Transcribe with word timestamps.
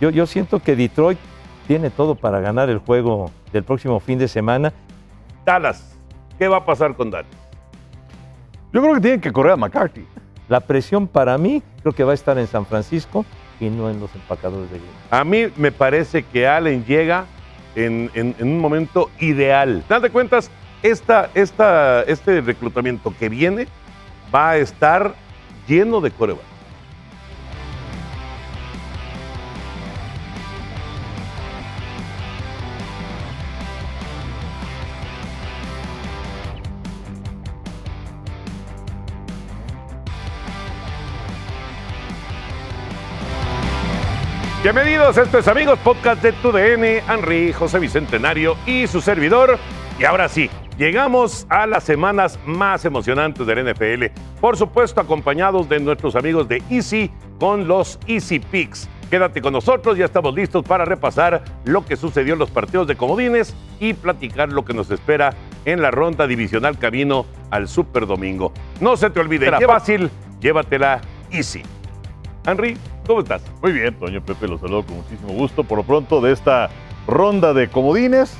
Yo, 0.00 0.10
yo 0.10 0.26
siento 0.26 0.60
que 0.60 0.76
Detroit 0.76 1.18
tiene 1.66 1.90
todo 1.90 2.14
para 2.14 2.40
ganar 2.40 2.68
el 2.70 2.78
juego 2.78 3.30
del 3.52 3.64
próximo 3.64 4.00
fin 4.00 4.18
de 4.18 4.28
semana. 4.28 4.72
Dallas, 5.44 5.96
¿qué 6.38 6.48
va 6.48 6.58
a 6.58 6.64
pasar 6.64 6.94
con 6.94 7.10
Dallas? 7.10 7.30
Yo 8.72 8.82
creo 8.82 8.94
que 8.94 9.00
tienen 9.00 9.20
que 9.20 9.32
correr 9.32 9.52
a 9.52 9.56
McCarthy. 9.56 10.06
La 10.48 10.60
presión 10.60 11.06
para 11.06 11.38
mí 11.38 11.62
creo 11.80 11.94
que 11.94 12.04
va 12.04 12.10
a 12.12 12.14
estar 12.14 12.36
en 12.38 12.46
San 12.46 12.66
Francisco 12.66 13.24
y 13.60 13.70
no 13.70 13.88
en 13.88 14.00
los 14.00 14.14
empacadores 14.14 14.70
de 14.70 14.78
Green. 14.78 14.90
A 15.10 15.24
mí 15.24 15.44
me 15.56 15.70
parece 15.72 16.22
que 16.24 16.46
Allen 16.46 16.84
llega 16.84 17.24
en, 17.76 18.10
en- 18.14 18.34
en 18.38 18.48
un 18.48 18.58
momento 18.58 19.10
ideal. 19.20 19.82
Date 19.88 20.10
cuentas, 20.10 20.50
esta, 20.82 21.30
esta, 21.34 22.02
este 22.02 22.40
reclutamiento 22.40 23.14
que 23.18 23.28
viene 23.28 23.68
va 24.34 24.50
a 24.50 24.56
estar 24.58 25.14
lleno 25.66 26.00
de 26.00 26.10
coreback. 26.10 26.42
Bienvenidos, 44.64 45.18
esto 45.18 45.36
es 45.36 45.46
Amigos 45.46 45.78
Podcast 45.80 46.22
de 46.22 46.32
TUDN, 46.32 46.84
Henry, 47.06 47.52
José 47.52 47.78
Bicentenario 47.78 48.56
y 48.64 48.86
su 48.86 49.02
servidor. 49.02 49.58
Y 50.00 50.04
ahora 50.04 50.26
sí, 50.26 50.48
llegamos 50.78 51.46
a 51.50 51.66
las 51.66 51.84
semanas 51.84 52.38
más 52.46 52.86
emocionantes 52.86 53.46
del 53.46 53.70
NFL. 53.70 54.06
Por 54.40 54.56
supuesto, 54.56 55.02
acompañados 55.02 55.68
de 55.68 55.80
nuestros 55.80 56.16
amigos 56.16 56.48
de 56.48 56.62
Easy 56.70 57.10
con 57.38 57.68
los 57.68 57.98
Easy 58.06 58.38
Picks. 58.38 58.88
Quédate 59.10 59.42
con 59.42 59.52
nosotros, 59.52 59.98
ya 59.98 60.06
estamos 60.06 60.34
listos 60.34 60.64
para 60.64 60.86
repasar 60.86 61.44
lo 61.66 61.84
que 61.84 61.96
sucedió 61.96 62.32
en 62.32 62.38
los 62.38 62.50
partidos 62.50 62.86
de 62.86 62.96
comodines 62.96 63.54
y 63.80 63.92
platicar 63.92 64.50
lo 64.50 64.64
que 64.64 64.72
nos 64.72 64.90
espera 64.90 65.34
en 65.66 65.82
la 65.82 65.90
ronda 65.90 66.26
divisional 66.26 66.78
camino 66.78 67.26
al 67.50 67.68
Super 67.68 68.06
Domingo. 68.06 68.50
No 68.80 68.96
se 68.96 69.10
te 69.10 69.20
olvide, 69.20 69.46
Era 69.46 69.60
fácil, 69.60 70.10
llévatela 70.40 71.02
Easy. 71.30 71.62
Henry, 72.46 72.76
¿cómo 73.06 73.20
estás? 73.20 73.42
Muy 73.62 73.72
bien, 73.72 73.94
Toño 73.94 74.20
Pepe, 74.20 74.46
los 74.46 74.60
saludo 74.60 74.84
con 74.84 74.96
muchísimo 74.96 75.32
gusto. 75.32 75.64
Por 75.64 75.78
lo 75.78 75.84
pronto 75.84 76.20
de 76.20 76.32
esta 76.32 76.68
ronda 77.06 77.54
de 77.54 77.68
comodines. 77.68 78.36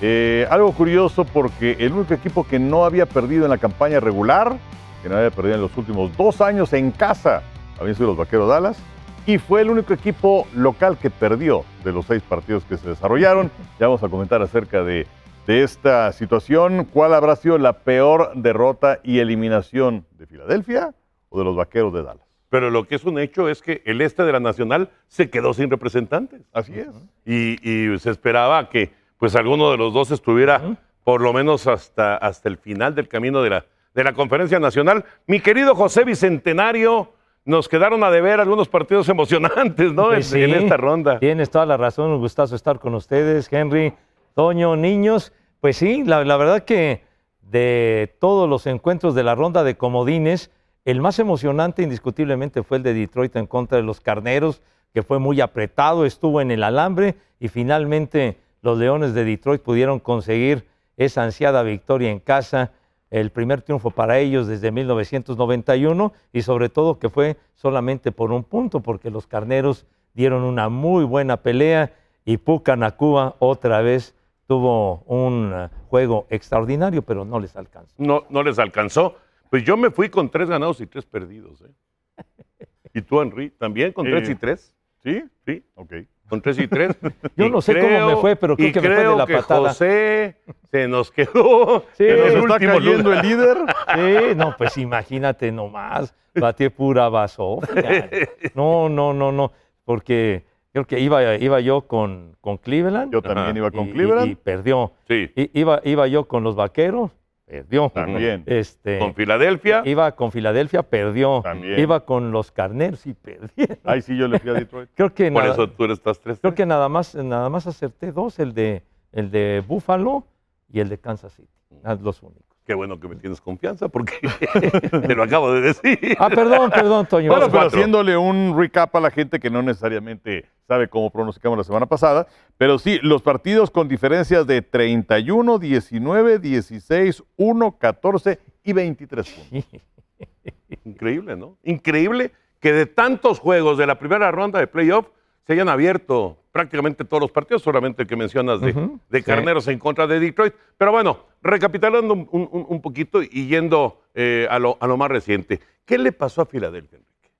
Eh, 0.00 0.46
algo 0.50 0.72
curioso 0.72 1.24
porque 1.24 1.76
el 1.78 1.92
único 1.92 2.14
equipo 2.14 2.46
que 2.46 2.58
no 2.58 2.84
había 2.84 3.04
perdido 3.06 3.44
en 3.44 3.50
la 3.50 3.58
campaña 3.58 4.00
regular, 4.00 4.56
que 5.02 5.08
no 5.08 5.16
había 5.16 5.30
perdido 5.30 5.56
en 5.56 5.60
los 5.60 5.76
últimos 5.76 6.16
dos 6.16 6.40
años 6.40 6.72
en 6.72 6.90
casa, 6.90 7.42
habían 7.78 7.94
sido 7.94 8.08
los 8.08 8.16
Vaqueros 8.16 8.48
Dallas. 8.48 8.78
Y 9.26 9.38
fue 9.38 9.60
el 9.60 9.70
único 9.70 9.92
equipo 9.92 10.46
local 10.54 10.96
que 10.96 11.10
perdió 11.10 11.64
de 11.84 11.92
los 11.92 12.06
seis 12.06 12.22
partidos 12.22 12.64
que 12.64 12.78
se 12.78 12.88
desarrollaron. 12.88 13.50
Ya 13.78 13.86
vamos 13.86 14.02
a 14.02 14.08
comentar 14.08 14.40
acerca 14.40 14.82
de, 14.82 15.06
de 15.46 15.62
esta 15.62 16.10
situación. 16.12 16.86
¿Cuál 16.90 17.12
habrá 17.12 17.36
sido 17.36 17.58
la 17.58 17.74
peor 17.74 18.32
derrota 18.34 19.00
y 19.02 19.18
eliminación 19.18 20.06
de 20.12 20.26
Filadelfia 20.26 20.94
o 21.28 21.38
de 21.38 21.44
los 21.44 21.56
Vaqueros 21.56 21.92
de 21.92 22.02
Dallas? 22.02 22.25
Pero 22.48 22.70
lo 22.70 22.86
que 22.86 22.94
es 22.94 23.04
un 23.04 23.18
hecho 23.18 23.48
es 23.48 23.60
que 23.60 23.82
el 23.84 24.00
este 24.00 24.22
de 24.24 24.32
la 24.32 24.40
Nacional 24.40 24.90
se 25.08 25.30
quedó 25.30 25.52
sin 25.52 25.70
representantes. 25.70 26.42
Así 26.52 26.72
es. 26.78 26.88
Y, 27.24 27.58
y 27.68 27.98
se 27.98 28.10
esperaba 28.10 28.68
que 28.68 28.92
pues 29.18 29.34
alguno 29.34 29.70
de 29.70 29.78
los 29.78 29.92
dos 29.92 30.10
estuviera 30.10 30.76
por 31.06 31.20
lo 31.20 31.32
menos 31.32 31.66
hasta, 31.68 32.16
hasta 32.16 32.48
el 32.48 32.58
final 32.58 32.94
del 32.94 33.06
camino 33.06 33.40
de 33.40 33.50
la, 33.50 33.64
de 33.94 34.02
la 34.02 34.12
Conferencia 34.12 34.58
Nacional. 34.58 35.04
Mi 35.26 35.38
querido 35.38 35.74
José 35.74 36.04
Bicentenario, 36.04 37.12
nos 37.44 37.68
quedaron 37.68 38.02
a 38.02 38.10
deber 38.10 38.40
algunos 38.40 38.68
partidos 38.68 39.08
emocionantes, 39.08 39.92
¿no? 39.92 40.08
Pues 40.08 40.32
en, 40.32 40.52
esta 40.52 40.76
ronda. 40.76 41.20
Tienes 41.20 41.48
toda 41.48 41.64
la 41.64 41.76
razón, 41.76 42.10
un 42.10 42.18
gustazo 42.18 42.56
estar 42.56 42.80
con 42.80 42.94
ustedes, 42.94 43.50
Henry, 43.52 43.94
Toño, 44.34 44.74
niños. 44.74 45.32
Pues 45.60 45.76
sí, 45.76 46.02
la, 46.04 46.24
la 46.24 46.36
verdad 46.36 46.64
que 46.64 47.04
de 47.40 48.16
todos 48.20 48.48
los 48.48 48.66
encuentros 48.66 49.14
de 49.14 49.22
la 49.22 49.36
ronda 49.36 49.62
de 49.62 49.76
comodines, 49.76 50.50
el 50.86 51.00
más 51.00 51.18
emocionante 51.18 51.82
indiscutiblemente 51.82 52.62
fue 52.62 52.76
el 52.76 52.84
de 52.84 52.94
Detroit 52.94 53.34
en 53.34 53.48
contra 53.48 53.76
de 53.76 53.82
los 53.82 54.00
Carneros, 54.00 54.62
que 54.94 55.02
fue 55.02 55.18
muy 55.18 55.40
apretado, 55.40 56.06
estuvo 56.06 56.40
en 56.40 56.52
el 56.52 56.62
alambre 56.62 57.16
y 57.40 57.48
finalmente 57.48 58.38
los 58.62 58.78
Leones 58.78 59.12
de 59.12 59.24
Detroit 59.24 59.62
pudieron 59.62 59.98
conseguir 59.98 60.68
esa 60.96 61.24
ansiada 61.24 61.64
victoria 61.64 62.12
en 62.12 62.20
casa, 62.20 62.70
el 63.10 63.30
primer 63.30 63.62
triunfo 63.62 63.90
para 63.90 64.20
ellos 64.20 64.46
desde 64.46 64.70
1991 64.70 66.12
y 66.32 66.42
sobre 66.42 66.68
todo 66.68 67.00
que 67.00 67.10
fue 67.10 67.36
solamente 67.56 68.12
por 68.12 68.30
un 68.30 68.44
punto, 68.44 68.78
porque 68.78 69.10
los 69.10 69.26
Carneros 69.26 69.86
dieron 70.14 70.44
una 70.44 70.68
muy 70.68 71.02
buena 71.02 71.38
pelea 71.38 71.94
y 72.24 72.36
Puka 72.36 72.76
Nakua 72.76 73.34
otra 73.40 73.80
vez 73.80 74.14
tuvo 74.46 75.02
un 75.06 75.52
eh, 75.52 75.68
juego 75.90 76.26
extraordinario, 76.30 77.02
pero 77.02 77.24
no 77.24 77.40
les 77.40 77.56
alcanzó. 77.56 77.92
No, 77.98 78.24
no 78.30 78.44
les 78.44 78.60
alcanzó. 78.60 79.16
Pues 79.50 79.64
yo 79.64 79.76
me 79.76 79.90
fui 79.90 80.08
con 80.08 80.28
tres 80.30 80.48
ganados 80.48 80.80
y 80.80 80.86
tres 80.86 81.04
perdidos. 81.06 81.60
¿eh? 81.62 81.70
¿Y 82.94 83.02
tú, 83.02 83.20
Henry, 83.20 83.50
también 83.50 83.92
con 83.92 84.04
tres 84.06 84.28
Eh, 84.28 84.32
y 84.32 84.34
tres? 84.34 84.74
¿Sí? 85.02 85.22
Sí, 85.46 85.62
Ok. 85.76 85.92
con 86.28 86.40
tres 86.40 86.58
y 86.58 86.66
tres. 86.66 86.96
Yo 87.36 87.46
Y 87.46 87.50
no 87.50 87.60
sé 87.60 87.78
cómo 87.80 88.06
me 88.08 88.16
fue, 88.16 88.34
pero 88.34 88.56
creo 88.56 88.72
que 88.72 88.80
me 88.80 88.86
fue 88.88 88.96
de 88.96 89.00
creo 89.02 89.16
la 89.18 89.26
que 89.26 89.34
patada. 89.36 89.68
José 89.68 90.36
se 90.72 90.88
nos 90.88 91.10
quedó 91.12 91.84
Sí, 91.92 92.04
en 92.04 92.16
Nos 92.16 92.28
el 92.30 92.38
está 92.40 92.58
cayendo 92.58 93.10
lugar. 93.10 93.24
el 93.24 93.30
líder. 93.30 93.58
Sí, 93.94 94.34
no, 94.36 94.56
pues 94.56 94.76
imagínate 94.78 95.52
nomás, 95.52 96.12
batí 96.34 96.68
pura 96.70 97.08
basofia. 97.08 98.10
No, 98.54 98.88
no, 98.88 99.12
no, 99.12 99.30
no, 99.30 99.52
porque 99.84 100.44
creo 100.72 100.84
que 100.86 100.98
iba, 100.98 101.36
iba 101.36 101.60
yo 101.60 101.82
con, 101.86 102.36
con 102.40 102.56
Cleveland. 102.58 103.12
Yo 103.12 103.22
también 103.22 103.46
Ajá. 103.50 103.58
iba 103.58 103.70
con 103.70 103.88
y- 103.88 103.92
Cleveland. 103.92 104.26
Y, 104.28 104.30
y 104.32 104.34
perdió. 104.34 104.92
Sí, 105.06 105.30
I- 105.36 105.50
iba, 105.54 105.80
iba 105.84 106.08
yo 106.08 106.26
con 106.26 106.42
los 106.42 106.56
vaqueros, 106.56 107.12
perdió. 107.46 107.90
También. 107.90 108.42
Este, 108.46 108.98
con 108.98 109.14
Filadelfia. 109.14 109.82
Iba 109.84 110.12
con 110.12 110.32
Filadelfia, 110.32 110.82
perdió. 110.82 111.40
También. 111.42 111.78
Iba 111.80 112.04
con 112.04 112.32
los 112.32 112.50
carneros 112.50 113.06
y 113.06 113.14
perdieron. 113.14 113.78
Ahí 113.84 114.02
sí 114.02 114.16
yo 114.16 114.28
le 114.28 114.38
fui 114.38 114.50
a 114.50 114.54
Detroit. 114.54 114.90
Creo 114.94 115.14
que, 115.14 115.30
Por 115.30 115.42
nada, 115.42 115.54
eso 115.54 115.68
tú 115.70 115.84
eres 115.84 115.98
estás 115.98 116.20
tres. 116.20 116.38
creo 116.40 116.54
que 116.54 116.66
nada, 116.66 116.88
más, 116.88 117.14
nada 117.14 117.48
más 117.48 117.66
acerté 117.66 118.12
dos, 118.12 118.38
el 118.38 118.52
de, 118.52 118.82
el 119.12 119.30
de 119.30 119.62
Buffalo 119.66 120.26
y 120.68 120.80
el 120.80 120.88
de 120.88 120.98
Kansas 120.98 121.32
City. 121.32 121.48
Ah, 121.84 121.96
Los 122.00 122.22
únicos. 122.22 122.45
Qué 122.66 122.74
bueno 122.74 122.98
que 122.98 123.06
me 123.06 123.14
tienes 123.14 123.40
confianza 123.40 123.86
porque 123.86 124.14
te 125.06 125.14
lo 125.14 125.22
acabo 125.22 125.52
de 125.52 125.60
decir. 125.60 126.16
Ah, 126.18 126.28
perdón, 126.28 126.68
perdón, 126.70 127.06
Toño. 127.06 127.30
Bueno, 127.30 127.48
pero 127.48 127.68
haciéndole 127.68 128.16
un 128.16 128.58
recap 128.58 128.94
a 128.96 129.00
la 129.00 129.12
gente 129.12 129.38
que 129.38 129.50
no 129.50 129.62
necesariamente 129.62 130.46
sabe 130.66 130.88
cómo 130.88 131.10
pronosticamos 131.10 131.56
la 131.56 131.62
semana 131.62 131.86
pasada, 131.86 132.26
pero 132.58 132.80
sí, 132.80 132.98
los 133.02 133.22
partidos 133.22 133.70
con 133.70 133.86
diferencias 133.86 134.48
de 134.48 134.62
31, 134.62 135.60
19, 135.60 136.38
16, 136.40 137.22
1, 137.36 137.78
14 137.78 138.40
y 138.64 138.72
23 138.72 139.30
puntos. 139.30 139.80
Increíble, 140.84 141.36
¿no? 141.36 141.58
Increíble 141.62 142.32
que 142.58 142.72
de 142.72 142.86
tantos 142.86 143.38
juegos 143.38 143.78
de 143.78 143.86
la 143.86 144.00
primera 144.00 144.32
ronda 144.32 144.58
de 144.58 144.66
playoff 144.66 145.06
se 145.46 145.52
hayan 145.52 145.68
abierto 145.68 146.38
prácticamente 146.56 147.04
todos 147.04 147.20
los 147.20 147.30
partidos, 147.30 147.62
solamente 147.62 148.02
el 148.02 148.08
que 148.08 148.16
mencionas 148.16 148.60
de, 148.60 148.70
Ujú, 148.70 148.98
de 149.10 149.18
sí. 149.18 149.24
Carneros 149.24 149.68
en 149.68 149.78
contra 149.78 150.06
de 150.06 150.18
Detroit. 150.18 150.54
Pero 150.78 150.90
bueno, 150.92 151.18
recapitulando 151.42 152.14
un, 152.14 152.28
un- 152.30 152.66
un 152.68 152.80
poquito 152.82 153.22
y 153.22 153.46
yendo 153.46 154.00
eh, 154.14 154.46
a, 154.50 154.58
lo, 154.58 154.78
a 154.80 154.86
lo 154.86 154.96
más 154.96 155.10
reciente, 155.10 155.60
¿qué 155.84 155.98
le 155.98 156.12
pasó 156.12 156.42
a 156.42 156.46
Filadelfia, 156.46 156.98
Enrique? 156.98 157.30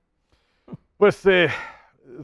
Pues 0.99 1.25
eh, 1.27 1.49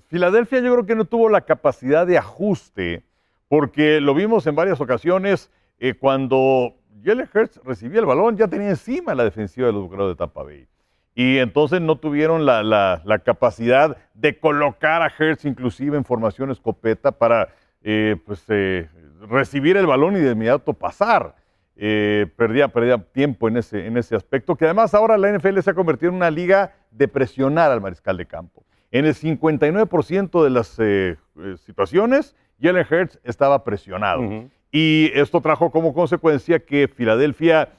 Filadelfia 0.09 0.61
yo 0.61 0.73
creo 0.73 0.87
que 0.87 0.94
no 0.94 1.05
tuvo 1.06 1.29
la 1.29 1.41
capacidad 1.43 2.06
de 2.06 2.19
ajuste, 2.19 3.03
porque 3.49 4.00
lo 4.00 4.15
vimos 4.15 4.47
en 4.47 4.55
varias 4.55 4.81
ocasiones 4.81 5.50
eh, 5.79 5.94
cuando 5.94 6.75
Jalen 7.05 7.29
Hurts 7.35 7.61
recibía 7.65 8.00
el 8.00 8.06
balón, 8.06 8.37
ya 8.37 8.49
tenía 8.49 8.69
encima 8.71 9.15
la 9.15 9.25
defensiva 9.25 9.67
de 9.67 9.73
los 9.73 9.83
Bucaneros 9.83 10.11
de 10.11 10.17
Tampa 10.17 10.43
Bay. 10.43 10.67
Y 11.14 11.38
entonces 11.38 11.81
no 11.81 11.97
tuvieron 11.97 12.47
la, 12.47 12.62
la- 12.62 13.03
la 13.05 13.19
capacidad 13.19 13.97
de 14.14 14.38
colocar 14.38 15.03
a 15.03 15.12
Hurts 15.19 15.44
inclusive 15.44 15.97
en 15.97 16.05
formación 16.05 16.50
escopeta 16.50 17.12
para 17.12 17.49
eh, 17.82 18.17
pues, 18.25 18.44
eh, 18.49 18.88
recibir 19.29 19.76
el 19.76 19.87
balón 19.87 20.17
y 20.17 20.20
de 20.20 20.32
inmediato 20.32 20.73
pasar. 20.73 21.35
Eh, 21.76 22.26
perdía, 22.37 22.69
perdía 22.69 22.99
tiempo 22.99 23.49
en 23.49 23.56
ese, 23.56 23.87
en 23.87 23.97
ese 23.97 24.14
aspecto, 24.14 24.56
que 24.56 24.67
además 24.67 24.94
ahora 24.94 25.17
la 25.19 25.31
NFL 25.32 25.59
se 25.61 25.70
ha 25.70 25.75
convertido 25.75 26.11
en 26.11 26.17
una 26.17 26.31
liga 26.31 26.73
de 26.91 27.09
presionar 27.09 27.70
al 27.73 27.81
mariscal 27.81 28.17
de 28.17 28.26
campo. 28.26 28.65
En 28.91 29.06
el 29.06 29.15
59% 29.15 30.44
de 30.44 30.50
las 30.50 30.76
eh, 30.79 31.17
situaciones, 31.65 32.37
Jalen 32.61 32.87
Hurts 32.91 33.19
estaba 33.25 33.65
presionado. 33.65 34.23
Y 34.70 35.11
esto 35.15 35.41
trajo 35.41 35.70
como 35.70 35.93
consecuencia 35.94 36.58
que 36.61 36.88
Filadelfia, 36.88 37.70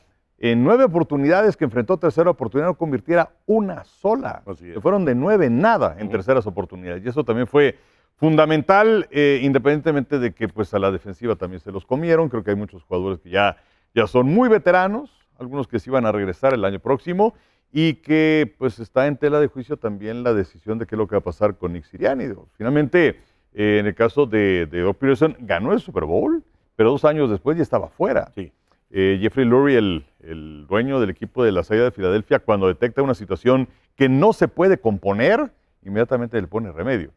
en 0.43 0.61
nueve 0.61 0.83
oportunidades 0.83 1.55
que 1.55 1.63
enfrentó 1.63 1.95
tercera 1.95 2.29
oportunidad, 2.29 2.67
no 2.67 2.73
convirtiera 2.73 3.31
una 3.45 3.85
sola. 3.85 4.43
Se 4.57 4.81
fueron 4.81 5.05
de 5.05 5.15
nueve 5.15 5.49
nada 5.49 5.95
en 5.97 6.09
terceras 6.09 6.45
oportunidades. 6.45 7.01
Y 7.01 7.07
eso 7.07 7.23
también 7.23 7.47
fue 7.47 7.79
fundamental, 8.17 9.07
eh, 9.09 9.39
independientemente 9.41 10.19
de 10.19 10.33
que 10.33 10.49
pues, 10.49 10.73
a 10.73 10.79
la 10.79 10.91
defensiva 10.91 11.37
también 11.37 11.61
se 11.61 11.71
los 11.71 11.85
comieron. 11.85 12.27
Creo 12.27 12.43
que 12.43 12.49
hay 12.49 12.57
muchos 12.57 12.83
jugadores 12.83 13.21
que 13.21 13.29
ya, 13.29 13.55
ya 13.95 14.05
son 14.05 14.25
muy 14.25 14.49
veteranos, 14.49 15.11
algunos 15.39 15.69
que 15.69 15.79
sí 15.79 15.89
van 15.89 16.05
a 16.05 16.11
regresar 16.11 16.53
el 16.53 16.65
año 16.65 16.81
próximo. 16.81 17.35
Y 17.71 17.93
que 18.01 18.53
pues 18.57 18.79
está 18.79 19.07
en 19.07 19.15
tela 19.15 19.39
de 19.39 19.47
juicio 19.47 19.77
también 19.77 20.23
la 20.25 20.33
decisión 20.33 20.77
de 20.77 20.85
qué 20.85 20.95
es 20.95 20.99
lo 20.99 21.07
que 21.07 21.15
va 21.15 21.19
a 21.19 21.23
pasar 21.23 21.55
con 21.55 21.71
Nick 21.71 21.85
Sirianni. 21.85 22.25
Finalmente, 22.57 23.21
eh, 23.53 23.77
en 23.79 23.85
el 23.85 23.95
caso 23.95 24.25
de, 24.25 24.65
de 24.65 24.81
Doug 24.81 24.97
Peterson, 24.97 25.37
ganó 25.39 25.71
el 25.71 25.79
Super 25.79 26.03
Bowl, 26.03 26.43
pero 26.75 26.91
dos 26.91 27.05
años 27.05 27.29
después 27.29 27.55
ya 27.55 27.63
estaba 27.63 27.87
fuera. 27.87 28.29
Sí. 28.35 28.51
Eh, 28.95 29.17
Jeffrey 29.19 29.43
Lurie, 29.43 29.79
el, 29.79 30.05
el 30.21 30.67
dueño 30.67 30.99
del 30.99 31.09
equipo 31.09 31.43
de 31.43 31.51
la 31.51 31.61
Águilas 31.61 31.85
de 31.85 31.91
Filadelfia, 31.91 32.37
cuando 32.37 32.67
detecta 32.67 33.01
una 33.01 33.15
situación 33.15 33.67
que 33.95 34.07
no 34.07 34.33
se 34.33 34.47
puede 34.47 34.77
componer, 34.77 35.51
inmediatamente 35.83 36.39
le 36.39 36.45
pone 36.45 36.71
remedio. 36.71 37.09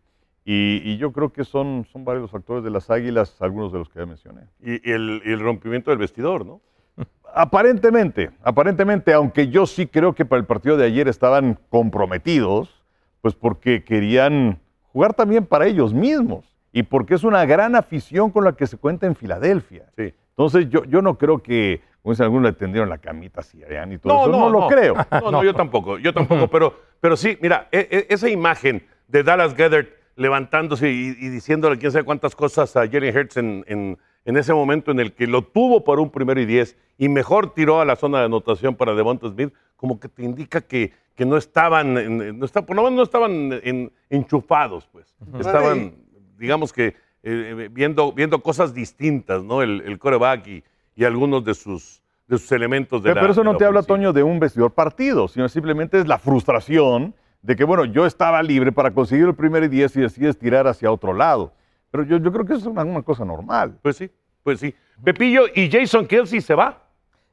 Y, 0.47 0.81
y 0.83 0.97
yo 0.97 1.13
creo 1.13 1.35
que 1.35 1.45
son, 1.45 1.87
son 1.93 2.03
varios 2.03 2.23
los 2.23 2.31
factores 2.31 2.65
de 2.65 2.71
las 2.71 2.89
Águilas, 2.89 3.37
algunos 3.43 3.73
de 3.73 3.81
los 3.81 3.91
que 3.91 3.99
ya 3.99 4.07
mencioné. 4.07 4.43
Y, 4.63 4.89
y 4.89 4.93
el, 4.93 5.21
y 5.23 5.33
el 5.33 5.41
rompimiento 5.41 5.91
del 5.91 5.99
vestidor, 5.99 6.47
¿no? 6.47 6.63
Aparentemente, 7.35 8.31
aparentemente, 8.43 9.13
aunque 9.13 9.49
yo 9.49 9.67
sí 9.67 9.87
creo 9.87 10.15
que 10.15 10.25
para 10.25 10.41
el 10.41 10.47
partido 10.47 10.79
de 10.79 10.87
ayer 10.87 11.09
estaban 11.09 11.59
comprometidos, 11.69 12.83
pues 13.21 13.35
porque 13.35 13.85
querían 13.85 14.61
jugar 14.93 15.13
también 15.13 15.45
para 15.45 15.67
ellos 15.67 15.93
mismos 15.93 16.47
y 16.73 16.85
porque 16.85 17.15
es 17.15 17.25
una 17.25 17.45
gran 17.45 17.77
afición 17.77 18.31
con 18.31 18.45
la 18.45 18.55
que 18.55 18.67
se 18.67 18.79
cuenta 18.79 19.07
en 19.07 19.15
Filadelfia. 19.15 19.91
Sí. 19.95 20.15
Entonces 20.37 20.69
yo, 20.69 20.85
yo 20.85 21.01
no 21.01 21.17
creo 21.17 21.43
que, 21.43 21.81
como 22.03 22.13
dicen 22.13 22.25
algunos, 22.25 22.51
le 22.51 22.53
tendieron 22.53 22.91
la 22.91 22.99
camita 22.99 23.41
así 23.41 23.63
a 23.65 23.87
y 23.91 23.99
todo 23.99 24.13
eso. 24.23 24.31
No, 24.33 24.51
lo 24.51 24.69
creo. 24.69 24.95
No, 25.23 25.31
no, 25.31 25.43
yo 25.45 25.55
tampoco, 25.55 25.99
yo 25.99 26.13
tampoco, 26.13 26.47
pero, 26.49 26.79
pero 27.01 27.17
sí, 27.17 27.39
mira, 27.41 27.69
e- 27.73 27.89
e- 27.91 28.07
esa 28.11 28.29
imagen 28.29 28.85
de 29.09 29.23
Dallas 29.23 29.55
Gethert 29.55 29.89
levantándose 30.17 30.91
y, 30.91 31.17
y 31.19 31.29
diciéndole 31.31 31.79
quién 31.79 31.91
sabe 31.91 32.05
cuántas 32.05 32.37
cosas 32.37 32.77
a 32.77 32.87
Jalen 32.87 33.17
Hurts 33.17 33.37
en, 33.39 33.65
en- 33.67 33.99
en 34.27 34.37
ese 34.37 34.53
momento 34.53 34.91
en 34.91 34.99
el 35.01 35.13
que 35.15 35.27
lo 35.27 35.43
tuvo 35.43 35.85
por 35.85 36.01
un 36.01 36.11
primero 36.11 36.41
y 36.41 36.45
diez 36.47 36.77
y 36.99 37.09
mejor 37.09 37.55
tiró 37.55 37.81
a 37.81 37.85
la 37.85 37.97
zona 37.97 38.19
de 38.19 38.25
anotación 38.27 38.75
para 38.75 38.93
Devonta 38.95 39.29
Smith, 39.29 39.55
como 39.77 40.01
que 40.01 40.09
te 40.09 40.23
indica 40.25 40.61
que, 40.61 40.93
que 41.15 41.25
no 41.25 41.37
estaban, 41.39 41.97
en- 41.97 42.39
no 42.39 42.45
está- 42.45 42.67
por 42.67 42.77
lo 42.77 42.83
menos 42.83 42.97
no 42.97 43.03
estaban 43.05 43.59
en- 43.63 43.91
enchufados, 44.11 44.87
pues. 44.93 45.15
Estaban, 45.39 45.95
digamos 46.39 46.73
que, 46.75 46.95
eh, 47.29 47.69
viendo, 47.73 48.13
viendo 48.13 48.41
cosas 48.41 48.73
distintas, 48.73 49.43
¿no? 49.43 49.63
El, 49.63 49.83
el 49.85 49.99
coreback 49.99 50.47
y, 50.47 50.65
y 50.95 51.05
algunos 51.05 51.45
de 51.45 51.55
sus, 51.55 52.01
de 52.29 52.39
sus 52.39 52.53
elementos 52.53 53.03
de 53.03 53.11
Pero, 53.11 53.15
la 53.17 53.21
pero 53.23 53.33
eso 53.33 53.45
no 53.45 53.57
te 53.57 53.65
habla. 53.65 53.83
Toño, 53.83 54.13
de 54.13 54.23
un 54.23 54.39
vestidor 54.39 54.73
partido, 54.73 55.27
sino 55.29 55.49
simplemente 55.49 55.99
es 55.99 56.07
la 56.07 56.19
frustración 56.19 57.15
de 57.43 57.57
que, 57.57 57.65
bueno, 57.65 57.85
yo 57.85 58.07
estaba 58.07 58.43
libre 58.43 58.73
para 58.73 58.93
conseguir 58.93 59.27
el 59.27 59.35
primer 59.35 59.65
y 59.65 59.69
diez 59.69 59.97
y 59.97 60.01
decides 60.01 60.39
tirar 60.39 60.67
hacia 60.67 60.91
otro 60.91 61.13
lado. 61.13 61.53
Pero 61.91 62.05
yo, 62.05 62.19
yo 62.19 62.33
creo 62.33 62.45
que 62.45 62.55
eso 62.55 62.63
es 62.63 62.67
una, 62.67 62.85
una 62.85 63.03
cosa 63.03 63.25
normal. 63.25 63.77
Pues 63.83 63.97
sí, 63.97 64.11
pues 64.43 64.61
sí. 64.61 64.75
Pepillo 65.03 65.45
y 65.55 65.71
Jason 65.71 66.07
Kelsey 66.07 66.41
se 66.41 66.55
va. 66.55 66.83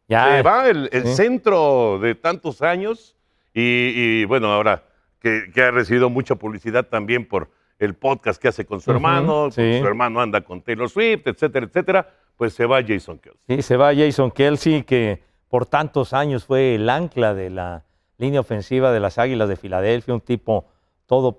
Ya, 0.07 0.37
se 0.37 0.41
va 0.43 0.69
el, 0.69 0.89
el 0.91 1.07
sí. 1.07 1.15
centro 1.15 1.97
de 1.99 2.13
tantos 2.15 2.61
años 2.61 3.15
y, 3.53 4.21
y, 4.21 4.25
bueno, 4.25 4.51
ahora 4.51 4.83
que, 5.19 5.51
que 5.53 5.61
ha 5.61 5.71
recibido 5.71 6.09
mucha 6.09 6.35
publicidad 6.35 6.85
también 6.87 7.25
por 7.27 7.49
el 7.79 7.95
podcast 7.95 8.41
que 8.41 8.47
hace 8.47 8.65
con 8.65 8.79
su 8.81 8.91
hermano, 8.91 9.51
sí. 9.51 9.79
su 9.79 9.85
hermano 9.87 10.21
anda 10.21 10.41
con 10.41 10.61
Taylor 10.61 10.89
Swift, 10.89 11.27
etcétera, 11.27 11.65
etcétera, 11.65 12.09
pues 12.37 12.53
se 12.53 12.65
va 12.65 12.81
Jason 12.81 13.19
Kelsey. 13.19 13.41
Sí, 13.47 13.61
se 13.61 13.77
va 13.77 13.93
Jason 13.95 14.31
Kelsey, 14.31 14.83
que 14.83 15.21
por 15.49 15.65
tantos 15.65 16.13
años 16.13 16.45
fue 16.45 16.75
el 16.75 16.89
ancla 16.89 17.33
de 17.33 17.49
la 17.49 17.83
línea 18.17 18.39
ofensiva 18.39 18.91
de 18.91 18.99
las 18.99 19.17
Águilas 19.17 19.49
de 19.49 19.55
Filadelfia, 19.55 20.13
un 20.13 20.21
tipo 20.21 20.65
todo 21.05 21.37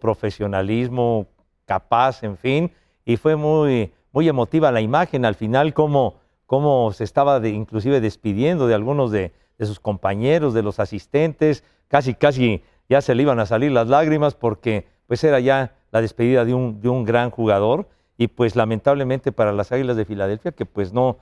profesionalismo, 0.48 1.26
capaz, 1.66 2.22
en 2.22 2.36
fin, 2.36 2.72
y 3.04 3.16
fue 3.16 3.36
muy, 3.36 3.92
muy 4.12 4.28
emotiva 4.28 4.70
la 4.70 4.80
imagen 4.80 5.24
al 5.24 5.34
final, 5.34 5.72
cómo, 5.72 6.16
cómo 6.46 6.92
se 6.92 7.04
estaba 7.04 7.40
de- 7.40 7.50
inclusive 7.50 8.00
despidiendo 8.00 8.66
de 8.66 8.74
algunos 8.74 9.10
de, 9.10 9.32
de 9.58 9.66
sus 9.66 9.80
compañeros, 9.80 10.52
de 10.54 10.62
los 10.62 10.78
asistentes, 10.80 11.64
casi, 11.88 12.14
casi 12.14 12.62
ya 12.88 13.00
se 13.00 13.14
le 13.14 13.22
iban 13.22 13.40
a 13.40 13.46
salir 13.46 13.72
las 13.72 13.88
lágrimas 13.88 14.34
porque 14.34 14.86
pues 15.06 15.24
era 15.24 15.40
ya 15.40 15.74
la 15.94 16.00
despedida 16.02 16.44
de 16.44 16.52
un, 16.52 16.80
de 16.80 16.88
un 16.88 17.04
gran 17.04 17.30
jugador 17.30 17.86
y 18.18 18.26
pues 18.26 18.56
lamentablemente 18.56 19.30
para 19.30 19.52
las 19.52 19.70
Águilas 19.70 19.96
de 19.96 20.04
Filadelfia 20.04 20.50
que 20.50 20.66
pues 20.66 20.92
no, 20.92 21.18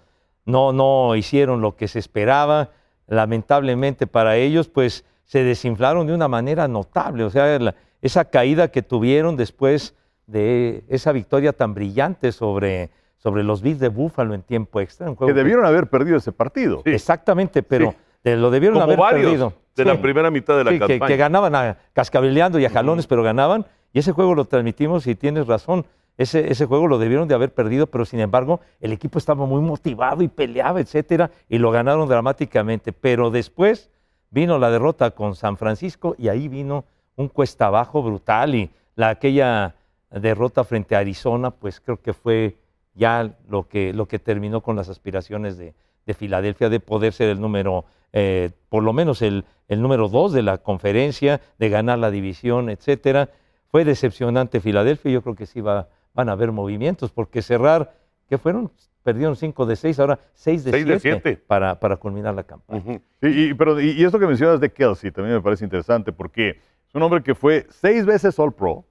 no, 0.46 0.72
no 0.72 1.14
hicieron 1.14 1.60
lo 1.60 1.76
que 1.76 1.88
se 1.88 1.98
esperaba, 1.98 2.70
lamentablemente 3.06 4.06
para 4.06 4.36
ellos 4.36 4.68
pues 4.68 5.04
se 5.24 5.44
desinflaron 5.44 6.06
de 6.06 6.14
una 6.14 6.26
manera 6.26 6.68
notable, 6.68 7.24
o 7.24 7.30
sea, 7.30 7.58
la- 7.58 7.74
esa 8.00 8.24
caída 8.24 8.68
que 8.68 8.82
tuvieron 8.82 9.36
después 9.36 9.94
de 10.26 10.82
esa 10.88 11.12
victoria 11.12 11.52
tan 11.52 11.74
brillante 11.74 12.32
sobre, 12.32 12.88
sobre 13.18 13.44
los 13.44 13.60
Bills 13.60 13.78
de 13.78 13.88
Buffalo 13.88 14.32
en 14.34 14.42
tiempo 14.42 14.80
extra. 14.80 15.08
un 15.08 15.14
juego 15.16 15.32
Que 15.32 15.38
debieron 15.38 15.66
haber 15.66 15.86
perdido 15.88 16.16
ese 16.16 16.32
partido. 16.32 16.80
Sí. 16.84 16.92
Exactamente, 16.92 17.62
pero 17.62 17.94
Sí. 18.24 18.30
lo 18.36 18.50
debieron 18.50 18.74
Como 18.76 18.84
haber 18.84 18.98
varios 18.98 19.24
perdido. 19.26 19.52
de 19.76 19.82
Sí. 19.82 19.88
la 19.88 20.00
primera 20.00 20.30
mitad 20.30 20.56
de 20.56 20.64
la 20.64 20.70
que, 20.70 20.78
campaña. 20.78 21.06
que 21.06 21.16
ganaban 21.16 21.54
a 21.54 21.76
cascabeleando 21.92 22.58
y 22.58 22.64
a 22.64 22.70
jalones, 22.70 23.06
pero 23.06 23.22
ganaban. 23.22 23.66
Y 23.92 23.98
ese 23.98 24.12
juego 24.12 24.34
lo 24.34 24.44
transmitimos 24.44 25.06
y 25.06 25.14
tienes 25.14 25.46
razón. 25.46 25.86
Ese, 26.18 26.52
ese 26.52 26.66
juego 26.66 26.88
lo 26.88 26.98
debieron 26.98 27.28
de 27.28 27.34
haber 27.34 27.52
perdido, 27.52 27.86
pero 27.86 28.04
sin 28.04 28.20
embargo 28.20 28.60
el 28.80 28.92
equipo 28.92 29.18
estaba 29.18 29.46
muy 29.46 29.60
motivado 29.62 30.22
y 30.22 30.28
peleaba, 30.28 30.80
etcétera, 30.80 31.30
y 31.48 31.58
lo 31.58 31.70
ganaron 31.70 32.08
dramáticamente. 32.08 32.92
Pero 32.92 33.30
después 33.30 33.90
vino 34.30 34.58
la 34.58 34.70
derrota 34.70 35.12
con 35.12 35.34
San 35.34 35.56
Francisco 35.56 36.14
y 36.18 36.28
ahí 36.28 36.48
vino 36.48 36.84
un 37.16 37.28
cuesta 37.28 37.66
abajo 37.66 38.02
brutal 38.02 38.54
y 38.54 38.70
la, 38.94 39.10
aquella 39.10 39.74
derrota 40.10 40.64
frente 40.64 40.96
a 40.96 41.00
Arizona, 41.00 41.50
pues 41.50 41.80
creo 41.80 42.00
que 42.00 42.12
fue 42.12 42.56
ya 42.94 43.34
lo 43.48 43.68
que, 43.68 43.92
lo 43.92 44.06
que 44.06 44.18
terminó 44.18 44.60
con 44.60 44.76
las 44.76 44.88
aspiraciones 44.88 45.56
de, 45.56 45.74
de 46.06 46.14
Filadelfia 46.14 46.68
de 46.68 46.80
poder 46.80 47.12
ser 47.12 47.30
el 47.30 47.40
número, 47.40 47.84
eh, 48.12 48.50
por 48.68 48.82
lo 48.82 48.92
menos 48.92 49.22
el, 49.22 49.44
el 49.68 49.80
número 49.80 50.08
dos 50.08 50.32
de 50.32 50.42
la 50.42 50.58
conferencia, 50.58 51.40
de 51.58 51.68
ganar 51.70 51.98
la 51.98 52.10
división, 52.10 52.68
etcétera. 52.68 53.30
Fue 53.72 53.86
decepcionante 53.86 54.60
Filadelfia 54.60 55.10
y 55.10 55.14
yo 55.14 55.22
creo 55.22 55.34
que 55.34 55.46
sí 55.46 55.62
va, 55.62 55.88
van 56.12 56.28
a 56.28 56.32
haber 56.32 56.52
movimientos, 56.52 57.10
porque 57.10 57.40
cerrar, 57.40 57.94
¿qué 58.28 58.36
fueron? 58.36 58.70
Perdieron 59.02 59.34
5 59.34 59.64
de 59.64 59.76
6, 59.76 59.98
ahora 59.98 60.20
6 60.34 60.64
de 60.64 60.70
Seis 60.70 60.86
de 60.86 61.00
7 61.00 61.20
siete. 61.22 61.42
para, 61.46 61.80
para 61.80 61.96
culminar 61.96 62.34
la 62.34 62.44
campaña. 62.44 63.00
Sí, 63.20 63.28
y, 63.50 63.54
pero, 63.54 63.80
y, 63.80 64.04
esto 64.04 64.18
que 64.18 64.26
mencionas 64.26 64.60
de 64.60 64.70
Kelsey 64.70 65.10
también 65.10 65.36
me 65.36 65.42
parece 65.42 65.64
interesante 65.64 66.12
porque 66.12 66.50
es 66.50 66.94
un 66.94 67.02
hombre 67.02 67.22
que 67.22 67.34
fue 67.34 67.66
seis 67.70 68.04
veces 68.04 68.38
All 68.38 68.52
Pro 68.52 68.84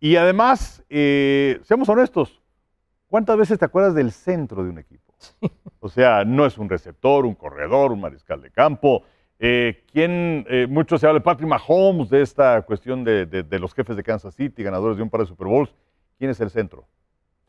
y 0.00 0.16
además, 0.16 0.82
eh, 0.88 1.60
seamos 1.64 1.88
honestos, 1.90 2.40
¿cuántas 3.08 3.36
veces 3.36 3.58
te 3.58 3.66
acuerdas 3.66 3.94
del 3.94 4.10
centro 4.10 4.64
de 4.64 4.70
un 4.70 4.78
equipo? 4.78 5.12
O 5.80 5.88
sea, 5.88 6.24
no 6.24 6.46
es 6.46 6.58
un 6.58 6.68
receptor, 6.68 7.24
un 7.24 7.34
corredor, 7.34 7.92
un 7.92 8.00
mariscal 8.00 8.40
de 8.40 8.50
campo. 8.50 9.04
Eh, 9.40 9.84
¿quién, 9.92 10.44
eh, 10.48 10.66
mucho 10.68 10.98
se 10.98 11.06
habla 11.06 11.20
de 11.20 11.24
Patrick 11.24 11.48
Mahomes, 11.48 12.10
de 12.10 12.22
esta 12.22 12.60
cuestión 12.62 13.04
de, 13.04 13.24
de- 13.26 13.42
de 13.44 13.58
los 13.58 13.72
jefes 13.72 13.96
de 13.96 14.02
Kansas 14.02 14.34
City, 14.34 14.62
ganadores 14.64 14.96
de 14.96 15.02
un 15.04 15.10
par 15.10 15.20
de 15.20 15.26
Super 15.28 15.46
Bowls. 15.46 15.72
¿Quién 16.18 16.30
es 16.30 16.40
el 16.40 16.50
centro? 16.50 16.86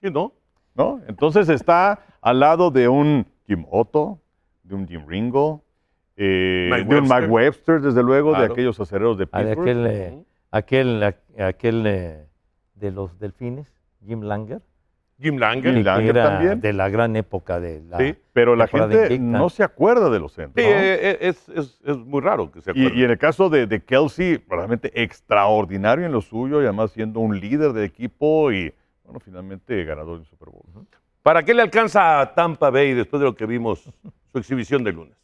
Sí, 0.01 0.09
¿no? 0.11 0.33
¿no? 0.75 1.01
Entonces 1.07 1.49
está 1.49 1.99
al 2.21 2.39
lado 2.39 2.69
de 2.69 2.87
un 2.87 3.25
Jim 3.47 3.65
Otto, 3.71 4.19
de 4.63 4.75
un 4.75 4.87
Jim 4.87 5.03
Ringo, 5.07 5.63
eh, 6.15 6.69
de 6.87 6.95
un 6.99 7.07
Mike 7.07 7.25
Webster. 7.27 7.81
Desde 7.81 8.03
luego, 8.03 8.37
de 8.37 8.45
aquellos 8.45 8.79
acereros 8.79 9.17
de 9.17 9.27
Ah, 9.31 9.41
de 9.43 9.55
Pittsburgh. 9.55 9.69
aquel, 9.69 9.87
eh, 9.87 10.23
aquel, 10.51 11.03
a- 11.03 11.47
aquel 11.47 11.83
eh, 11.87 12.25
de 12.75 12.91
los 12.91 13.17
delfines, 13.19 13.73
Jim 14.05 14.21
Langer, 14.21 14.61
Jim 15.19 15.37
Langer. 15.37 15.73
Jim 15.73 15.83
que 15.83 15.83
Langer 15.83 16.15
era 16.17 16.23
también. 16.29 16.61
de 16.61 16.73
la 16.73 16.87
gran 16.89 17.15
época 17.15 17.59
de 17.59 17.81
la... 17.81 17.97
Sí. 17.97 18.15
Pero 18.33 18.55
la 18.55 18.67
gente 18.67 19.19
no 19.19 19.49
se 19.49 19.63
acuerda 19.63 20.09
de 20.09 20.19
los 20.19 20.31
centros. 20.33 20.65
Sí, 20.65 20.71
¿no? 20.71 20.77
eh, 20.79 20.93
eh, 21.11 21.17
es, 21.21 21.49
es- 21.49 21.81
es 21.85 21.97
muy 21.97 22.21
raro 22.21 22.49
que 22.51 22.61
se 22.61 22.71
Y, 22.71 22.85
acuerde. 22.85 22.99
y 22.99 23.03
en 23.03 23.09
el 23.11 23.17
caso 23.17 23.49
de, 23.49 23.67
de 23.67 23.81
Kelsey, 23.83 24.43
realmente 24.49 24.91
extraordinario 25.03 26.05
en 26.05 26.11
lo 26.13 26.21
suyo 26.21 26.61
y 26.61 26.65
además 26.65 26.91
siendo 26.91 27.19
un 27.19 27.37
líder 27.39 27.73
de 27.73 27.83
equipo 27.85 28.51
y, 28.51 28.73
bueno, 29.03 29.19
finalmente 29.19 29.83
ganador 29.83 30.17
del 30.19 30.25
Super 30.25 30.49
Bowl. 30.49 30.63
¿Para 31.21 31.43
qué 31.43 31.53
le 31.53 31.61
alcanza 31.63 32.21
a 32.21 32.33
Tampa 32.33 32.69
Bay 32.69 32.93
después 32.93 33.19
de 33.19 33.25
lo 33.25 33.35
que 33.35 33.45
vimos 33.45 33.81
su 34.31 34.37
exhibición 34.37 34.83
de 34.85 34.93
lunes? 34.93 35.17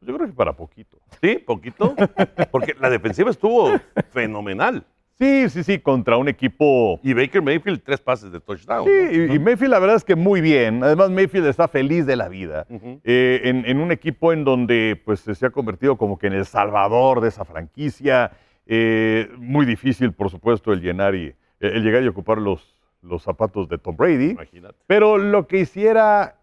Yo 0.00 0.14
creo 0.16 0.26
que 0.28 0.32
para 0.34 0.52
poquito. 0.54 0.98
¿Sí? 1.20 1.36
¿Poquito? 1.44 1.94
Porque 2.50 2.74
la 2.80 2.88
defensiva 2.88 3.30
estuvo 3.30 3.72
fenomenal. 4.10 4.84
Sí, 5.18 5.48
sí, 5.48 5.64
sí, 5.64 5.78
contra 5.78 6.18
un 6.18 6.28
equipo 6.28 7.00
Y 7.02 7.14
Baker 7.14 7.40
Mayfield, 7.40 7.82
tres 7.82 8.00
pases 8.00 8.30
de 8.30 8.40
touchdown. 8.40 8.84
Sí, 8.84 8.90
¿no? 8.90 9.32
y, 9.32 9.36
y 9.36 9.38
Mayfield 9.38 9.70
la 9.70 9.78
verdad 9.78 9.96
es 9.96 10.04
que 10.04 10.14
muy 10.14 10.40
bien. 10.42 10.84
Además, 10.84 11.10
Mayfield 11.10 11.46
está 11.46 11.68
feliz 11.68 12.04
de 12.04 12.16
la 12.16 12.28
vida. 12.28 12.66
Eh, 12.70 13.40
en, 13.44 13.64
en 13.64 13.78
un 13.78 13.92
equipo 13.92 14.32
en 14.32 14.44
donde 14.44 15.00
pues, 15.04 15.20
se 15.20 15.46
ha 15.46 15.50
convertido 15.50 15.96
como 15.96 16.18
que 16.18 16.26
en 16.26 16.34
el 16.34 16.44
salvador 16.44 17.20
de 17.22 17.28
esa 17.28 17.44
franquicia. 17.44 18.32
Eh, 18.66 19.30
muy 19.38 19.64
difícil, 19.64 20.12
por 20.12 20.28
supuesto, 20.28 20.72
el 20.72 20.82
llenar 20.82 21.14
y 21.14 21.34
el 21.60 21.82
llegar 21.82 22.02
y 22.02 22.08
ocupar 22.08 22.38
los, 22.38 22.74
los 23.00 23.22
zapatos 23.22 23.68
de 23.68 23.78
Tom 23.78 23.96
Brady. 23.96 24.30
Imagínate. 24.32 24.76
Pero 24.86 25.16
lo 25.16 25.46
que 25.46 25.60
hiciera 25.60 26.36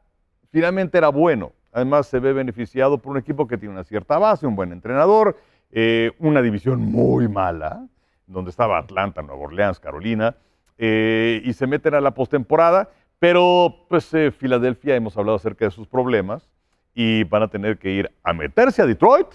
finalmente 0.51 0.97
era 0.97 1.09
bueno. 1.09 1.51
Además, 1.71 2.07
se 2.07 2.19
ve 2.19 2.33
beneficiado 2.33 2.97
por 2.99 3.11
un 3.11 3.17
equipo 3.17 3.47
que 3.47 3.57
tiene 3.57 3.73
una 3.73 3.83
cierta 3.83 4.17
base, 4.17 4.47
un 4.47 4.55
buen 4.55 4.71
entrenador, 4.71 5.37
eh, 5.71 6.11
una 6.19 6.41
división 6.41 6.79
muy 6.79 7.27
mala, 7.27 7.87
donde 8.33 8.49
estaba 8.51 8.77
Atlanta, 8.77 9.21
Nueva 9.21 9.41
Orleans, 9.43 9.79
Carolina, 9.79 10.35
eh, 10.77 11.41
y 11.45 11.53
se 11.53 11.67
meten 11.67 11.93
a 11.93 12.01
la 12.01 12.11
postemporada. 12.11 12.89
Pero, 13.19 13.85
pues, 13.87 14.13
eh, 14.13 14.31
Filadelfia, 14.31 14.95
hemos 14.95 15.15
hablado 15.17 15.37
acerca 15.37 15.63
de 15.65 15.71
sus 15.71 15.87
problemas, 15.87 16.49
y 16.93 17.23
van 17.23 17.43
a 17.43 17.47
tener 17.47 17.77
que 17.79 17.89
ir 17.91 18.11
a 18.23 18.33
meterse 18.33 18.81
a 18.81 18.85
Detroit 18.85 19.27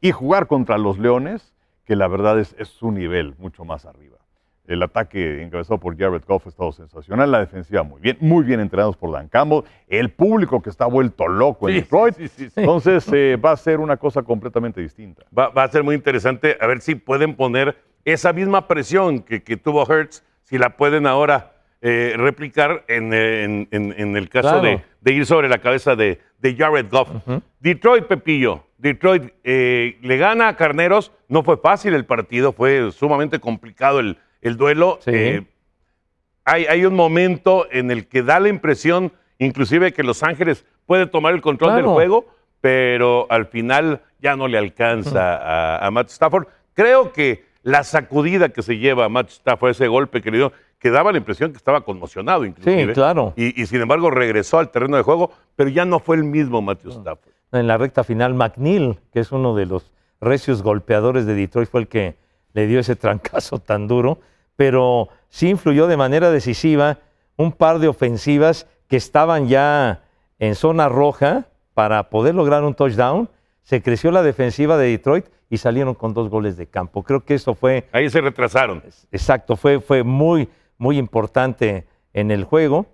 y 0.00 0.12
jugar 0.12 0.46
contra 0.46 0.78
los 0.78 0.98
Leones, 0.98 1.54
que 1.86 1.96
la 1.96 2.06
verdad 2.06 2.38
es, 2.38 2.54
es 2.58 2.68
su 2.68 2.92
nivel 2.92 3.34
mucho 3.38 3.64
más 3.64 3.84
arriba. 3.84 4.18
El 4.66 4.82
ataque 4.82 5.42
encabezado 5.42 5.78
por 5.78 5.98
Jared 5.98 6.22
Goff 6.26 6.46
ha 6.46 6.48
estado 6.48 6.72
sensacional, 6.72 7.30
la 7.32 7.40
defensiva 7.40 7.82
muy 7.82 8.00
bien, 8.00 8.16
muy 8.20 8.44
bien 8.44 8.60
entrenados 8.60 8.96
por 8.96 9.12
Dan 9.12 9.28
Campbell, 9.28 9.64
el 9.88 10.10
público 10.10 10.62
que 10.62 10.70
está 10.70 10.86
vuelto 10.86 11.26
loco 11.28 11.68
en 11.68 11.74
Sí, 11.74 11.80
Detroit. 11.82 12.14
sí, 12.14 12.28
sí, 12.28 12.48
sí. 12.48 12.60
Entonces 12.60 13.06
eh, 13.12 13.36
va 13.36 13.50
a 13.50 13.56
ser 13.56 13.80
una 13.80 13.96
cosa 13.96 14.22
completamente 14.22 14.80
distinta. 14.80 15.24
Va, 15.36 15.48
va 15.48 15.64
a 15.64 15.68
ser 15.68 15.82
muy 15.82 15.94
interesante 15.94 16.56
a 16.60 16.66
ver 16.66 16.80
si 16.80 16.94
pueden 16.94 17.34
poner 17.34 17.76
esa 18.04 18.32
misma 18.32 18.66
presión 18.68 19.20
que, 19.20 19.42
que 19.42 19.56
tuvo 19.56 19.86
Hertz, 19.90 20.22
si 20.44 20.58
la 20.58 20.76
pueden 20.76 21.06
ahora 21.06 21.52
eh, 21.80 22.14
replicar 22.16 22.84
en, 22.88 23.12
eh, 23.12 23.44
en- 23.44 23.68
en- 23.70 23.94
en 23.98 24.16
el 24.16 24.28
caso 24.28 24.48
Claro. 24.48 24.62
de, 24.62 24.82
de 25.00 25.12
ir 25.12 25.26
sobre 25.26 25.48
la 25.48 25.58
cabeza 25.58 25.94
de, 25.96 26.20
de 26.38 26.54
Jared 26.56 26.86
Goff. 26.90 27.08
Detroit, 27.60 28.04
Pepillo. 28.06 28.64
Detroit 28.78 29.32
eh, 29.44 29.98
le 30.02 30.16
gana 30.16 30.48
a 30.48 30.56
Carneros. 30.56 31.12
No 31.28 31.42
fue 31.42 31.56
fácil 31.58 31.94
el 31.94 32.04
partido, 32.06 32.52
fue 32.52 32.90
sumamente 32.92 33.38
complicado 33.38 34.00
el, 34.00 34.18
el 34.42 34.56
duelo. 34.56 34.98
Sí. 35.02 35.10
Eh, 35.14 35.46
hay, 36.44 36.66
hay 36.66 36.84
un 36.84 36.94
momento 36.94 37.66
en 37.70 37.90
el 37.90 38.06
que 38.06 38.22
da 38.22 38.40
la 38.40 38.48
impresión, 38.48 39.12
inclusive, 39.38 39.92
que 39.92 40.02
Los 40.02 40.22
Ángeles 40.22 40.64
puede 40.86 41.06
tomar 41.06 41.32
el 41.34 41.40
control 41.40 41.76
del 41.76 41.86
juego, 41.86 42.26
pero 42.60 43.26
al 43.30 43.46
final 43.46 44.02
ya 44.20 44.36
no 44.36 44.48
le 44.48 44.58
alcanza 44.58 45.36
a, 45.36 45.86
a 45.86 45.90
Matt 45.90 46.08
Stafford. 46.10 46.46
Creo 46.74 47.12
que 47.12 47.44
la 47.64 47.82
sacudida 47.82 48.50
que 48.50 48.62
se 48.62 48.78
lleva 48.78 49.06
a 49.06 49.08
Matt 49.08 49.30
Stafford, 49.30 49.70
ese 49.70 49.88
golpe 49.88 50.22
que 50.22 50.30
le 50.30 50.36
dio, 50.36 50.52
que 50.78 50.90
daba 50.90 51.10
la 51.10 51.18
impresión 51.18 51.50
que 51.50 51.56
estaba 51.56 51.80
conmocionado 51.80 52.44
inclusive. 52.44 52.88
Sí, 52.88 52.92
claro. 52.92 53.32
Y, 53.36 53.60
y 53.60 53.66
sin 53.66 53.80
embargo 53.80 54.10
regresó 54.10 54.58
al 54.58 54.70
terreno 54.70 54.98
de 54.98 55.02
juego, 55.02 55.32
pero 55.56 55.70
ya 55.70 55.86
no 55.86 55.98
fue 55.98 56.16
el 56.16 56.24
mismo 56.24 56.60
Matthew 56.62 56.92
Stafford. 56.92 57.32
En 57.52 57.66
la 57.66 57.78
recta 57.78 58.04
final, 58.04 58.34
McNeil, 58.34 58.98
que 59.12 59.20
es 59.20 59.32
uno 59.32 59.54
de 59.54 59.64
los 59.66 59.92
recios 60.20 60.62
golpeadores 60.62 61.24
de 61.24 61.34
Detroit, 61.34 61.68
fue 61.68 61.80
el 61.80 61.88
que 61.88 62.16
le 62.52 62.66
dio 62.66 62.80
ese 62.80 62.96
trancazo 62.96 63.58
tan 63.60 63.88
duro, 63.88 64.18
pero 64.56 65.08
sí 65.28 65.48
influyó 65.48 65.86
de 65.86 65.96
manera 65.96 66.30
decisiva 66.30 66.98
un 67.36 67.52
par 67.52 67.78
de 67.78 67.88
ofensivas 67.88 68.66
que 68.88 68.96
estaban 68.96 69.48
ya 69.48 70.02
en 70.38 70.54
zona 70.54 70.88
roja 70.88 71.46
para 71.72 72.10
poder 72.10 72.34
lograr 72.34 72.62
un 72.62 72.74
touchdown. 72.74 73.30
Se 73.62 73.82
creció 73.82 74.10
la 74.10 74.22
defensiva 74.22 74.76
de 74.76 74.88
Detroit 74.88 75.26
y 75.54 75.58
salieron 75.58 75.94
con 75.94 76.14
dos 76.14 76.28
goles 76.28 76.56
de 76.56 76.66
campo. 76.66 77.04
Creo 77.04 77.24
que 77.24 77.34
eso 77.34 77.54
fue 77.54 77.86
Ahí 77.92 78.10
se 78.10 78.20
retrasaron. 78.20 78.82
Exacto, 79.12 79.54
fue, 79.56 79.78
fue 79.78 80.02
muy, 80.02 80.48
muy 80.78 80.98
importante 80.98 81.86
en 82.12 82.32
el 82.32 82.42
juego. 82.42 82.86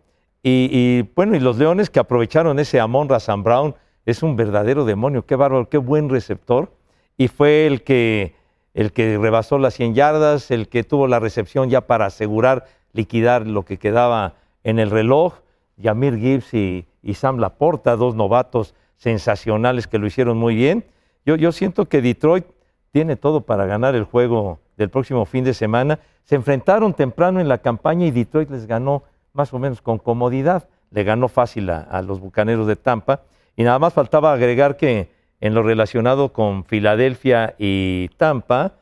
Y, 0.42 0.68
y, 0.70 1.10
bueno, 1.16 1.34
y 1.36 1.40
los 1.40 1.56
Leones 1.56 1.88
que 1.88 2.00
aprovecharon 2.00 2.58
ese 2.58 2.78
Amon 2.78 3.08
Razan 3.08 3.42
Brown, 3.42 3.74
es 4.04 4.22
un 4.22 4.36
verdadero 4.36 4.84
demonio, 4.84 5.24
qué 5.24 5.36
bárbaro, 5.36 5.70
qué 5.70 5.78
buen 5.78 6.10
receptor. 6.10 6.70
Y 7.16 7.28
fue 7.28 7.66
el 7.66 7.82
que, 7.82 8.34
el 8.74 8.92
que 8.92 9.16
rebasó 9.16 9.58
las 9.58 9.72
100 9.74 9.94
yardas, 9.94 10.50
el 10.50 10.68
que 10.68 10.84
tuvo 10.84 11.06
la 11.06 11.18
recepción 11.18 11.70
ya 11.70 11.86
para 11.86 12.06
asegurar, 12.06 12.66
liquidar 12.92 13.46
lo 13.46 13.64
que 13.64 13.78
quedaba 13.78 14.34
en 14.64 14.78
el 14.78 14.90
reloj. 14.90 15.34
Yamir 15.78 16.18
Gibbs 16.18 16.52
y, 16.52 16.86
y 17.02 17.14
Sam 17.14 17.38
Laporta, 17.38 17.96
dos 17.96 18.14
novatos 18.14 18.74
sensacionales 18.96 19.86
que 19.86 19.98
lo 19.98 20.06
hicieron 20.06 20.36
muy 20.36 20.54
bien. 20.54 20.84
Yo, 21.24 21.36
yo 21.36 21.52
siento 21.52 21.86
que 21.88 22.02
Detroit 22.02 22.46
tiene 22.92 23.16
todo 23.16 23.42
para 23.42 23.66
ganar 23.66 23.94
el 23.94 24.04
juego 24.04 24.60
del 24.76 24.90
próximo 24.90 25.24
fin 25.26 25.44
de 25.44 25.54
semana. 25.54 26.00
Se 26.24 26.34
enfrentaron 26.34 26.94
temprano 26.94 27.40
en 27.40 27.48
la 27.48 27.58
campaña 27.58 28.06
y 28.06 28.10
Detroit 28.10 28.50
les 28.50 28.66
ganó 28.66 29.04
más 29.32 29.52
o 29.52 29.58
menos 29.58 29.82
con 29.82 29.98
comodidad. 29.98 30.68
Le 30.90 31.04
ganó 31.04 31.28
fácil 31.28 31.70
a, 31.70 31.82
a 31.82 32.02
los 32.02 32.20
Bucaneros 32.20 32.66
de 32.66 32.76
Tampa. 32.76 33.22
Y 33.56 33.62
nada 33.62 33.78
más 33.78 33.92
faltaba 33.92 34.32
agregar 34.32 34.76
que 34.76 35.10
en 35.40 35.54
lo 35.54 35.62
relacionado 35.62 36.32
con 36.32 36.64
Filadelfia 36.64 37.54
y 37.58 38.08
Tampa, 38.16 38.74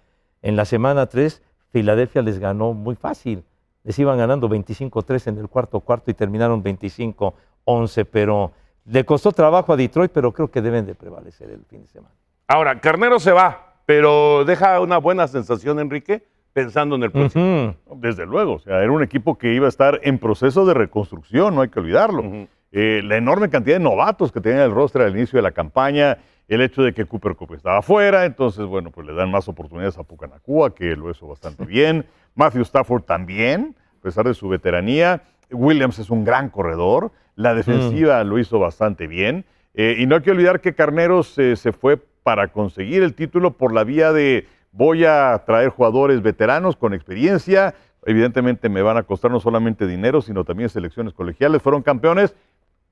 en 0.42 0.57
la 0.57 0.64
semana 0.64 1.07
3, 1.07 1.42
Filadelfia 1.71 2.23
les 2.23 2.38
ganó 2.38 2.73
muy 2.73 2.97
fácil. 2.97 3.45
Les 3.85 3.99
iban 3.99 4.18
ganando 4.18 4.49
25-3 4.49 5.28
en 5.28 5.38
el 5.38 5.49
cuarto 5.49 5.80
cuarto 5.80 6.11
y 6.11 6.14
terminaron 6.14 6.62
25-11, 6.62 8.07
pero 8.11 8.52
le 8.85 9.04
costó 9.04 9.33
trabajo 9.33 9.73
a 9.73 9.76
Detroit, 9.76 10.11
pero 10.12 10.33
creo 10.33 10.50
que 10.50 10.62
deben 10.62 10.87
de 10.87 10.95
prevalecer 10.95 11.50
el 11.50 11.64
fin 11.64 11.83
de 11.83 11.88
semana. 11.88 12.14
Ahora, 12.50 12.81
Carnero 12.81 13.21
se 13.21 13.31
va, 13.31 13.75
pero 13.85 14.47
deja 14.47 14.81
una 14.81 14.97
buena 14.97 15.28
sensación, 15.28 15.78
Enrique, 15.81 16.25
pensando 16.55 16.97
en 16.97 17.02
el 17.02 17.11
próximo. 17.11 17.75
Desde 17.97 18.25
luego, 18.25 18.55
o 18.55 18.59
sea, 18.59 18.83
era 18.83 18.90
un 18.90 19.02
equipo 19.02 19.37
que 19.37 19.52
iba 19.52 19.67
a 19.67 19.69
estar 19.69 20.00
en 20.02 20.19
proceso 20.19 20.64
de 20.64 20.73
reconstrucción, 20.73 21.55
no 21.55 21.61
hay 21.61 21.69
que 21.69 21.78
olvidarlo. 21.78 22.49
Eh, 22.73 23.02
la 23.05 23.19
enorme 23.19 23.50
cantidad 23.50 23.76
de 23.76 23.85
novatos 23.85 24.33
que 24.33 24.40
tenía 24.40 24.64
el 24.64 24.73
roster 24.73 25.02
al 25.02 25.14
inicio 25.14 25.37
de 25.37 25.43
la 25.43 25.52
campaña, 25.52 26.17
el 26.49 26.62
hecho 26.62 26.83
de 26.83 26.95
que 26.95 27.05
Cooper 27.05 27.37
Cup 27.37 27.52
estaba 27.52 27.83
fuera, 27.83 28.25
entonces, 28.25 28.64
bueno, 28.64 28.90
pues 28.90 29.07
le 29.07 29.12
dan 29.12 29.31
más 29.31 29.47
oportunidades 29.49 29.99
a 29.99 30.02
Pucanacua, 30.05 30.75
que 30.75 30.97
lo 30.97 31.11
hizo 31.11 31.28
bastante 31.28 31.67
bien. 31.67 32.07
Matthew 32.35 32.62
Stafford 32.62 33.02
también, 33.02 33.76
a 33.99 34.02
pesar 34.02 34.26
de 34.26 34.33
su 34.33 34.49
veteranía. 34.49 35.23
Williams 35.50 35.99
es 35.99 36.09
un 36.09 36.25
gran 36.25 36.49
corredor, 36.49 37.12
la 37.37 37.55
defensiva 37.55 38.25
lo 38.25 38.38
hizo 38.38 38.59
bastante 38.59 39.07
bien. 39.07 39.45
Eh, 39.75 39.96
y 39.98 40.06
no 40.06 40.16
hay 40.16 40.22
que 40.22 40.30
olvidar 40.30 40.60
que 40.60 40.75
Carneros 40.75 41.38
eh, 41.38 41.56
se 41.56 41.72
fue 41.72 41.98
para 42.22 42.48
conseguir 42.48 43.02
el 43.02 43.14
título 43.14 43.52
por 43.52 43.72
la 43.72 43.84
vía 43.84 44.12
de 44.12 44.46
voy 44.72 45.04
a 45.04 45.42
traer 45.46 45.70
jugadores 45.70 46.22
veteranos 46.22 46.76
con 46.76 46.94
experiencia. 46.94 47.75
Evidentemente 48.04 48.68
me 48.68 48.82
van 48.82 48.96
a 48.96 49.02
costar 49.02 49.30
no 49.30 49.40
solamente 49.40 49.87
dinero, 49.87 50.20
sino 50.20 50.44
también 50.44 50.68
selecciones 50.68 51.12
colegiales. 51.12 51.62
Fueron 51.62 51.82
campeones. 51.82 52.34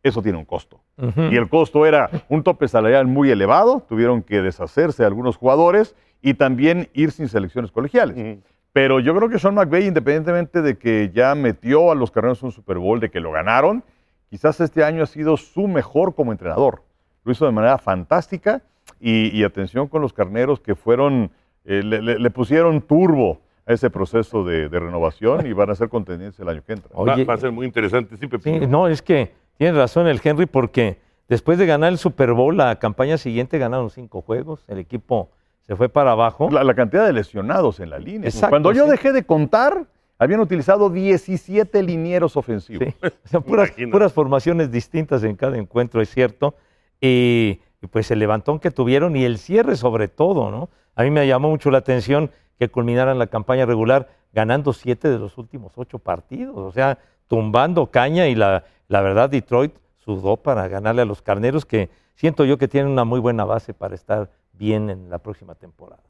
Eso 0.03 0.23
tiene 0.23 0.39
un 0.39 0.45
costo. 0.45 0.81
Y 0.97 1.37
el 1.37 1.49
costo 1.49 1.85
era 1.85 2.11
un 2.29 2.45
tope 2.45 2.69
salarial 2.69 3.07
muy 3.07 3.31
elevado. 3.31 3.85
Tuvieron 3.89 4.23
que 4.23 4.41
deshacerse 4.41 5.03
de 5.03 5.07
algunos 5.07 5.37
jugadores 5.37 5.97
y 6.23 6.35
también 6.35 6.89
ir 6.93 7.11
sin 7.11 7.29
selecciones 7.29 7.73
colegiales. 7.73 8.39
Pero 8.73 9.01
yo 9.01 9.17
creo 9.17 9.29
que 9.29 9.39
Sean 9.39 9.55
McVay, 9.55 9.87
independientemente 9.87 10.63
de 10.63 10.77
que 10.77 11.11
ya 11.13 11.35
metió 11.35 11.91
a 11.91 11.95
los 11.95 12.11
Carneros 12.11 12.43
en 12.43 12.47
un 12.47 12.53
Super 12.53 12.79
Bowl, 12.79 13.01
de 13.01 13.11
que 13.11 13.21
lo 13.21 13.33
ganaron, 13.33 13.83
quizás 14.31 14.61
este 14.61 14.85
año 14.85 15.03
ha 15.03 15.07
sido 15.07 15.37
su 15.37 15.67
mejor 15.69 16.15
como 16.15 16.33
entrenador. 16.33 16.83
Lo 17.25 17.33
hizo 17.33 17.45
de 17.47 17.53
manera 17.53 17.79
fantástica 17.79 18.63
y, 19.01 19.37
y 19.37 19.45
atención 19.45 19.89
con 19.89 20.03
los 20.03 20.13
Carneros 20.13 20.61
que 20.61 20.75
fueron, 20.75 21.31
eh, 21.65 21.83
le, 21.83 22.01
le- 22.03 22.19
le 22.19 22.31
pusieron 22.31 22.81
turbo 22.83 23.41
a 23.67 23.73
ese 23.73 23.91
proceso 23.91 24.45
de, 24.45 24.69
de 24.69 24.79
renovación 24.81 25.47
y 25.47 25.53
van 25.53 25.71
a 25.71 25.75
ser 25.75 25.89
contendientes 25.89 26.39
el 26.41 26.49
año 26.49 26.63
que 26.65 26.75
entra. 26.75 26.91
Va, 26.95 27.15
Oye, 27.15 27.25
va 27.25 27.35
a 27.35 27.39
ser 27.39 27.51
muy 27.51 27.67
interesante. 27.67 28.15
Sí, 28.17 28.21
Sí, 28.23 28.29
Pepillo. 28.29 28.69
no, 28.69 28.87
es 28.87 29.03
que 29.03 29.33
tiene 29.59 29.77
razón 29.77 30.07
el 30.07 30.21
Henry 30.23 30.47
porque 30.47 30.99
después 31.29 31.59
de 31.59 31.67
ganar 31.67 31.91
el 31.91 31.99
Super 31.99 32.33
Bowl, 32.33 32.57
la 32.57 32.79
campaña 32.79 33.19
siguiente 33.19 33.59
ganaron 33.59 33.91
cinco 33.91 34.23
juegos, 34.23 34.65
el 34.69 34.79
equipo 34.79 35.31
se 35.63 35.75
fue 35.75 35.89
para 35.89 36.13
abajo. 36.13 36.49
La, 36.53 36.63
la 36.63 36.75
cantidad 36.75 37.05
de 37.05 37.13
lesionados 37.13 37.81
en 37.81 37.91
la 37.91 37.99
línea. 37.99 38.29
Exacto, 38.29 38.51
Cuando 38.51 38.71
yo 38.71 38.85
sí. 38.85 38.91
dejé 38.93 39.13
de 39.13 39.25
contar, 39.25 39.87
habían 40.19 40.41
utilizado 40.41 40.91
17 40.91 41.83
linieros 41.83 42.37
ofensivos. 42.37 42.89
Sí, 42.89 42.95
o 43.25 43.29
sea, 43.29 43.41
puras, 43.41 44.13
formaciones 44.13 44.71
distintas 44.71 45.23
en 45.25 45.37
cada 45.37 45.57
encuentro, 45.59 46.01
es 46.01 46.11
cierto. 46.11 46.55
Y, 47.01 47.61
y 47.83 47.87
pues 47.89 48.11
el 48.11 48.19
levantón 48.19 48.59
que 48.59 48.71
tuvieron 48.71 49.17
y 49.17 49.25
el 49.25 49.39
cierre 49.39 49.77
sobre 49.77 50.09
todo, 50.09 50.51
¿no? 50.51 50.71
A 50.95 51.03
mí 51.03 51.11
me 51.11 51.27
llamó 51.27 51.51
mucho 51.51 51.71
la 51.71 51.79
atención 51.79 52.31
que 52.59 52.69
culminaran 52.69 53.19
la 53.19 53.27
campaña 53.27 53.67
regular 53.67 54.09
ganando 54.33 54.73
siete 54.73 55.09
de 55.09 55.19
los 55.19 55.37
últimos 55.39 55.73
ocho 55.77 55.99
partidos, 55.99 56.57
o 56.57 56.73
sea, 56.73 56.99
tumbando 57.29 57.91
caña 57.91 58.29
y 58.29 58.35
la, 58.35 58.65
la 58.89 59.01
verdad 59.01 59.31
Detroit 59.31 59.75
sudó 59.99 60.37
para 60.37 60.69
ganarle 60.69 61.03
a 61.03 61.05
los 61.05 61.23
carneros 61.23 61.67
que 61.67 61.91
siento 62.15 62.45
yo 62.45 62.59
que 62.59 62.69
tienen 62.69 62.91
una 62.91 63.05
muy 63.05 63.21
buena 63.21 63.45
base 63.45 63.75
para 63.75 63.95
estar 63.95 64.31
bien 64.53 64.91
en 64.91 65.11
la 65.11 65.19
próxima 65.19 65.55
temporada. 65.55 66.03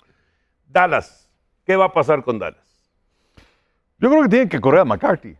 Dallas. 0.68 1.30
¿Qué 1.64 1.74
va 1.74 1.86
a 1.86 1.92
pasar 1.92 2.22
con 2.22 2.38
Dallas? 2.38 2.75
Yo 3.98 4.10
creo 4.10 4.22
que 4.22 4.28
tienen 4.28 4.48
que 4.48 4.60
correr 4.60 4.80
a 4.80 4.84
McCarthy. 4.84 5.36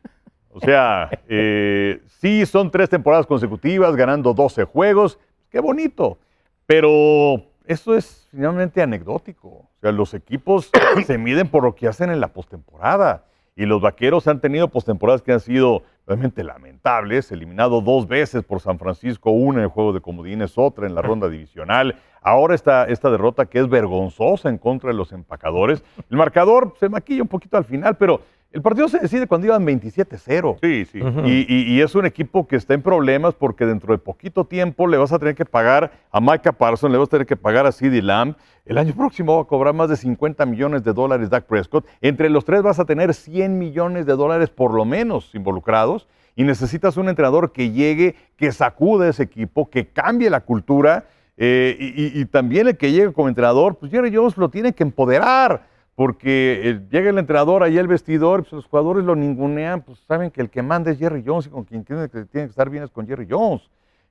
O 0.51 0.61
sea, 0.61 1.11
eh, 1.29 2.01
sí 2.21 2.47
son 2.47 2.71
tres 2.71 2.89
temporadas 2.89 3.27
consecutivas 3.27 3.95
ganando 3.95 4.33
12 4.33 4.65
juegos. 4.65 5.19
Qué 5.51 5.61
bonito. 5.61 6.19
Pero 6.65 7.43
eso 7.67 7.95
es 7.95 8.29
finalmente 8.31 8.83
anecdótico. 8.83 9.49
O 9.49 9.71
sea, 9.81 9.93
los 9.93 10.15
equipos 10.15 10.71
se 11.07 11.19
miden 11.19 11.49
por 11.49 11.65
lo 11.65 11.75
que 11.75 11.89
hacen 11.89 12.11
en 12.11 12.21
la 12.21 12.29
postemporada. 12.29 13.25
Y 13.55 13.65
los 13.65 13.81
vaqueros 13.81 14.27
han 14.29 14.41
tenido 14.41 14.69
postemporadas 14.69 15.23
que 15.23 15.33
han 15.33 15.41
sido 15.41 15.83
realmente 16.07 16.45
lamentables, 16.45 17.33
eliminado 17.33 17.81
dos 17.81 18.07
veces 18.07 18.45
por 18.45 18.61
San 18.61 18.79
Francisco, 18.79 19.31
una 19.31 19.59
en 19.59 19.65
el 19.65 19.71
juego 19.71 19.93
de 19.93 20.01
comodines, 20.01 20.57
otra 20.57 20.87
en 20.87 20.95
la 20.95 21.03
ronda 21.03 21.29
divisional. 21.29 21.97
Ahora 22.21 22.55
esta, 22.55 22.85
esta 22.85 23.11
derrota 23.11 23.47
que 23.47 23.59
es 23.59 23.69
vergonzosa 23.69 24.51
en 24.51 24.59
contra 24.59 24.91
de 24.91 24.95
los 24.95 25.13
empacadores. 25.13 25.83
El 26.11 26.19
marcador 26.19 26.75
se 26.79 26.89
maquilla 26.89 27.23
un 27.23 27.29
poquito 27.29 27.57
al 27.57 27.65
final, 27.65 27.97
pero 27.97 28.21
el 28.57 28.63
partido 28.63 28.89
se 28.89 28.99
decide 28.99 29.27
cuando 29.27 29.47
iban 29.49 29.65
27-0. 29.67 30.57
Sí, 30.63 30.87
sí. 30.87 30.99
Y, 31.27 31.47
y- 31.55 31.75
y 31.75 31.81
es 31.83 31.95
un 31.95 32.07
equipo 32.07 32.47
que 32.47 32.57
está 32.57 32.73
en 32.73 32.81
problemas 32.81 33.35
porque 33.35 33.67
dentro 33.67 33.93
de 33.93 33.99
poquito 33.99 34.47
tiempo 34.47 34.87
le 34.87 34.97
vas 34.97 35.13
a 35.13 35.19
tener 35.19 35.35
que 35.35 35.45
pagar 35.45 35.93
a 36.11 36.21
Micah 36.21 36.53
Parsons, 36.53 36.91
le 36.91 36.99
vas 36.99 37.09
a 37.09 37.11
tener 37.11 37.27
que 37.27 37.37
pagar 37.37 37.67
a 37.67 37.73
CeeDee 37.73 38.01
Lamb. 38.01 38.35
El 38.65 38.79
año 38.79 38.95
próximo 38.95 39.37
va 39.37 39.43
a 39.43 39.45
cobrar 39.45 39.75
más 39.75 39.89
de 39.91 39.97
50 39.97 40.47
millones 40.47 40.83
de 40.85 40.93
dólares 40.95 41.29
Dak 41.31 41.45
Prescott. 41.45 41.87
Entre 42.01 42.31
los 42.31 42.45
tres 42.45 42.63
vas 42.63 42.79
a 42.81 42.85
tener 42.87 43.13
100 43.15 43.59
millones 43.59 44.07
de 44.07 44.15
dólares 44.17 44.49
por 44.51 44.73
lo 44.73 44.85
menos 44.85 45.35
involucrados. 45.35 46.09
Y 46.35 46.45
necesitas 46.45 46.97
un 46.97 47.09
entrenador 47.09 47.53
que 47.53 47.71
llegue, 47.71 48.15
que 48.37 48.53
sacude 48.53 49.11
ese 49.11 49.23
equipo, 49.25 49.69
que 49.71 49.87
cambie 49.89 50.31
la 50.31 50.41
cultura. 50.41 51.05
eh, 51.39 51.77
y, 51.79 51.85
y- 52.19 52.23
y 52.23 52.25
también 52.25 52.67
el 52.67 52.79
que 52.79 52.91
llegue 52.93 53.13
como 53.13 53.29
entrenador, 53.29 53.77
pues 53.77 53.93
Jerry 53.93 54.11
Jones 54.15 54.39
lo 54.39 54.49
tiene 54.49 54.73
que 54.73 54.83
empoderar 54.83 55.67
porque 55.97 56.61
eh, 56.62 56.81
llega 56.91 57.09
el 57.09 57.19
entrenador 57.19 57.62
ahí 57.62 57.79
al 57.79 57.88
vestidor, 57.88 58.43
pues 58.43 58.53
los 58.53 58.67
jugadores 58.67 59.03
lo 59.03 59.17
ningunean, 59.17 59.81
pues 59.81 59.99
saben 60.07 60.31
que 60.31 60.43
el 60.43 60.50
que 60.50 60.62
manda 60.62 60.91
es 60.91 60.99
Jerry 60.99 61.25
Jones 61.26 61.47
y 61.47 61.50
con 61.50 61.65
quien 61.65 61.85
tiene 61.85 62.09
que, 62.11 62.26
estar 62.43 62.69
bien 62.69 62.85
es 62.85 62.91
con 62.91 63.07
Jerry 63.07 63.26
Jones. 63.29 63.62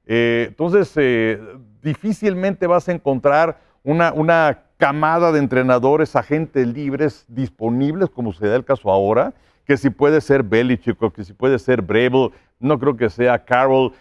Eh, 0.07 0.45
entonces, 0.49 0.91
eh, 0.95 1.39
difícilmente 1.83 2.65
vas 2.65 2.89
a 2.89 2.91
encontrar 2.91 3.59
una, 3.83 4.11
una 4.13 4.63
camada 4.77 5.31
de 5.31 5.37
entrenadores, 5.37 6.15
agentes 6.15 6.67
libres 6.67 7.23
disponibles, 7.27 8.09
como 8.09 8.33
se 8.33 8.47
da 8.47 8.55
el 8.55 8.65
caso 8.65 8.91
ahora, 8.91 9.35
que 9.63 9.77
si 9.77 9.91
puede 9.91 10.21
ser 10.21 10.41
Belichick 10.41 10.97
que 11.13 11.23
si 11.23 11.33
puede 11.33 11.59
ser 11.59 11.83
Brable, 11.83 12.31
no 12.59 12.79
creo 12.79 12.97
que 12.97 13.11
sea 13.11 13.45
Carroll, 13.45 13.93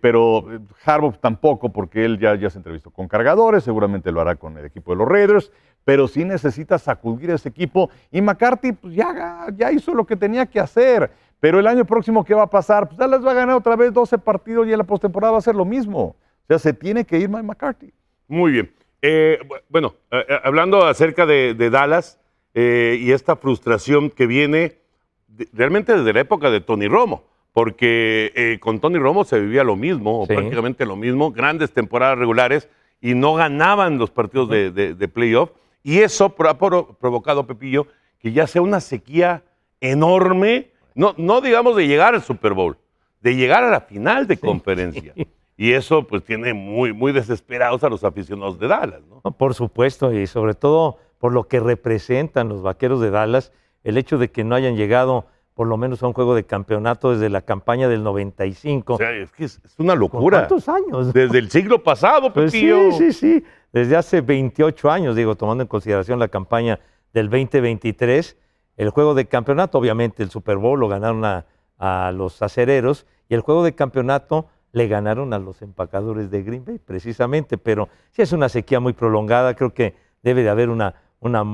pero 0.00 0.46
Harbaugh 0.84 1.16
tampoco, 1.20 1.72
porque 1.72 2.04
él 2.04 2.18
ya, 2.18 2.34
ya 2.34 2.50
se 2.50 2.58
entrevistó 2.58 2.90
con 2.90 3.06
cargadores, 3.06 3.62
seguramente 3.62 4.10
lo 4.10 4.20
hará 4.20 4.34
con 4.34 4.58
el 4.58 4.64
equipo 4.64 4.90
de 4.90 4.98
los 4.98 5.08
Raiders, 5.08 5.52
pero 5.84 6.06
sí 6.08 6.24
necesita 6.24 6.78
sacudir 6.78 7.30
ese 7.30 7.48
equipo. 7.48 7.90
Y 8.10 8.20
McCarthy 8.20 8.72
pues, 8.72 8.94
ya, 8.94 9.46
ya 9.56 9.72
hizo 9.72 9.94
lo 9.94 10.04
que 10.06 10.16
tenía 10.16 10.46
que 10.46 10.60
hacer. 10.60 11.10
Pero 11.40 11.58
el 11.58 11.66
año 11.66 11.84
próximo, 11.84 12.24
¿qué 12.24 12.34
va 12.34 12.44
a 12.44 12.50
pasar? 12.50 12.86
Pues 12.86 12.96
Dallas 12.98 13.24
va 13.24 13.32
a 13.32 13.34
ganar 13.34 13.56
otra 13.56 13.74
vez 13.74 13.92
12 13.92 14.18
partidos 14.18 14.66
y 14.68 14.72
en 14.72 14.78
la 14.78 14.84
postemporada 14.84 15.32
va 15.32 15.38
a 15.38 15.42
ser 15.42 15.56
lo 15.56 15.64
mismo. 15.64 16.00
O 16.02 16.16
sea, 16.46 16.58
se 16.58 16.72
tiene 16.72 17.04
que 17.04 17.18
ir 17.18 17.28
Mike 17.28 17.42
McCarthy. 17.42 17.92
Muy 18.28 18.52
bien. 18.52 18.72
Eh, 19.00 19.40
bu- 19.48 19.60
bueno, 19.68 19.94
eh, 20.12 20.24
eh, 20.28 20.38
hablando 20.44 20.86
acerca 20.86 21.26
de, 21.26 21.54
de 21.54 21.70
Dallas 21.70 22.20
eh, 22.54 22.96
y 23.00 23.10
esta 23.10 23.34
frustración 23.34 24.10
que 24.10 24.26
viene 24.28 24.78
de- 25.26 25.48
realmente 25.52 25.96
desde 25.96 26.12
la 26.12 26.20
época 26.20 26.48
de 26.50 26.60
Tony 26.60 26.86
Romo, 26.86 27.24
porque 27.52 28.30
eh, 28.36 28.58
con 28.60 28.78
Tony 28.78 28.98
Romo 28.98 29.24
se 29.24 29.40
vivía 29.40 29.64
lo 29.64 29.74
mismo, 29.74 30.20
o 30.22 30.26
prácticamente 30.36 30.86
lo 30.86 30.94
mismo, 30.94 31.32
grandes 31.32 31.72
temporadas 31.72 32.18
regulares 32.18 32.68
y 33.00 33.14
no 33.14 33.34
ganaban 33.34 33.98
los 33.98 34.10
partidos 34.10 34.48
de, 34.48 34.70
de- 34.70 34.94
de 34.94 35.08
playoff. 35.08 35.50
Y 35.82 35.98
eso 35.98 36.26
ha 36.26 36.56
pro- 36.58 36.96
provocado, 36.98 37.46
Pepillo, 37.46 37.86
que 38.20 38.32
ya 38.32 38.46
sea 38.46 38.62
una 38.62 38.80
sequía 38.80 39.42
enorme, 39.80 40.70
no, 40.94 41.14
no 41.16 41.40
digamos 41.40 41.76
de 41.76 41.86
llegar 41.86 42.14
al 42.14 42.22
Super 42.22 42.52
Bowl, 42.52 42.76
de 43.20 43.34
llegar 43.34 43.64
a 43.64 43.70
la 43.70 43.80
final 43.80 44.26
de 44.26 44.36
conferencia. 44.36 45.14
Y 45.56 45.72
eso 45.72 46.06
pues 46.06 46.24
tiene 46.24 46.54
muy, 46.54 46.92
muy 46.92 47.12
desesperados 47.12 47.84
a 47.84 47.88
los 47.88 48.04
aficionados 48.04 48.58
de 48.58 48.68
Dallas, 48.68 49.02
¿no? 49.08 49.20
No, 49.24 49.30
por 49.32 49.54
supuesto, 49.54 50.12
y 50.12 50.26
sobre 50.26 50.54
todo 50.54 50.98
por 51.18 51.32
lo 51.32 51.46
que 51.46 51.60
representan 51.60 52.48
los 52.48 52.62
vaqueros 52.62 53.00
de 53.00 53.10
Dallas, 53.10 53.52
el 53.84 53.96
hecho 53.98 54.18
de 54.18 54.30
que 54.30 54.44
no 54.44 54.54
hayan 54.54 54.76
llegado 54.76 55.26
por 55.62 55.68
lo 55.68 55.76
menos 55.76 56.02
a 56.02 56.08
un 56.08 56.12
juego 56.12 56.34
de 56.34 56.42
campeonato 56.42 57.12
desde 57.12 57.28
la 57.30 57.40
campaña 57.40 57.86
del 57.88 58.02
95. 58.02 58.94
O 58.94 58.96
sea, 58.96 59.12
es 59.12 59.30
que 59.30 59.44
es, 59.44 59.60
es 59.64 59.78
una 59.78 59.92
¿Con 59.92 60.00
locura. 60.00 60.38
¿Cuántos 60.48 60.68
años? 60.68 61.12
Desde 61.12 61.38
el 61.38 61.52
siglo 61.52 61.80
pasado, 61.84 62.32
Pues 62.32 62.50
Pepillo. 62.50 62.90
sí, 62.90 63.12
sí, 63.12 63.12
sí. 63.12 63.44
Desde 63.72 63.94
hace 63.94 64.22
28 64.22 64.90
años, 64.90 65.14
digo, 65.14 65.36
tomando 65.36 65.62
en 65.62 65.68
consideración 65.68 66.18
la 66.18 66.26
campaña 66.26 66.80
del 67.12 67.30
2023, 67.30 68.36
el 68.76 68.90
juego 68.90 69.14
de 69.14 69.26
campeonato, 69.26 69.78
obviamente 69.78 70.24
el 70.24 70.30
Super 70.30 70.56
Bowl 70.56 70.80
lo 70.80 70.88
ganaron 70.88 71.24
a, 71.24 71.46
a 71.78 72.10
los 72.10 72.42
acereros 72.42 73.06
y 73.28 73.34
el 73.34 73.40
juego 73.42 73.62
de 73.62 73.76
campeonato 73.76 74.48
le 74.72 74.88
ganaron 74.88 75.32
a 75.32 75.38
los 75.38 75.62
empacadores 75.62 76.28
de 76.32 76.42
Green 76.42 76.64
Bay, 76.64 76.80
precisamente. 76.80 77.56
Pero 77.56 77.88
sí 78.10 78.22
es 78.22 78.32
una 78.32 78.48
sequía 78.48 78.80
muy 78.80 78.94
prolongada, 78.94 79.54
creo 79.54 79.72
que 79.72 79.94
debe 80.24 80.42
de 80.42 80.48
haber 80.50 80.70
una, 80.70 80.96
una 81.20 81.44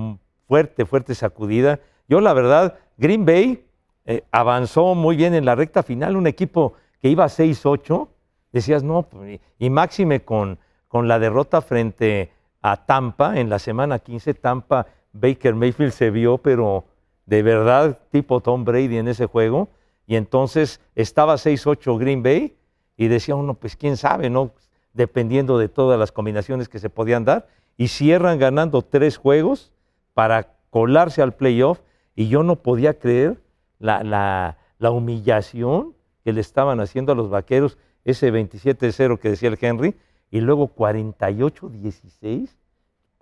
fuerte, 0.46 0.86
fuerte 0.86 1.14
sacudida. 1.14 1.80
Yo, 2.08 2.22
la 2.22 2.32
verdad, 2.32 2.78
Green 2.96 3.26
Bay 3.26 3.67
eh, 4.10 4.24
avanzó 4.30 4.94
muy 4.94 5.16
bien 5.16 5.34
en 5.34 5.44
la 5.44 5.54
recta 5.54 5.82
final, 5.82 6.16
un 6.16 6.26
equipo 6.26 6.72
que 6.98 7.10
iba 7.10 7.26
6-8, 7.26 8.08
decías, 8.50 8.82
no, 8.82 9.02
pues, 9.02 9.38
y, 9.58 9.68
máxime 9.68 10.24
con, 10.24 10.58
con 10.88 11.08
la 11.08 11.18
derrota 11.18 11.60
frente 11.60 12.32
a 12.62 12.86
Tampa 12.86 13.38
en 13.38 13.50
la 13.50 13.58
semana 13.58 13.98
15, 13.98 14.32
Tampa, 14.32 14.86
Baker 15.12 15.54
Mayfield 15.54 15.92
se 15.92 16.10
vio, 16.10 16.38
pero 16.38 16.86
de 17.26 17.42
verdad 17.42 17.98
tipo 18.10 18.40
Tom 18.40 18.64
Brady 18.64 18.96
en 18.96 19.08
ese 19.08 19.26
juego, 19.26 19.68
y 20.06 20.16
entonces 20.16 20.80
estaba 20.94 21.34
6-8 21.34 21.98
Green 21.98 22.22
Bay, 22.22 22.56
y 22.96 23.08
decía 23.08 23.36
uno, 23.36 23.52
pues 23.52 23.76
quién 23.76 23.98
sabe, 23.98 24.30
¿no? 24.30 24.52
Dependiendo 24.94 25.58
de 25.58 25.68
todas 25.68 26.00
las 26.00 26.12
combinaciones 26.12 26.70
que 26.70 26.78
se 26.78 26.88
podían 26.88 27.26
dar, 27.26 27.46
y 27.76 27.88
cierran 27.88 28.38
ganando 28.38 28.80
tres 28.80 29.18
juegos 29.18 29.70
para 30.14 30.54
colarse 30.70 31.20
al 31.20 31.34
playoff, 31.34 31.80
y 32.14 32.28
yo 32.28 32.42
no 32.42 32.56
podía 32.56 32.98
creer 32.98 33.46
la, 33.78 34.02
la, 34.02 34.58
la 34.78 34.90
humillación 34.90 35.94
que 36.24 36.32
le 36.32 36.40
estaban 36.40 36.80
haciendo 36.80 37.12
a 37.12 37.14
los 37.14 37.30
vaqueros, 37.30 37.78
ese 38.04 38.32
27-0 38.32 39.18
que 39.18 39.30
decía 39.30 39.48
el 39.48 39.58
Henry, 39.60 39.94
y 40.30 40.40
luego 40.40 40.68
48-16. 40.74 42.48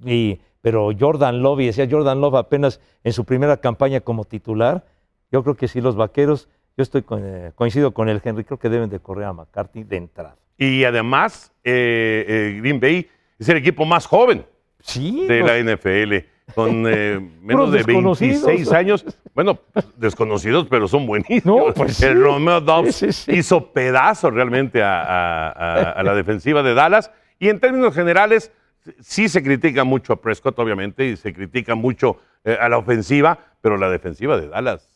Y, 0.04 0.40
pero 0.60 0.90
Jordan 0.98 1.42
Love, 1.42 1.60
y 1.60 1.66
decía 1.66 1.86
Jordan 1.90 2.20
Love 2.20 2.34
apenas 2.36 2.80
en 3.04 3.12
su 3.12 3.24
primera 3.24 3.56
campaña 3.58 4.00
como 4.00 4.24
titular, 4.24 4.84
yo 5.32 5.42
creo 5.42 5.54
que 5.56 5.68
sí, 5.68 5.80
los 5.80 5.96
vaqueros, 5.96 6.48
yo 6.76 6.82
estoy 6.82 7.02
con- 7.02 7.22
eh, 7.24 7.52
coincido 7.54 7.92
con 7.92 8.08
el 8.08 8.20
Henry, 8.22 8.44
creo 8.44 8.58
que 8.58 8.68
deben 8.68 8.90
de 8.90 9.00
correr 9.00 9.24
a 9.26 9.32
McCarthy 9.32 9.84
de 9.84 9.96
entrada. 9.96 10.36
Y 10.58 10.84
además, 10.84 11.52
eh, 11.64 12.24
eh, 12.28 12.58
Green 12.60 12.80
Bay 12.80 13.08
es 13.38 13.48
el 13.48 13.58
equipo 13.58 13.84
más 13.84 14.06
joven 14.06 14.44
Sí, 14.80 15.26
de 15.26 15.40
los- 15.40 15.48
la 15.48 15.58
NFL, 15.58 16.26
con 16.54 16.84
eh, 16.86 17.18
menos 17.42 17.70
de 17.72 17.78
desconocidos. 17.78 18.44
26 18.46 18.72
años. 18.72 19.04
Bueno, 19.34 19.58
desconocidos, 19.96 20.66
pero 20.70 20.88
son 20.88 21.06
buenísimos. 21.06 21.66
No, 21.68 21.74
pues 21.74 21.96
sí. 21.96 22.04
el 22.06 22.22
Romeo 22.22 22.60
Dobbs 22.60 22.94
Sí, 22.96 23.12
sí, 23.12 23.32
sí. 23.32 23.38
hizo 23.38 23.72
pedazo 23.72 24.30
realmente 24.30 24.82
a, 24.82 25.02
a- 25.02 25.48
a- 25.50 25.90
a 25.92 26.02
la 26.02 26.14
defensiva 26.14 26.62
de 26.62 26.74
Dallas. 26.74 27.10
Y 27.38 27.48
en 27.48 27.60
términos 27.60 27.94
generales, 27.94 28.50
sí 29.00 29.28
se 29.28 29.42
critica 29.42 29.84
mucho 29.84 30.12
a 30.14 30.20
Prescott, 30.20 30.58
obviamente, 30.58 31.06
y 31.06 31.16
se 31.16 31.34
critica 31.34 31.74
mucho 31.74 32.18
eh, 32.44 32.56
a 32.58 32.68
la 32.68 32.78
ofensiva, 32.78 33.38
pero 33.60 33.76
la 33.76 33.90
defensiva 33.90 34.38
de 34.40 34.48
Dallas 34.48 34.88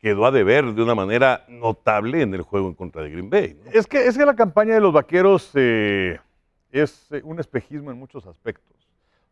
quedó 0.00 0.24
a 0.26 0.30
deber 0.30 0.74
de 0.74 0.82
una 0.82 0.94
manera 0.94 1.44
notable 1.48 2.22
en 2.22 2.32
el 2.32 2.42
juego 2.42 2.68
en 2.68 2.74
contra 2.74 3.02
de 3.02 3.10
Green 3.10 3.28
Bay. 3.28 3.58
¿no? 3.64 3.70
Es 3.72 3.86
que, 3.88 4.06
es 4.06 4.16
que 4.16 4.24
la 4.24 4.36
campaña 4.36 4.74
de 4.74 4.80
los 4.80 4.92
vaqueros 4.92 5.50
eh, 5.54 6.20
es 6.70 7.10
eh, 7.10 7.20
un 7.24 7.40
espejismo 7.40 7.90
en 7.90 7.98
muchos 7.98 8.24
aspectos. 8.26 8.87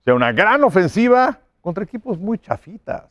O 0.07 0.09
sea, 0.09 0.15
una 0.15 0.31
gran 0.31 0.63
ofensiva 0.63 1.41
contra 1.61 1.83
equipos 1.83 2.17
muy 2.17 2.39
chafitas. 2.39 3.11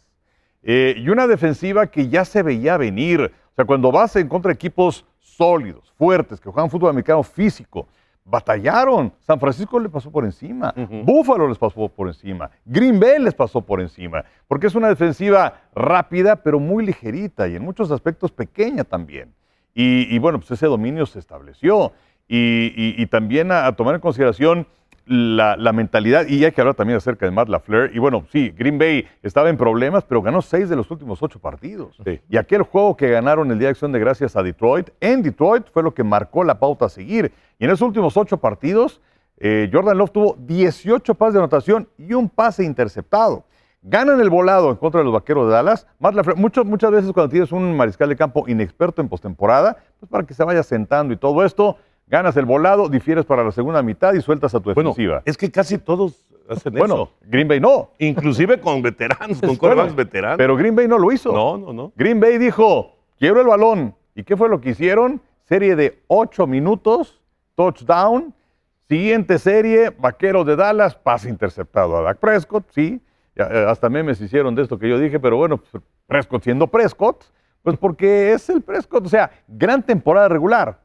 Eh, 0.63 0.95
y 0.97 1.10
una 1.10 1.27
defensiva 1.27 1.88
que 1.88 2.08
ya 2.08 2.23
se 2.23 2.41
veía 2.41 2.77
venir. 2.77 3.19
O 3.19 3.53
sea, 3.53 3.65
cuando 3.65 3.91
vas 3.91 4.15
en 4.15 4.29
contra 4.29 4.47
de 4.47 4.53
equipos 4.55 5.05
sólidos, 5.19 5.91
fuertes, 5.97 6.39
que 6.39 6.49
juegan 6.49 6.69
fútbol 6.71 6.91
americano 6.91 7.21
físico, 7.21 7.89
batallaron. 8.23 9.12
San 9.27 9.41
Francisco 9.41 9.77
le 9.77 9.89
pasó 9.89 10.10
por 10.10 10.23
encima. 10.23 10.73
Ujú. 10.77 11.03
Buffalo 11.03 11.49
les 11.49 11.58
pasó 11.58 11.89
por 11.89 12.08
encima. 12.08 12.49
Green 12.63 12.97
Bay 12.97 13.19
les 13.21 13.34
pasó 13.34 13.60
por 13.60 13.81
encima. 13.81 14.23
Porque 14.47 14.67
es 14.67 14.75
una 14.75 14.88
defensiva 14.88 15.63
rápida, 15.75 16.38
pero 16.38 16.62
muy 16.62 16.86
ligerita 16.86 17.49
y 17.49 17.58
en 17.58 17.62
muchos 17.62 17.91
aspectos 17.91 18.31
pequeña 18.31 18.86
también. 18.86 19.34
Y, 19.73 20.15
y 20.15 20.17
bueno, 20.19 20.39
pues 20.39 20.49
ese 20.51 20.67
dominio 20.67 21.05
se 21.05 21.19
estableció. 21.19 21.91
Y, 22.29 22.71
y- 22.75 22.95
y 23.03 23.05
también 23.08 23.51
a, 23.51 23.67
a 23.67 23.75
tomar 23.75 23.95
en 23.95 24.01
consideración 24.01 24.65
la, 25.05 25.55
la 25.55 25.71
mentalidad, 25.73 26.25
y 26.27 26.43
hay 26.45 26.51
que 26.51 26.61
hablar 26.61 26.75
también 26.75 26.97
acerca 26.97 27.25
de 27.25 27.31
Matt 27.31 27.47
LaFleur. 27.49 27.91
Y 27.95 27.99
bueno, 27.99 28.25
sí, 28.31 28.49
Green 28.57 28.77
Bay 28.79 29.05
estaba 29.21 29.49
en 29.49 29.57
problemas, 29.57 30.03
pero 30.03 30.21
ganó 30.21 30.41
seis 30.41 30.67
de 30.69 30.75
los 30.75 30.89
últimos 30.89 31.21
ocho 31.21 31.39
partidos. 31.39 31.97
Sí. 32.03 32.19
Y 32.29 32.37
aquel 32.37 32.63
juego 32.63 32.95
que 32.97 33.09
ganaron 33.09 33.51
el 33.51 33.59
Día 33.59 33.67
de 33.67 33.71
Acción 33.71 33.91
de 33.91 33.99
Gracias 33.99 34.35
a 34.35 34.41
Detroit, 34.43 34.89
en 34.99 35.21
Detroit 35.21 35.67
fue 35.71 35.83
lo 35.83 35.93
que 35.93 36.03
marcó 36.03 36.43
la 36.43 36.59
pauta 36.59 36.85
a 36.85 36.89
seguir. 36.89 37.31
Y 37.59 37.65
en 37.65 37.69
esos 37.71 37.83
últimos 37.87 38.17
ocho 38.17 38.37
partidos, 38.37 38.99
eh, 39.37 39.69
Jordan 39.71 39.97
Love 39.97 40.11
tuvo 40.11 40.35
18 40.39 41.13
pases 41.15 41.33
de 41.35 41.39
anotación 41.39 41.87
y 41.97 42.13
un 42.13 42.29
pase 42.29 42.63
interceptado. 42.63 43.43
Ganan 43.87 44.19
el 44.19 44.31
volado 44.31 44.71
en 44.71 44.77
contra 44.77 44.99
de 45.01 45.03
los 45.03 45.13
vaqueros 45.13 45.47
de 45.47 45.53
Dallas. 45.53 45.85
Matt 45.99 46.15
LaFleur, 46.15 46.37
mucho- 46.37 46.65
muchas 46.65 46.89
veces 46.89 47.11
cuando 47.11 47.29
tienes 47.29 47.51
un 47.51 47.77
mariscal 47.77 48.09
de 48.09 48.15
campo 48.15 48.45
inexperto 48.47 49.01
en 49.03 49.07
postemporada, 49.09 49.77
pues 49.99 50.09
para 50.09 50.25
que 50.25 50.33
se 50.33 50.43
vaya 50.43 50.63
sentando 50.63 51.13
y 51.13 51.17
todo 51.17 51.45
esto, 51.45 51.77
ganas 52.07 52.35
el 52.37 52.45
volado, 52.45 52.89
difieres 52.89 53.25
para 53.25 53.43
la 53.43 53.51
segunda 53.51 53.81
mitad 53.81 54.13
y 54.13 54.21
sueltas 54.21 54.53
a 54.55 54.59
tu 54.59 54.73
Bueno, 54.73 54.89
defensiva. 54.91 55.21
es 55.25 55.37
que 55.37 55.51
casi 55.51 55.77
todos 55.77 56.23
hacen 56.49 56.73
Bueno, 56.73 56.93
eso. 56.95 57.11
Green 57.23 57.47
Bay 57.47 57.59
no. 57.59 57.91
Inclusive 57.99 58.59
con 58.59 58.81
veteranos, 58.81 59.39
con 59.41 59.55
corebacks 59.57 59.95
veteranos. 59.95 60.37
Pero 60.37 60.55
Green 60.55 60.75
Bay 60.75 60.87
no 60.87 60.97
lo 60.97 61.11
hizo. 61.11 61.31
no, 61.33 61.57
no, 61.57 61.73
no. 61.73 61.91
Green 61.95 62.19
Bay 62.19 62.37
dijo, 62.37 62.95
quiero 63.19 63.41
el 63.41 63.47
balón, 63.47 63.95
¿Y 64.17 64.23
qué 64.23 64.37
fue 64.37 64.47
lo 64.47 64.61
que 64.61 64.69
hicieron? 64.69 65.19
Serie 65.43 65.75
de 65.75 66.01
ocho 66.07 66.47
minutos, 66.47 67.19
touchdown. 67.55 68.33
Siguiente 68.87 69.39
serie, 69.39 69.89
Vaqueros 69.89 70.45
de 70.45 70.55
Dallas, 70.55 70.95
pase 70.95 71.27
interceptado 71.29 71.97
a 71.97 72.01
Dak 72.01 72.19
Prescott, 72.19 72.65
sí. 72.71 73.01
Eh, 73.35 73.65
hasta 73.67 73.89
memes 73.89 74.21
hicieron 74.21 74.55
de 74.55 74.61
esto 74.61 74.77
que 74.79 74.87
yo 74.87 74.97
dije, 74.99 75.19
pero 75.19 75.35
bueno, 75.37 75.59
Prescott 76.07 76.43
siendo 76.43 76.67
Prescott, 76.67 77.25
pues 77.63 77.77
porque 77.77 78.31
es 78.31 78.47
el 78.49 78.61
Prescott, 78.61 79.05
o 79.05 79.09
sea, 79.09 79.29
gran 79.47 79.83
temporada 79.83 80.29
regular. 80.29 80.79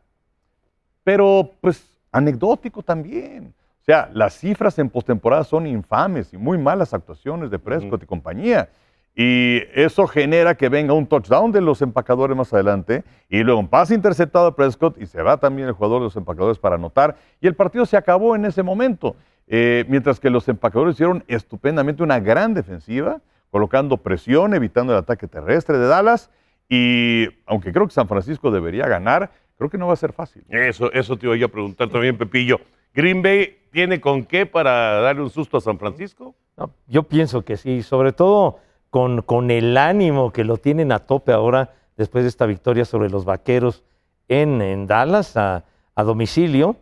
Pero 1.11 1.51
pues 1.61 1.85
anecdótico 2.13 2.85
también. 2.85 3.53
O 3.81 3.85
sea, 3.85 4.09
las 4.13 4.33
cifras 4.39 4.79
en 4.79 4.89
postemporada 4.89 5.43
son 5.43 5.67
infames 5.67 6.33
y 6.33 6.37
muy 6.37 6.57
malas 6.57 6.95
actuaciones 6.95 7.51
de 7.51 7.59
Prescott 7.59 8.05
y 8.05 8.07
compañía. 8.07 8.69
Y 9.17 9.61
eso 9.75 10.07
genera 10.07 10.55
que 10.55 10.69
venga 10.69 10.95
un 10.95 11.09
touchdown 11.09 11.51
de 11.51 11.63
los 11.63 11.83
empacadores 11.83 12.37
más 12.37 12.53
adelante 12.53 13.03
y 13.29 13.43
luego 13.43 13.59
un 13.59 13.67
pase 13.67 13.93
interceptado 13.93 14.47
a 14.47 14.55
Prescott 14.55 15.03
y 15.03 15.07
se 15.07 15.21
va 15.21 15.37
también 15.39 15.67
el 15.67 15.75
jugador 15.75 15.99
de 15.99 16.05
los 16.05 16.15
empacadores 16.15 16.61
para 16.61 16.77
anotar. 16.77 17.17
Y 17.41 17.49
el 17.49 17.57
partido 17.57 17.87
se 17.87 17.97
acabó 17.97 18.37
en 18.37 18.45
ese 18.45 18.63
momento. 18.63 19.17
Eh, 19.49 19.85
mientras 19.89 20.21
que 20.21 20.31
los 20.31 20.49
empacadores 20.49 20.95
hicieron 20.95 21.25
estupendamente 21.27 22.05
una 22.05 22.21
gran 22.21 22.55
defensiva, 22.55 23.21
colocando 23.51 23.97
presión, 23.97 24.55
evitando 24.55 24.93
el 24.93 25.01
ataque 25.01 25.27
terrestre 25.27 25.77
de 25.77 25.89
Dallas. 25.89 26.31
Y 26.69 27.27
aunque 27.47 27.73
creo 27.73 27.89
que 27.89 27.95
San 27.95 28.07
Francisco 28.07 28.53
debería 28.53 28.87
ganar, 28.87 29.33
creo 29.61 29.69
que 29.69 29.77
no 29.77 29.89
va 29.89 29.93
a 29.93 29.97
ser 29.97 30.15
fácil. 30.15 30.43
Eso, 30.49 30.91
eso 30.91 31.19
te 31.19 31.27
iba 31.27 31.45
a 31.45 31.49
preguntar 31.51 31.91
también, 31.91 32.17
Pepillo. 32.17 32.59
¿Green 32.95 33.21
Bay 33.21 33.59
tiene 33.71 34.01
con 34.01 34.25
qué 34.25 34.47
para 34.47 35.03
darle 35.03 35.21
un 35.21 35.29
susto 35.29 35.59
a 35.59 35.61
San 35.61 35.79
Francisco? 35.79 36.35
No, 36.57 36.71
yo 36.87 37.03
pienso 37.03 37.43
que 37.43 37.59
sí, 37.59 37.83
sobre 37.83 38.13
todo 38.13 38.57
con, 38.89 39.21
con, 39.21 39.51
el 39.51 39.77
ánimo 39.77 40.33
que 40.33 40.45
lo 40.45 40.57
tienen 40.57 40.93
a 40.93 41.01
tope 41.01 41.33
ahora 41.33 41.75
después 41.99 42.25
de 42.25 42.29
esta 42.29 42.47
victoria 42.47 42.87
sobre 42.87 43.11
los 43.11 43.27
Vaqueros 43.27 43.85
en, 44.29 44.63
en 44.63 44.87
Dallas 44.87 45.37
a, 45.37 45.67
a 45.95 46.05
domicilio. 46.05 46.77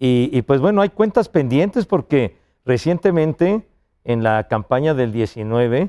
Y, 0.00 0.28
y, 0.32 0.42
pues 0.42 0.60
bueno, 0.60 0.82
hay 0.82 0.88
cuentas 0.88 1.28
pendientes 1.28 1.86
porque 1.86 2.36
recientemente 2.64 3.64
en 4.02 4.24
la 4.24 4.48
campaña 4.48 4.92
del 4.92 5.12
19 5.12 5.88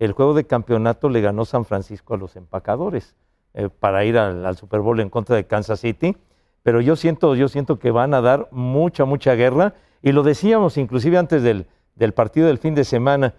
el 0.00 0.12
juego 0.12 0.34
de 0.34 0.44
campeonato 0.44 1.08
le 1.08 1.20
ganó 1.20 1.44
San 1.44 1.64
Francisco 1.64 2.14
a 2.14 2.16
los 2.16 2.34
empacadores 2.34 3.14
eh, 3.54 3.68
para 3.68 4.04
ir 4.04 4.18
al, 4.18 4.44
al, 4.44 4.56
Super 4.56 4.80
Bowl 4.80 5.00
en 5.00 5.08
contra 5.08 5.36
de 5.36 5.46
Kansas 5.46 5.80
City. 5.80 6.16
Pero 6.62 6.80
yo 6.80 6.96
siento, 6.96 7.34
yo 7.34 7.48
siento 7.48 7.78
que 7.78 7.90
van 7.90 8.14
a 8.14 8.20
dar 8.20 8.48
mucha, 8.50 9.04
mucha 9.04 9.34
guerra. 9.34 9.74
Y 10.02 10.12
lo 10.12 10.22
decíamos 10.22 10.76
inclusive 10.76 11.18
antes 11.18 11.42
del, 11.42 11.66
del 11.94 12.12
partido 12.12 12.46
del 12.46 12.58
fin 12.58 12.74
de 12.74 12.84
semana 12.84 13.34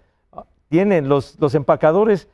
tienen 0.70 1.08
los, 1.08 1.40
los 1.40 1.56
empacadores 1.56 2.28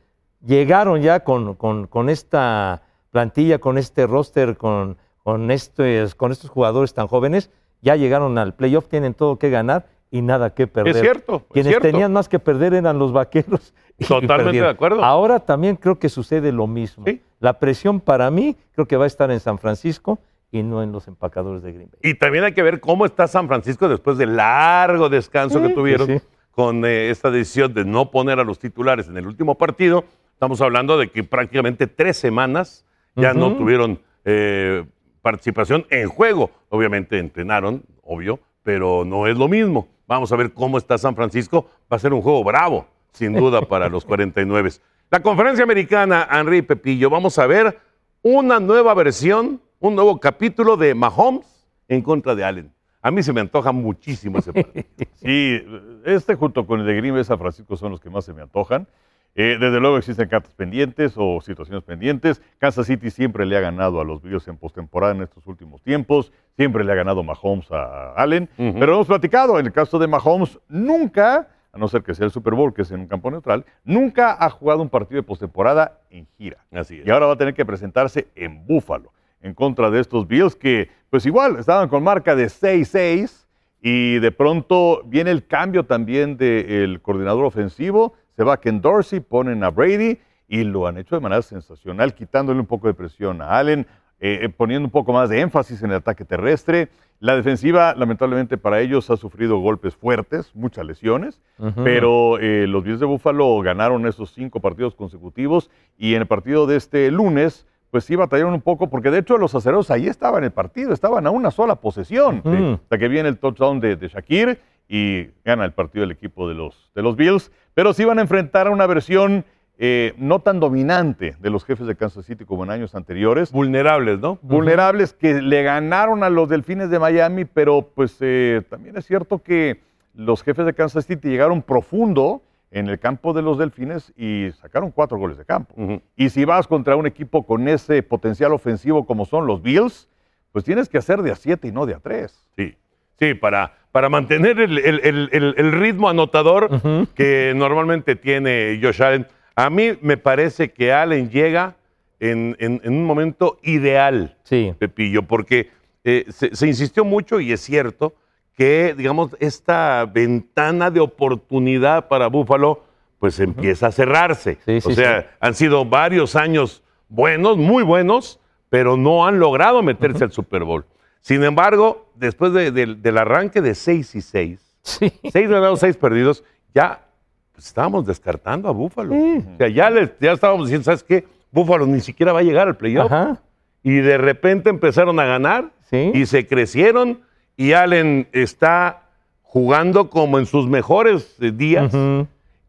llegaron 0.44 1.02
ya 1.02 1.20
con, 1.20 1.54
con, 1.54 1.86
con, 1.86 2.08
esta 2.08 2.82
plantilla, 3.10 3.58
con 3.58 3.78
este 3.78 4.06
roster, 4.06 4.56
con, 4.56 4.96
con, 5.22 5.50
estos, 5.50 6.14
con 6.14 6.32
estos 6.32 6.50
jugadores 6.50 6.94
tan 6.94 7.06
jóvenes, 7.06 7.50
ya 7.80 7.96
llegaron 7.96 8.38
al 8.38 8.54
playoff, 8.54 8.88
tienen 8.88 9.14
todo 9.14 9.38
que 9.38 9.50
ganar 9.50 9.86
y 10.10 10.22
nada 10.22 10.54
que 10.54 10.66
perder. 10.66 10.96
Es 10.96 11.02
cierto. 11.02 11.44
Quienes 11.50 11.68
es 11.68 11.72
cierto. 11.74 11.88
tenían 11.88 12.12
más 12.12 12.28
que 12.28 12.38
perder 12.38 12.74
eran 12.74 12.98
los 12.98 13.12
vaqueros. 13.12 13.74
Totalmente 14.08 14.60
de 14.60 14.68
acuerdo. 14.68 15.04
Ahora 15.04 15.40
también 15.40 15.76
creo 15.76 15.98
que 15.98 16.08
sucede 16.08 16.52
lo 16.52 16.66
mismo. 16.66 17.04
¿Sí? 17.06 17.22
La 17.42 17.58
presión 17.58 18.00
para 18.00 18.30
mí 18.30 18.56
creo 18.72 18.86
que 18.86 18.96
va 18.96 19.02
a 19.04 19.08
estar 19.08 19.30
en 19.32 19.40
San 19.40 19.58
Francisco 19.58 20.20
y 20.52 20.62
no 20.62 20.80
en 20.82 20.92
los 20.92 21.08
empacadores 21.08 21.62
de 21.62 21.72
Green 21.72 21.90
Bay. 21.90 21.98
Y 22.12 22.14
también 22.14 22.44
hay 22.44 22.52
que 22.54 22.62
ver 22.62 22.78
cómo 22.78 23.04
está 23.04 23.26
San 23.26 23.48
Francisco 23.48 23.88
después 23.88 24.16
del 24.16 24.36
largo 24.36 25.08
descanso 25.08 25.60
Sí, 25.60 25.66
que 25.66 25.74
tuvieron. 25.74 26.06
sí, 26.06 26.20
con 26.52 26.84
eh, 26.84 27.10
esta 27.10 27.32
decisión 27.32 27.74
de 27.74 27.84
no 27.84 28.12
poner 28.12 28.38
a 28.38 28.44
los 28.44 28.60
titulares 28.60 29.08
en 29.08 29.16
el 29.16 29.26
último 29.26 29.56
partido. 29.56 30.04
Estamos 30.34 30.60
hablando 30.60 30.96
de 30.96 31.10
que 31.10 31.24
prácticamente 31.24 31.88
tres 31.88 32.16
semanas 32.16 32.84
ya 33.16 33.32
uh 33.32 33.34
-huh. 33.34 33.38
no 33.38 33.56
tuvieron 33.56 34.00
eh, 34.24 34.84
participación 35.20 35.84
en 35.90 36.08
juego. 36.08 36.50
Obviamente 36.68 37.18
entrenaron, 37.18 37.82
obvio, 38.04 38.38
pero 38.62 39.04
no 39.04 39.26
es 39.26 39.36
lo 39.36 39.48
mismo. 39.48 39.88
Vamos 40.06 40.30
a 40.30 40.36
ver 40.36 40.52
cómo 40.52 40.78
está 40.78 40.96
San 40.96 41.16
Francisco. 41.16 41.66
Va 41.92 41.96
a 41.96 41.98
ser 41.98 42.12
un 42.12 42.22
juego 42.22 42.44
bravo, 42.44 42.86
sin 43.12 43.32
duda, 43.32 43.62
para 43.62 43.88
los 43.88 44.04
49. 44.04 44.70
La 45.12 45.20
conferencia 45.20 45.62
americana, 45.62 46.26
Henry 46.32 46.62
Pepillo, 46.62 47.10
vamos 47.10 47.38
a 47.38 47.46
ver 47.46 47.78
una 48.22 48.58
nueva 48.58 48.94
versión, 48.94 49.60
un 49.78 49.94
nuevo 49.94 50.18
capítulo 50.18 50.78
de 50.78 50.94
Mahomes 50.94 51.66
en 51.86 52.00
contra 52.00 52.34
de 52.34 52.42
Allen. 52.42 52.72
A 53.02 53.10
mí 53.10 53.22
se 53.22 53.30
me 53.34 53.42
antoja 53.42 53.72
muchísimo 53.72 54.38
ese 54.38 54.54
partido. 54.54 54.86
Sí, 55.16 55.62
este 56.06 56.34
junto 56.34 56.66
con 56.66 56.80
el 56.80 56.86
de 56.86 56.94
Green 56.94 57.12
Bay 57.12 57.24
San 57.24 57.38
Francisco 57.38 57.76
son 57.76 57.90
los 57.90 58.00
que 58.00 58.08
más 58.08 58.24
se 58.24 58.32
me 58.32 58.40
antojan. 58.40 58.86
Eh, 59.34 59.58
desde 59.60 59.80
luego 59.80 59.98
existen 59.98 60.30
cartas 60.30 60.54
pendientes 60.54 61.12
o 61.16 61.42
situaciones 61.42 61.84
pendientes. 61.84 62.40
Kansas 62.56 62.86
City 62.86 63.10
siempre 63.10 63.44
le 63.44 63.54
ha 63.58 63.60
ganado 63.60 64.00
a 64.00 64.04
los 64.04 64.22
Bills 64.22 64.48
en 64.48 64.56
postemporada 64.56 65.12
en 65.12 65.20
estos 65.20 65.46
últimos 65.46 65.82
tiempos. 65.82 66.32
Siempre 66.56 66.84
le 66.84 66.92
ha 66.92 66.94
ganado 66.94 67.22
Mahomes 67.22 67.70
a 67.70 68.14
Allen. 68.14 68.48
Uh 68.56 68.62
-huh. 68.62 68.78
Pero 68.78 68.94
hemos 68.94 69.08
platicado, 69.08 69.58
en 69.58 69.66
el 69.66 69.72
caso 69.72 69.98
de 69.98 70.06
Mahomes, 70.06 70.58
nunca, 70.70 71.48
a 71.72 71.78
no 71.78 71.88
ser 71.88 72.02
que 72.02 72.14
sea 72.14 72.26
el 72.26 72.30
Super 72.30 72.54
Bowl, 72.54 72.74
que 72.74 72.82
es 72.82 72.90
en 72.90 73.00
un 73.00 73.06
campo 73.08 73.30
neutral, 73.30 73.64
nunca 73.84 74.36
ha 74.38 74.50
jugado 74.50 74.82
un 74.82 74.90
partido 74.90 75.20
de 75.20 75.26
postemporada 75.26 76.00
en 76.10 76.26
gira. 76.36 76.58
Así 76.70 77.00
es. 77.00 77.06
Y 77.06 77.10
ahora 77.10 77.26
va 77.26 77.32
a 77.32 77.38
tener 77.38 77.54
que 77.54 77.64
presentarse 77.64 78.28
en 78.34 78.66
Búfalo 78.66 79.12
en 79.40 79.54
contra 79.54 79.90
de 79.90 80.00
estos 80.00 80.28
Bills 80.28 80.54
que, 80.54 80.90
pues 81.10 81.24
igual, 81.24 81.56
estaban 81.58 81.88
con 81.88 82.02
marca 82.02 82.36
de 82.36 82.46
6-6 82.46 83.46
y 83.80 84.18
de 84.18 84.30
pronto 84.30 85.02
viene 85.06 85.30
el 85.30 85.46
cambio 85.46 85.84
también 85.84 86.36
del 86.36 87.00
coordinador 87.00 87.44
ofensivo, 87.44 88.14
se 88.36 88.44
va 88.44 88.60
Ken 88.60 88.80
Dorsey, 88.80 89.20
ponen 89.20 89.64
a 89.64 89.70
Brady 89.70 90.18
y 90.46 90.64
lo 90.64 90.86
han 90.86 90.98
hecho 90.98 91.16
de 91.16 91.22
manera 91.22 91.42
sensacional, 91.42 92.14
quitándole 92.14 92.60
un 92.60 92.66
poco 92.66 92.86
de 92.86 92.94
presión 92.94 93.40
a 93.40 93.58
Allen, 93.58 93.86
eh, 94.24 94.48
poniendo 94.56 94.86
un 94.86 94.92
poco 94.92 95.12
más 95.12 95.28
de 95.28 95.40
énfasis 95.40 95.82
en 95.82 95.90
el 95.90 95.96
ataque 95.96 96.24
terrestre. 96.24 96.88
La 97.18 97.34
defensiva, 97.36 97.94
lamentablemente 97.96 98.56
para 98.56 98.80
ellos, 98.80 99.10
ha 99.10 99.16
sufrido 99.16 99.58
golpes 99.58 99.96
fuertes, 99.96 100.54
muchas 100.54 100.86
lesiones, 100.86 101.40
uh 101.58 101.66
-huh. 101.66 101.84
pero 101.84 102.38
eh, 102.38 102.66
los 102.68 102.84
Bills 102.84 103.00
de 103.00 103.06
Buffalo 103.06 103.60
ganaron 103.60 104.06
esos 104.06 104.30
cinco 104.32 104.60
partidos 104.60 104.94
consecutivos 104.94 105.68
y 105.98 106.14
en 106.14 106.22
el 106.22 106.26
partido 106.28 106.66
de 106.68 106.76
este 106.76 107.10
lunes, 107.10 107.66
pues 107.90 108.04
sí 108.04 108.14
batallaron 108.16 108.54
un 108.54 108.60
poco, 108.62 108.88
porque 108.88 109.10
de 109.10 109.18
hecho 109.18 109.38
los 109.38 109.54
acereros 109.56 109.90
ahí 109.90 110.06
estaban 110.06 110.38
en 110.38 110.44
el 110.44 110.50
partido, 110.52 110.92
estaban 110.92 111.26
a 111.26 111.30
una 111.30 111.50
sola 111.50 111.76
posesión, 111.76 112.42
Ujú. 112.44 112.56
¿sí? 112.56 112.78
hasta 112.82 112.98
que 112.98 113.08
viene 113.08 113.28
el 113.28 113.38
touchdown 113.38 113.80
de, 113.80 113.96
de 113.96 114.08
Shakir 114.08 114.58
y 114.88 115.28
gana 115.44 115.64
el 115.64 115.72
partido 115.72 116.02
del 116.02 116.12
equipo 116.12 116.48
de 116.48 116.54
los, 116.54 116.90
de 116.94 117.02
los 117.02 117.16
Bills, 117.16 117.50
pero 117.74 117.92
sí 117.92 118.04
van 118.04 118.18
a 118.18 118.22
enfrentar 118.22 118.66
a 118.66 118.70
una 118.70 118.86
versión 118.86 119.44
eh, 119.78 120.14
no 120.18 120.38
tan 120.40 120.60
dominante 120.60 121.34
de 121.40 121.50
los 121.50 121.64
jefes 121.64 121.86
de 121.86 121.96
Kansas 121.96 122.24
City 122.26 122.44
como 122.44 122.64
en 122.64 122.70
años 122.70 122.94
anteriores, 122.94 123.50
Vulnerables, 123.52 124.20
¿no? 124.20 124.38
vulnerables 124.42 125.12
que 125.12 125.40
le 125.42 125.62
ganaron 125.62 126.22
a 126.22 126.30
los 126.30 126.48
Delfines 126.48 126.90
de 126.90 126.98
Miami, 126.98 127.44
pero 127.44 127.88
pues 127.94 128.16
eh, 128.20 128.62
también 128.68 128.96
es 128.96 129.06
cierto 129.06 129.38
que 129.42 129.80
los 130.14 130.42
jefes 130.42 130.66
de 130.66 130.74
Kansas 130.74 131.06
City 131.06 131.28
llegaron 131.30 131.62
profundo 131.62 132.42
en 132.70 132.88
el 132.88 132.98
campo 132.98 133.32
de 133.32 133.42
los 133.42 133.58
Delfines 133.58 134.12
y 134.16 134.50
sacaron 134.60 134.90
cuatro 134.92 135.18
goles 135.18 135.36
de 135.38 135.44
campo. 135.44 135.74
Y 136.16 136.28
si 136.30 136.44
vas 136.44 136.66
contra 136.66 136.96
un 136.96 137.06
equipo 137.06 137.44
con 137.44 137.66
ese 137.68 138.02
potencial 138.02 138.52
ofensivo 138.52 139.04
como 139.06 139.24
son 139.26 139.46
los 139.46 139.62
Bills, 139.62 140.08
pues 140.52 140.64
tienes 140.64 140.88
que 140.88 140.98
hacer 140.98 141.22
de 141.22 141.32
a 141.32 141.34
siete 141.34 141.68
y 141.68 141.72
no 141.72 141.86
de 141.86 141.94
a 141.94 141.98
tres. 141.98 142.46
Sí, 142.56 142.74
sí, 143.18 143.34
para, 143.34 143.74
para 143.90 144.08
mantener 144.10 144.58
el, 144.60 144.78
el- 144.78 145.00
el- 145.02 145.28
el- 145.32 145.54
el 145.56 145.72
ritmo 145.72 146.08
anotador 146.08 146.70
que 147.14 147.52
normalmente 147.56 148.16
tiene 148.16 148.78
Josh 148.82 149.02
Allen. 149.02 149.26
A 149.54 149.70
mí 149.70 149.98
me 150.00 150.16
parece 150.16 150.70
que 150.72 150.92
Allen 150.92 151.30
llega 151.30 151.76
en, 152.20 152.56
en- 152.58 152.80
en 152.84 152.92
un 152.94 153.04
momento 153.04 153.58
ideal, 153.62 154.36
Sí. 154.44 154.72
Pepillo, 154.78 155.22
porque 155.22 155.70
eh, 156.04 156.24
se, 156.30 156.54
se 156.54 156.66
insistió 156.66 157.04
mucho 157.04 157.40
y 157.40 157.52
es 157.52 157.60
cierto 157.60 158.14
que, 158.56 158.94
digamos, 158.96 159.36
esta 159.40 160.04
ventana 160.06 160.90
de 160.90 161.00
oportunidad 161.00 162.08
para 162.08 162.26
Búfalo 162.28 162.84
pues 163.18 163.38
empieza 163.40 163.86
a 163.86 163.92
cerrarse. 163.92 164.58
Sí, 164.66 164.78
o 164.84 164.90
sea, 164.92 165.30
han 165.40 165.54
sido 165.54 165.84
varios 165.84 166.34
años 166.34 166.82
buenos, 167.08 167.56
muy 167.56 167.84
buenos, 167.84 168.40
pero 168.68 168.96
no 168.96 169.26
han 169.26 169.38
logrado 169.38 169.80
meterse 169.82 170.24
al 170.24 170.32
Super 170.32 170.64
Bowl. 170.64 170.84
Sin 171.20 171.44
embargo, 171.44 172.10
después 172.16 172.52
de- 172.52 172.72
del- 172.72 173.00
del 173.00 173.18
arranque 173.18 173.60
de 173.60 173.74
6 173.76 174.14
y 174.16 174.20
6, 174.22 174.76
Sí. 174.82 175.12
seis 175.30 175.48
ganados, 175.48 175.78
seis 175.78 175.96
perdidos, 175.96 176.42
ya 176.74 177.06
pues, 177.52 177.66
estábamos 177.66 178.06
descartando 178.06 178.68
a 178.68 178.72
Búfalo. 178.72 179.12
Sí. 179.14 179.44
O 179.54 179.56
sea, 179.58 179.68
ya, 179.68 179.90
les- 179.90 180.10
ya 180.20 180.32
estábamos 180.32 180.66
diciendo, 180.66 180.84
¿sabes 180.84 181.02
qué? 181.02 181.24
Búfalo 181.50 181.86
ni 181.86 182.00
siquiera 182.00 182.32
va 182.32 182.40
a 182.40 182.42
llegar 182.42 182.66
al 182.68 182.76
playoff. 182.76 183.12
Ajá. 183.12 183.40
Y 183.82 183.96
de 183.96 184.16
repente 184.18 184.70
empezaron 184.70 185.18
a 185.20 185.24
ganar 185.24 185.70
Sí. 185.90 186.10
y 186.14 186.26
se 186.26 186.46
crecieron 186.46 187.20
y 187.56 187.72
Allen 187.72 188.28
está 188.32 189.02
jugando 189.42 190.08
como 190.08 190.38
en 190.38 190.46
sus 190.46 190.66
mejores 190.66 191.36
eh, 191.40 191.52
días. 191.54 191.92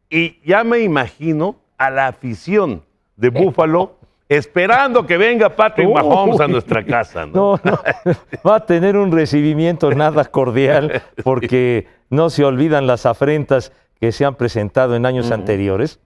Y 0.09 0.39
ya 0.45 0.63
me 0.65 0.79
imagino 0.79 1.55
a 1.77 1.89
la 1.89 2.07
afición 2.07 2.81
de 3.15 3.29
Búfalo 3.29 3.95
esperando 4.27 5.05
que 5.05 5.17
venga 5.17 5.49
Patrick 5.55 5.87
Uy. 5.87 5.93
Mahomes 5.93 6.39
a 6.41 6.47
nuestra 6.47 6.83
casa. 6.83 7.25
¿no? 7.25 7.59
No, 7.63 7.71
no. 7.71 7.79
Va 8.45 8.55
a 8.57 8.65
tener 8.65 8.97
un 8.97 9.11
recibimiento 9.11 9.91
nada 9.91 10.25
cordial 10.25 11.01
porque 11.23 11.87
no 12.09 12.29
se 12.29 12.43
olvidan 12.43 12.87
las 12.87 13.05
afrentas 13.05 13.71
que 14.03 14.11
se 14.11 14.25
han 14.25 14.35
presentado 14.35 14.97
en 14.97 15.05
años 15.05 15.31
anteriores 15.31 16.01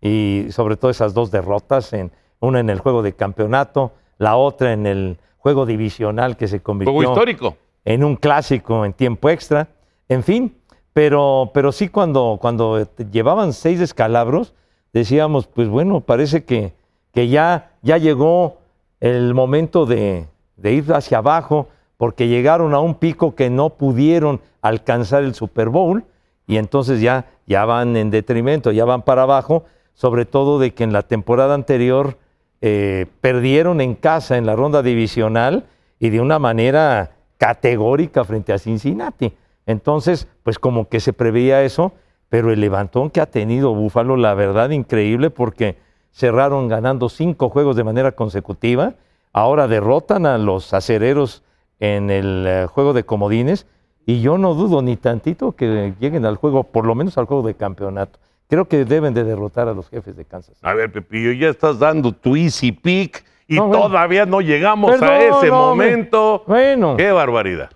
y 0.00 0.46
sobre 0.50 0.76
todo 0.76 0.90
esas 0.90 1.14
dos 1.14 1.30
derrotas, 1.30 1.92
en, 1.92 2.10
una 2.40 2.58
en 2.58 2.70
el 2.70 2.80
juego 2.80 3.04
de 3.04 3.12
campeonato 3.12 3.92
la 4.18 4.34
otra 4.34 4.72
en 4.72 4.84
el 4.84 5.18
juego 5.36 5.64
divisional 5.64 6.36
que 6.36 6.48
se 6.48 6.60
convirtió 6.60 6.92
Juego 6.92 7.12
histórico. 7.12 7.56
en 7.84 8.02
un 8.02 8.16
clásico 8.16 8.84
en 8.84 8.94
tiempo 8.94 9.30
extra. 9.30 9.68
En 10.08 10.24
fin, 10.24 10.56
pero, 10.92 11.52
pero 11.54 11.70
sí 11.70 11.88
cuando, 11.88 12.38
cuando 12.40 12.84
llevaban 13.12 13.52
seis 13.52 13.78
descalabros, 13.78 14.52
decíamos, 14.92 15.46
pues 15.46 15.68
bueno, 15.68 16.00
parece 16.00 16.42
que, 16.42 16.72
que 17.12 17.28
ya, 17.28 17.70
ya 17.80 17.96
llegó 17.96 18.58
el 18.98 19.34
momento 19.34 19.86
de, 19.86 20.26
de 20.56 20.72
ir 20.72 20.92
hacia 20.92 21.18
abajo, 21.18 21.68
porque 21.96 22.26
llegaron 22.26 22.74
a 22.74 22.80
un 22.80 22.96
pico 22.96 23.36
que 23.36 23.50
no 23.50 23.70
pudieron 23.70 24.40
alcanzar 24.62 25.22
el 25.22 25.36
Super 25.36 25.68
Bowl 25.68 26.04
y 26.46 26.56
entonces 26.56 27.00
ya, 27.00 27.26
ya 27.46 27.64
van 27.64 27.96
en 27.96 28.10
detrimento, 28.10 28.72
ya 28.72 28.84
van 28.84 29.02
para 29.02 29.22
abajo, 29.22 29.64
sobre 29.94 30.24
todo 30.24 30.58
de 30.58 30.74
que 30.74 30.84
en 30.84 30.92
la 30.92 31.02
temporada 31.02 31.54
anterior 31.54 32.18
eh, 32.60 33.06
perdieron 33.20 33.80
en 33.80 33.94
casa 33.94 34.36
en 34.36 34.46
la 34.46 34.56
ronda 34.56 34.82
divisional 34.82 35.66
y 35.98 36.10
de 36.10 36.20
una 36.20 36.38
manera 36.38 37.12
categórica 37.38 38.24
frente 38.24 38.52
a 38.52 38.58
Cincinnati. 38.58 39.34
Entonces, 39.66 40.28
pues 40.42 40.58
como 40.58 40.88
que 40.88 41.00
se 41.00 41.12
preveía 41.12 41.62
eso, 41.62 41.92
pero 42.28 42.52
el 42.52 42.60
levantón 42.60 43.10
que 43.10 43.20
ha 43.20 43.26
tenido 43.26 43.74
Búfalo, 43.74 44.16
la 44.16 44.34
verdad, 44.34 44.70
increíble, 44.70 45.30
porque 45.30 45.76
cerraron 46.12 46.68
ganando 46.68 47.08
cinco 47.08 47.50
juegos 47.50 47.76
de 47.76 47.84
manera 47.84 48.12
consecutiva, 48.12 48.94
ahora 49.32 49.68
derrotan 49.68 50.24
a 50.24 50.38
los 50.38 50.72
acereros 50.72 51.42
en 51.78 52.10
el 52.10 52.44
eh, 52.46 52.66
juego 52.66 52.92
de 52.94 53.04
comodines, 53.04 53.66
y 54.06 54.20
yo 54.20 54.38
no 54.38 54.54
dudo 54.54 54.80
ni 54.82 54.96
tantito 54.96 55.52
que 55.52 55.92
lleguen 55.98 56.24
al 56.24 56.36
juego, 56.36 56.62
por 56.64 56.86
lo 56.86 56.94
menos 56.94 57.18
al 57.18 57.26
juego 57.26 57.46
de 57.46 57.54
campeonato. 57.54 58.18
Creo 58.48 58.66
que 58.66 58.84
deben 58.84 59.12
de 59.12 59.24
derrotar 59.24 59.66
a 59.68 59.74
los 59.74 59.88
jefes 59.90 60.16
de 60.16 60.24
Kansas. 60.24 60.56
A 60.62 60.72
ver, 60.72 60.92
Pepillo, 60.92 61.32
ya 61.32 61.48
estás 61.48 61.80
dando 61.80 62.12
tu 62.12 62.36
easy 62.36 62.70
pick 62.70 63.24
y 63.48 63.56
No, 63.56 63.66
bueno. 63.66 63.82
todavía 63.88 64.24
no 64.24 64.40
llegamos 64.40 65.02
a 65.02 65.18
ese 65.20 65.48
no, 65.48 65.70
momento. 65.70 66.44
Bueno, 66.46 66.96
Qué 66.96 67.10
barbaridad. 67.10 67.70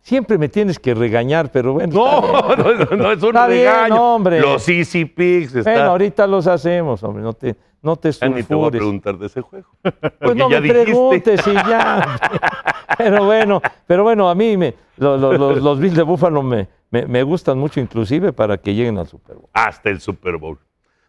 Siempre 0.00 0.38
me 0.38 0.48
tienes 0.48 0.78
que 0.78 0.94
regañar, 0.94 1.50
pero 1.50 1.72
bueno. 1.74 1.92
No, 1.94 2.56
no, 2.56 2.74
no, 2.74 2.96
no, 2.96 3.12
es 3.12 3.22
un 3.22 3.28
Está 3.30 3.46
bien, 3.46 3.60
regaño. 3.72 4.14
hombre. 4.14 4.40
Los 4.40 4.68
easy 4.68 5.04
picks 5.04 5.52
Bueno, 5.54 5.70
están. 5.70 5.86
ahorita 5.88 6.26
los 6.26 6.46
hacemos, 6.46 7.02
hombre, 7.02 7.22
no 7.22 7.32
te, 7.32 7.56
no 7.82 7.96
te 7.96 8.12
Ya 8.12 8.28
ni 8.28 8.42
te 8.42 8.54
voy 8.54 8.64
a 8.64 8.64
sulfures. 8.66 8.80
preguntar 8.80 9.18
de 9.18 9.26
ese 9.26 9.40
juego. 9.40 9.68
Pues 10.20 10.36
no 10.36 10.50
ya 10.50 10.60
me 10.60 10.66
dijiste. 10.68 10.84
preguntes 10.84 11.46
y 11.46 11.52
ya. 11.54 12.18
pero 12.98 13.24
bueno, 13.24 13.60
pero 13.86 14.02
bueno, 14.02 14.28
a 14.28 14.34
mí 14.34 14.56
me, 14.56 14.74
lo- 14.98 15.16
lo- 15.16 15.32
los, 15.32 15.62
los 15.62 15.80
Bills 15.80 15.96
de 15.96 16.02
Búfalo 16.02 16.42
me, 16.42 16.68
me, 16.90 17.06
me 17.06 17.22
gustan 17.22 17.58
mucho, 17.58 17.80
inclusive 17.80 18.32
para 18.32 18.58
que 18.58 18.74
lleguen 18.74 18.98
al 18.98 19.06
Super 19.08 19.36
Bowl. 19.36 19.48
Hasta 19.52 19.88
el 19.90 20.00
Super 20.00 20.36
Bowl. 20.36 20.58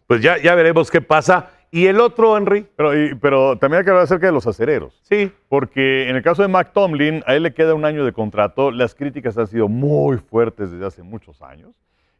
Pues 0.06 0.20
ya, 0.22 0.36
ya 0.38 0.54
veremos 0.54 0.90
qué 0.90 1.00
pasa. 1.00 1.50
¿Y 1.74 1.86
el 1.88 1.98
otro, 2.00 2.36
Henry? 2.36 2.66
Pero, 2.76 2.96
y- 2.96 3.14
pero 3.16 3.58
también 3.58 3.80
hay 3.80 3.84
que 3.84 3.90
hablar 3.90 4.04
acerca 4.04 4.26
de 4.26 4.32
los 4.32 4.46
acereros. 4.46 5.00
Sí. 5.02 5.32
Porque 5.48 6.08
en 6.08 6.14
el 6.14 6.22
caso 6.22 6.42
de 6.42 6.48
Mac 6.48 6.70
Tomlin, 6.72 7.24
a 7.26 7.34
él 7.34 7.42
le 7.42 7.52
queda 7.52 7.74
un 7.74 7.84
año 7.84 8.04
de 8.04 8.12
contrato. 8.12 8.70
Las 8.70 8.94
críticas 8.94 9.36
han 9.38 9.48
sido 9.48 9.66
muy 9.68 10.18
fuertes 10.18 10.70
desde 10.70 10.86
hace 10.86 11.02
muchos 11.02 11.42
años. 11.42 11.70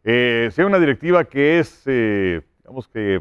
Eh, 0.03 0.51
si 0.53 0.61
hay 0.61 0.67
una 0.67 0.81
directiva 0.81 1.23
que 1.25 1.61
es, 1.61 1.83
eh, 1.87 2.41
digamos 2.65 2.89
que 2.89 3.21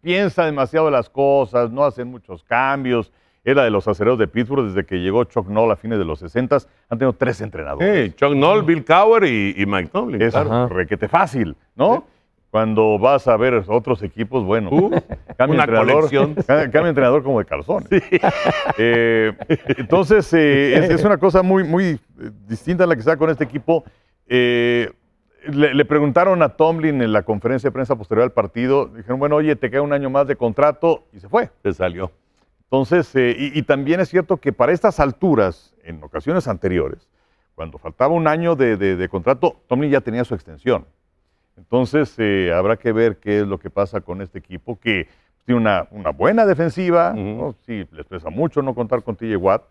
piensa 0.00 0.46
demasiado 0.46 0.90
las 0.90 1.10
cosas, 1.10 1.70
no 1.70 1.84
hacen 1.84 2.08
muchos 2.08 2.42
cambios. 2.44 3.12
Era 3.44 3.62
de 3.64 3.70
los 3.70 3.86
acereros 3.88 4.18
de 4.18 4.26
Pittsburgh 4.26 4.66
desde 4.66 4.84
que 4.86 4.96
llegó 5.00 5.24
Chuck 5.24 5.48
Noll 5.48 5.70
a 5.70 5.76
fines 5.76 5.98
de 5.98 6.04
los 6.04 6.18
60 6.18 6.56
han 6.88 6.98
tenido 6.98 7.12
tres 7.12 7.40
entrenadores. 7.40 8.10
Sí, 8.10 8.14
Chuck 8.16 8.34
Noll, 8.34 8.62
Bill 8.62 8.84
Cowher 8.84 9.24
y, 9.24 9.54
y 9.56 9.66
Mike 9.66 9.90
Tomlin. 9.92 10.20
Es 10.22 10.32
claro. 10.32 10.50
Ajá. 10.52 10.68
requete 10.74 11.08
fácil, 11.08 11.56
¿no? 11.76 12.06
Cuando 12.50 12.98
vas 12.98 13.28
a 13.28 13.36
ver 13.36 13.62
otros 13.68 14.02
equipos, 14.02 14.42
bueno, 14.44 14.70
Uh, 14.72 14.90
cambia 15.36 15.56
entrenador, 15.64 16.04
cambia 16.46 16.88
entrenador 16.88 17.22
como 17.22 17.38
de 17.40 17.44
calzones. 17.44 17.88
Eh, 18.78 19.32
entonces, 19.76 20.32
eh, 20.32 20.78
es, 20.78 20.90
es 20.90 21.04
una 21.04 21.18
cosa 21.18 21.42
muy, 21.42 21.64
muy 21.64 21.84
eh, 22.20 22.30
distinta 22.46 22.84
a 22.84 22.86
la 22.86 22.96
que 22.96 23.02
da 23.02 23.16
con 23.16 23.28
este 23.30 23.44
equipo. 23.44 23.84
Eh, 24.28 24.90
le, 25.46 25.74
le 25.74 25.84
preguntaron 25.84 26.42
a 26.42 26.50
Tomlin 26.50 27.02
en 27.02 27.12
la 27.12 27.22
conferencia 27.22 27.68
de 27.68 27.72
prensa 27.72 27.96
posterior 27.96 28.24
al 28.24 28.32
partido, 28.32 28.86
dijeron, 28.86 29.18
bueno, 29.18 29.36
oye, 29.36 29.54
te 29.56 29.70
queda 29.70 29.82
un 29.82 29.92
año 29.92 30.10
más 30.10 30.26
de 30.26 30.36
contrato 30.36 31.04
y 31.12 31.20
se 31.20 31.28
fue. 31.28 31.50
Se 31.62 31.72
salió. 31.72 32.10
Entonces, 32.64 33.14
eh, 33.16 33.34
y, 33.38 33.58
y 33.58 33.62
también 33.62 34.00
es 34.00 34.08
cierto 34.10 34.36
que 34.38 34.52
para 34.52 34.72
estas 34.72 35.00
alturas, 35.00 35.74
en 35.84 36.02
ocasiones 36.02 36.46
anteriores, 36.48 37.08
cuando 37.54 37.78
faltaba 37.78 38.12
un 38.14 38.28
año 38.28 38.54
de, 38.56 38.76
de- 38.76 38.96
de 38.96 39.08
contrato, 39.08 39.56
Tomlin 39.66 39.90
ya 39.90 40.00
tenía 40.00 40.24
su 40.24 40.34
extensión. 40.34 40.84
Entonces, 41.58 42.14
eh, 42.18 42.52
habrá 42.54 42.76
que 42.76 42.92
ver 42.92 43.18
qué 43.18 43.40
es 43.40 43.46
lo 43.46 43.58
que 43.58 43.68
pasa 43.68 44.00
con 44.00 44.22
este 44.22 44.38
equipo, 44.38 44.78
que 44.78 45.08
tiene 45.44 45.60
una, 45.60 45.88
una 45.90 46.10
buena 46.10 46.46
defensiva. 46.46 47.12
¿no? 47.14 47.54
sí, 47.66 47.86
les 47.90 48.06
pesa 48.06 48.30
mucho 48.30 48.62
no 48.62 48.74
contar 48.74 49.02
con 49.02 49.16
TJ 49.16 49.36
Watt. 49.36 49.64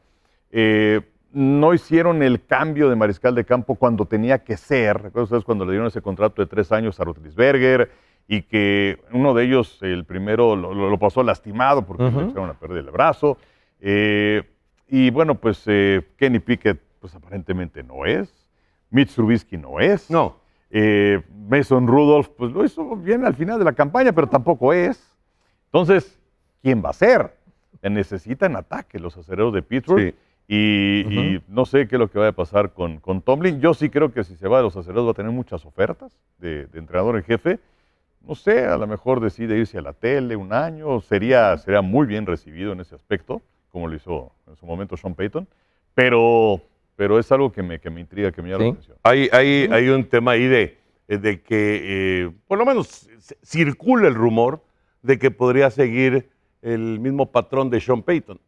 Eh, 0.52 1.02
no 1.32 1.73
hicieron 1.73 2.23
el 2.23 2.45
cambio 2.45 2.89
de 2.89 2.95
mariscal 2.95 3.36
de 3.36 3.45
campo 3.45 3.76
cuando 3.76 4.06
tenía 4.06 4.39
que 4.39 4.58
ser. 4.58 4.95
¿Recuerdan 4.95 5.23
ustedes 5.23 5.43
cuando 5.43 5.65
le 5.65 5.71
dieron 5.71 5.88
ese 5.88 6.02
contrato 6.02 6.41
de 6.41 6.47
tres 6.47 6.71
años 6.71 7.00
a 7.00 7.04
Rotlisberger 7.04 7.91
y 8.28 8.41
que 8.41 9.00
uno 9.12 9.34
de 9.34 9.45
ellos, 9.45 9.78
el 9.82 10.04
primero, 10.06 10.56
lo, 10.56 11.00
pasó 11.00 11.23
lastimado 11.23 11.86
porque 11.86 12.04
Ujú. 12.04 12.21
le 12.21 12.26
echaron 12.28 12.50
a 12.50 12.54
perder 12.54 12.80
el 12.80 12.91
brazo? 12.91 13.38
Eh, 13.80 14.43
y 14.89 15.12
bueno, 15.12 15.36
pues 15.36 15.63
eh, 15.67 16.08
Kenny 16.17 16.39
Pickett, 16.39 16.80
pues 17.00 17.13
aparentemente 17.15 17.84
no 17.84 18.06
es. 18.06 18.34
Mitch 18.89 19.13
Trubisky 19.13 19.58
no 19.58 19.80
es. 19.80 20.10
No. 20.10 20.38
Eh, 20.69 21.21
Mason 21.47 21.88
Rudolph, 21.88 22.30
pues 22.38 22.51
lo 22.51 22.65
hizo 22.65 22.95
bien 22.95 23.25
al 23.25 23.34
final 23.34 23.58
de 23.60 23.65
la 23.65 23.73
campaña, 23.73 24.12
pero 24.12 24.27
tampoco 24.27 24.73
es. 24.73 25.15
Entonces, 25.65 26.19
¿quién 26.62 26.84
va 26.84 26.89
a 26.89 26.93
ser? 26.93 27.38
Necesitan 27.82 28.56
ataque 28.56 28.99
los 28.99 29.15
acereros 29.17 29.53
de 29.53 29.62
Pittsburgh. 29.62 30.10
Sí. 30.10 30.15
Y, 30.49 31.01
y 31.13 31.43
no 31.49 31.65
sé 31.65 31.88
qué 31.88 31.97
es 31.97 31.99
lo 31.99 32.10
que 32.10 32.19
va 32.19 32.30
a 32.30 32.32
pasar 32.32 32.71
con, 32.71 32.99
con 32.99 33.21
Tomlin. 33.21 33.60
Yo 33.60 33.73
sí 33.73 33.89
creo 33.89 34.13
que 34.13 34.23
si 34.23 34.36
se 34.36 34.47
va 34.47 34.58
de 34.58 34.63
los 34.63 34.77
acereros 34.77 35.06
va 35.06 35.12
a 35.12 35.13
tener 35.13 35.32
muchas 35.32 35.65
ofertas 35.65 36.17
de, 36.38 36.67
de 36.67 36.80
entrenador 36.80 37.17
en 37.17 37.23
jefe. 37.23 37.60
No 38.21 38.34
sé, 38.36 38.65
a 38.65 38.77
lo 38.77 38.88
mejor 38.88 39.19
decide 39.19 39.58
irse 39.58 39.77
a 39.77 39.82
la 39.82 39.93
tele 39.93 40.36
un 40.36 40.53
año. 40.53 41.01
Sería, 41.01 41.58
sería 41.58 41.82
muy 41.82 42.08
bien 42.08 42.25
recibido 42.25 42.73
en 42.73 42.80
ese 42.80 42.95
aspecto, 42.95 43.41
como 43.71 43.88
lo 43.88 43.95
hizo 43.95 44.32
en 44.47 44.56
su 44.56 44.65
momento 44.65 44.95
Sean 44.97 45.15
Payton. 45.15 45.47
Pero, 45.93 46.62
pero 46.97 47.17
es 47.19 47.31
algo 47.31 47.49
que 47.51 47.63
me, 47.63 47.79
que 47.79 47.89
me 47.89 48.01
intriga, 48.01 48.31
que 48.33 48.41
me 48.41 48.49
llama 48.49 48.60
Sí. 48.63 48.65
la 48.65 48.71
atención. 48.73 48.97
Hay, 49.03 49.29
hay, 49.31 49.69
hay 49.71 49.88
un 49.89 50.03
tema 50.10 50.31
ahí 50.31 50.45
de, 50.47 50.77
de 51.07 51.41
que, 51.41 51.81
eh, 52.25 52.31
por 52.47 52.57
lo 52.57 52.65
menos, 52.65 53.07
circula 53.43 54.07
el 54.10 54.15
rumor 54.15 54.62
de 55.03 55.17
que 55.17 55.31
podría 55.31 55.69
seguir 55.69 56.29
el 56.62 56.99
mismo 56.99 57.31
patrón 57.31 57.69
de 57.69 57.79
Sean 57.79 58.01
Payton. 58.01 58.39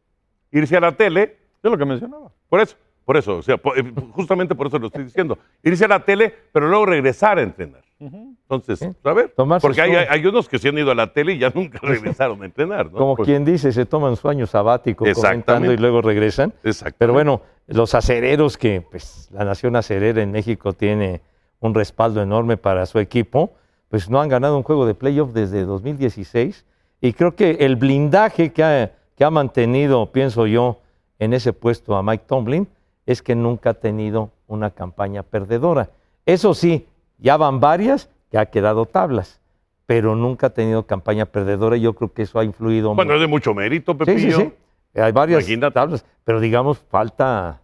Irse 0.52 0.76
a 0.76 0.80
la 0.82 0.92
tele, 0.92 1.38
Es 1.64 1.72
lo 1.72 1.78
que 1.78 1.86
mencionaba. 1.86 2.32
por 2.50 2.60
eso, 2.60 2.76
por 3.06 3.18
eso, 3.18 3.38
o 3.38 3.42
sea, 3.44 3.56
eh, 3.56 3.94
justamente 4.12 4.56
por 4.56 4.68
eso 4.68 4.80
lo 4.80 4.88
estoy 4.88 5.04
diciendo. 5.06 5.38
Irse 5.64 5.86
a 5.86 5.88
la 5.88 6.04
tele, 6.04 6.34
pero 6.52 6.68
luego 6.68 6.88
regresar 6.88 7.38
a 7.38 7.44
entrenar. 7.44 7.84
Entonces, 8.00 8.82
a 9.04 9.14
ver, 9.14 9.30
Tomarse 9.36 9.62
porque 9.68 9.82
hay, 9.82 10.26
unos 10.26 10.48
que 10.48 10.58
se 10.58 10.70
han 10.70 10.78
ido 10.78 10.90
a 10.92 10.96
la 10.96 11.12
tele 11.12 11.34
y 11.34 11.38
ya 11.38 11.52
nunca 11.54 11.80
regresaron 11.84 12.42
a 12.42 12.46
entrenar, 12.46 12.86
¿no? 12.92 12.98
Como 12.98 13.16
Pues- 13.16 13.28
quien 13.28 13.44
dice, 13.46 13.72
se 13.72 13.86
toman 13.86 14.16
su 14.16 14.28
año 14.30 14.48
sabático 14.48 15.06
Exactamente. 15.06 15.46
comentando 15.46 15.74
y 15.74 15.78
luego 15.78 16.02
regresan. 16.02 16.54
Exacto. 16.64 16.96
Pero 16.98 17.14
bueno, 17.14 17.42
los 17.70 17.96
acereros, 17.96 18.58
que 18.58 18.82
pues 18.82 19.30
la 19.32 19.46
nación 19.46 19.76
acerera 19.76 20.22
en 20.22 20.32
México 20.32 20.74
tiene 20.74 21.22
un 21.60 21.74
respaldo 21.76 22.22
enorme 22.22 22.58
para 22.58 22.86
su 22.86 23.00
equipo, 23.00 23.52
pues 23.90 24.10
no 24.10 24.22
han 24.22 24.30
ganado 24.30 24.58
un 24.58 24.64
juego 24.64 24.86
de 24.86 24.96
playoff 24.96 25.32
desde 25.34 25.64
2016. 25.66 26.66
Y 27.02 27.14
creo 27.14 27.36
que 27.36 27.52
el 27.62 27.76
blindaje 27.76 28.52
que 28.52 28.64
ha, 28.64 28.92
que 29.16 29.24
ha 29.24 29.30
mantenido, 29.30 30.12
pienso 30.12 30.48
yo, 30.48 30.82
en 31.20 31.34
ese 31.34 31.54
puesto 31.54 31.96
a 31.96 32.04
Mike 32.04 32.24
Tomlin 32.28 32.68
es 33.06 33.22
que 33.22 33.36
nunca 33.36 33.72
ha 33.72 33.74
tenido 33.74 34.32
una 34.48 34.72
campaña 34.72 35.24
perdedora. 35.24 35.90
Eso 36.26 36.54
sí, 36.54 36.88
ya 37.18 37.38
van 37.38 37.60
varias 37.60 38.10
que 38.32 38.38
ha 38.38 38.46
quedado 38.48 38.86
tablas, 38.86 39.40
pero 39.86 40.16
nunca 40.16 40.48
ha 40.48 40.50
tenido 40.52 40.86
campaña 40.86 41.26
perdedora 41.26 41.76
y 41.78 41.82
yo 41.82 41.94
creo 41.94 42.14
que 42.14 42.22
eso 42.22 42.40
ha 42.40 42.44
influido 42.44 42.94
Bueno, 42.96 43.10
mucho. 43.12 43.16
es 43.16 43.22
de 43.22 43.28
mucho 43.28 43.54
mérito, 43.54 43.94
Sí, 43.94 43.98
Pepillo. 43.98 44.38
sí, 44.38 44.44
sí. 44.44 44.54
Hay 44.96 45.12
varias 45.12 45.42
Imagínate. 45.44 45.74
tablas, 45.74 46.06
pero 46.24 46.40
digamos, 46.40 46.80
falta 46.80 47.62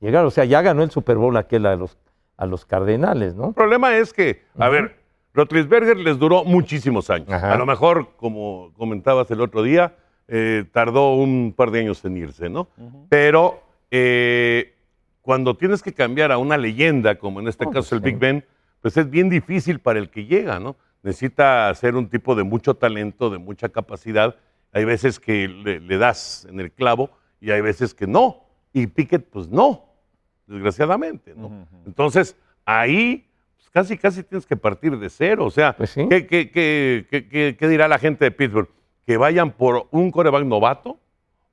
llegar. 0.00 0.24
O 0.24 0.30
sea, 0.30 0.44
ya 0.44 0.62
ganó 0.62 0.82
el 0.82 0.90
Super 0.90 1.16
Bowl 1.16 1.36
aquel 1.36 1.66
a 1.66 1.76
los, 1.76 1.96
a 2.36 2.46
los 2.46 2.64
Cardenales, 2.64 3.34
¿no? 3.34 3.48
El 3.48 3.54
problema 3.54 3.96
es 3.96 4.12
que, 4.12 4.42
a 4.58 4.68
ver, 4.68 4.96
Rotlisberger 5.34 5.96
les 5.98 6.18
duró 6.18 6.44
muchísimos 6.44 7.10
años. 7.10 7.30
Ajá. 7.30 7.52
A 7.52 7.56
lo 7.58 7.66
mejor, 7.66 8.10
como 8.16 8.72
comentabas 8.76 9.30
el 9.30 9.40
otro 9.40 9.62
día, 9.62 9.94
eh, 10.28 10.64
tardó 10.72 11.14
un 11.14 11.52
par 11.56 11.70
de 11.70 11.80
años 11.80 12.04
en 12.04 12.16
irse, 12.16 12.48
¿no? 12.48 12.68
Pero 13.08 13.62
eh, 13.90 14.74
cuando 15.20 15.56
tienes 15.56 15.82
que 15.82 15.92
cambiar 15.92 16.32
a 16.32 16.38
una 16.38 16.56
leyenda, 16.56 17.16
como 17.16 17.40
en 17.40 17.48
este 17.48 17.66
Oh, 17.66 17.70
caso 17.70 17.94
el 17.94 18.00
pues, 18.00 18.12
Big 18.12 18.20
Ben, 18.20 18.44
pues 18.80 18.96
es 18.96 19.08
bien 19.10 19.28
difícil 19.28 19.80
para 19.80 19.98
el 19.98 20.08
que 20.10 20.24
llega, 20.26 20.58
¿no? 20.60 20.76
Necesita 21.02 21.74
ser 21.74 21.96
un 21.96 22.08
tipo 22.08 22.34
de 22.34 22.44
mucho 22.44 22.74
talento, 22.74 23.28
de 23.28 23.38
mucha 23.38 23.68
capacidad. 23.68 24.36
Hay 24.74 24.84
veces 24.84 25.18
que 25.20 25.48
le, 25.48 25.80
le 25.80 25.96
das 25.98 26.46
en 26.50 26.60
el 26.60 26.70
clavo 26.72 27.10
y 27.40 27.50
hay 27.50 27.60
veces 27.62 27.94
que 27.94 28.06
no. 28.06 28.44
Y 28.72 28.86
Pickett, 28.88 29.24
pues 29.30 29.48
no, 29.48 29.84
desgraciadamente, 30.46 31.32
¿no? 31.34 31.66
Entonces, 31.86 32.36
ahí 32.64 33.26
pues, 33.56 33.70
casi, 33.70 33.96
casi 33.96 34.22
tienes 34.22 34.46
que 34.46 34.56
partir 34.56 34.98
de 34.98 35.08
cero. 35.10 35.46
O 35.46 35.50
sea, 35.50 35.76
Pues 35.76 35.90
sí. 35.90 36.06
¿qué, 36.08 36.26
qué- 36.26 36.50
qué- 36.50 37.06
qué- 37.10 37.28
qué- 37.28 37.56
qué 37.58 37.68
dirá 37.68 37.88
la 37.88 37.98
gente 37.98 38.24
de 38.24 38.30
Pittsburgh? 38.30 38.68
¿Que 39.06 39.16
vayan 39.16 39.52
por 39.52 39.86
un 39.90 40.10
coreback 40.10 40.44
novato 40.44 40.98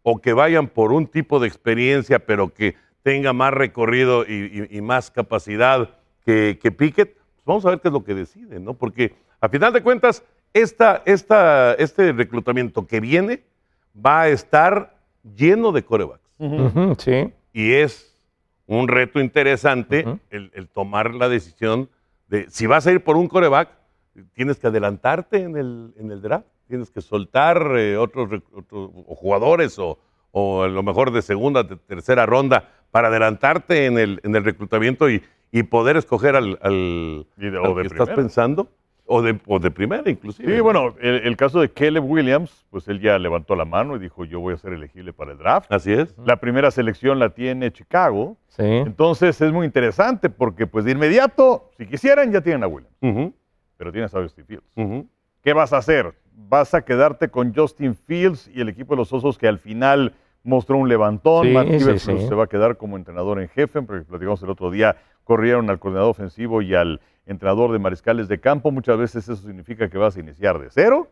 o 0.03 0.19
que 0.19 0.33
vayan 0.33 0.67
por 0.67 0.91
un 0.91 1.05
tipo 1.07 1.39
de 1.39 1.47
experiencia, 1.47 2.19
pero 2.25 2.53
que 2.53 2.75
tenga 3.03 3.33
más 3.33 3.53
recorrido 3.53 4.23
y, 4.27 4.67
y- 4.71 4.77
y 4.77 4.81
más 4.81 5.11
capacidad 5.11 5.89
que, 6.25 6.57
que 6.61 6.71
Pickett, 6.71 7.13
pues 7.15 7.45
vamos 7.45 7.65
a 7.65 7.69
ver 7.71 7.79
qué 7.81 7.87
es 7.89 7.93
lo 7.93 8.03
que 8.03 8.13
deciden, 8.15 8.63
¿no? 8.63 8.73
Porque 8.75 9.15
a 9.39 9.49
final 9.49 9.73
de 9.73 9.81
cuentas, 9.83 10.23
esta, 10.53 11.01
esta, 11.05 11.73
este 11.75 12.11
reclutamiento 12.11 12.85
que 12.87 12.99
viene 12.99 13.43
va 13.95 14.21
a 14.21 14.29
estar 14.29 14.95
lleno 15.35 15.71
de 15.71 15.83
corebacks. 15.83 16.21
Sí. 16.97 17.31
Y 17.53 17.73
es 17.73 18.17
un 18.65 18.87
reto 18.87 19.19
interesante 19.19 20.05
el, 20.29 20.51
el 20.53 20.67
tomar 20.67 21.13
la 21.13 21.27
decisión 21.29 21.89
de 22.27 22.49
si 22.49 22.65
vas 22.67 22.87
a 22.87 22.91
ir 22.91 23.03
por 23.03 23.17
un 23.17 23.27
coreback, 23.27 23.69
tienes 24.33 24.57
que 24.57 24.67
adelantarte 24.67 25.43
en 25.43 25.57
el, 25.57 25.93
en 25.97 26.11
el 26.11 26.21
draft, 26.21 26.45
tienes 26.67 26.89
que 26.89 27.01
soltar 27.01 27.73
eh, 27.77 27.97
otros, 27.97 28.29
rec- 28.29 28.43
otros 28.53 28.89
o 29.05 29.15
jugadores 29.15 29.77
o, 29.77 29.99
o 30.31 30.63
a 30.63 30.67
lo 30.69 30.83
mejor 30.83 31.11
de 31.11 31.21
segunda, 31.21 31.63
de 31.63 31.75
tercera 31.75 32.25
ronda 32.25 32.69
para 32.91 33.09
adelantarte 33.09 33.85
en 33.85 33.97
el, 33.97 34.21
en 34.23 34.35
el 34.35 34.43
reclutamiento 34.45 35.09
y, 35.09 35.21
y 35.51 35.63
poder 35.63 35.97
escoger 35.97 36.35
al, 36.37 36.57
al, 36.61 37.25
Y 37.37 37.49
de- 37.49 37.57
al 37.57 37.65
o 37.67 37.75
de 37.75 37.81
que 37.83 37.87
estás 37.87 38.07
pensando, 38.15 38.69
o 39.13 39.21
de, 39.21 39.37
o 39.45 39.59
de 39.59 39.71
primera 39.71 40.09
inclusive. 40.09 40.55
Sí, 40.55 40.61
bueno, 40.61 40.95
el, 41.01 41.15
el 41.27 41.35
caso 41.35 41.59
de 41.59 41.69
Caleb 41.69 42.03
Williams, 42.09 42.65
pues 42.69 42.87
él 42.87 43.01
ya 43.01 43.19
levantó 43.19 43.55
la 43.55 43.65
mano 43.65 43.95
y 43.97 43.99
dijo, 43.99 44.23
yo 44.23 44.39
voy 44.39 44.53
a 44.53 44.57
ser 44.57 44.71
elegible 44.73 45.11
para 45.11 45.33
el 45.33 45.37
draft. 45.37 45.71
Así 45.71 45.91
es. 45.91 46.15
La 46.25 46.37
primera 46.37 46.71
selección 46.71 47.19
la 47.19 47.29
tiene 47.31 47.71
Chicago. 47.71 48.37
Sí. 48.47 48.63
Entonces 48.63 49.39
es 49.41 49.51
muy 49.51 49.65
interesante 49.65 50.29
porque 50.29 50.65
pues 50.67 50.85
de 50.85 50.91
inmediato, 50.91 51.71
si 51.77 51.85
quisieran, 51.87 52.31
ya 52.31 52.39
tienen 52.41 52.63
a 52.63 52.67
Williams, 52.67 52.95
Ujú, 53.01 53.33
pero 53.77 53.91
tienes 53.91 54.13
a 54.15 54.21
Justin 54.21 54.45
Fields. 54.45 54.71
ujú. 54.77 55.07
¿Qué 55.43 55.53
vas 55.53 55.73
a 55.73 55.77
hacer? 55.77 56.13
¿Vas 56.33 56.73
a 56.73 56.83
quedarte 56.85 57.29
con 57.29 57.53
Justin 57.53 57.95
Fields 57.95 58.49
y 58.53 58.61
el 58.61 58.69
equipo 58.69 58.93
de 58.93 58.97
los 58.99 59.11
Osos 59.11 59.37
que 59.37 59.47
al 59.47 59.59
final 59.59 60.13
mostró 60.43 60.77
un 60.77 60.87
levantón? 60.87 61.47
Sí, 61.47 61.53
Matt 61.53 61.67
sí. 61.97 61.99
se 61.99 62.33
va 62.35 62.45
a 62.45 62.47
quedar 62.47 62.77
como 62.77 62.95
entrenador 62.95 63.41
en 63.41 63.49
jefe, 63.49 63.81
porque 63.81 64.05
platicamos 64.05 64.41
el 64.43 64.49
otro 64.49 64.71
día, 64.71 64.95
corrieron 65.23 65.69
al 65.69 65.79
coordinador 65.79 66.11
ofensivo 66.11 66.61
y 66.61 66.73
al 66.75 67.01
entrenador 67.25 67.71
de 67.71 67.79
mariscales 67.79 68.27
de 68.27 68.39
campo. 68.39 68.71
Muchas 68.71 68.97
veces 68.97 69.27
eso 69.27 69.41
significa 69.47 69.89
que 69.89 69.97
vas 69.97 70.15
a 70.17 70.19
iniciar 70.19 70.59
de 70.59 70.69
cero 70.69 71.07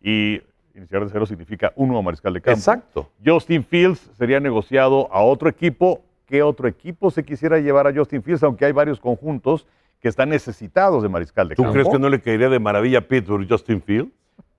y 0.00 0.40
iniciar 0.74 1.04
de 1.04 1.10
cero 1.10 1.26
significa 1.26 1.72
un 1.76 1.88
nuevo 1.88 2.02
mariscal 2.02 2.34
de 2.34 2.40
campo. 2.40 2.58
Exacto. 2.58 3.10
Justin 3.24 3.64
Fields 3.64 4.10
sería 4.16 4.40
negociado 4.40 5.12
a 5.12 5.22
otro 5.22 5.48
equipo. 5.48 6.02
¿Qué 6.26 6.42
otro 6.42 6.66
equipo 6.66 7.10
se 7.10 7.24
quisiera 7.24 7.58
llevar 7.58 7.86
a 7.86 7.94
Justin 7.94 8.22
Fields? 8.22 8.42
Aunque 8.42 8.64
hay 8.64 8.72
varios 8.72 8.98
conjuntos 8.98 9.66
que 10.00 10.08
están 10.08 10.28
necesitados 10.28 11.02
de 11.02 11.08
mariscal 11.08 11.48
de 11.48 11.54
¿Tú 11.54 11.62
campo. 11.62 11.72
crees 11.72 11.88
que 11.88 11.98
no 11.98 12.08
le 12.08 12.20
caería 12.20 12.48
de 12.48 12.58
maravilla 12.58 12.98
a 12.98 13.02
Pittsburgh 13.02 13.46
Justin 13.48 13.80
Field? 13.80 14.10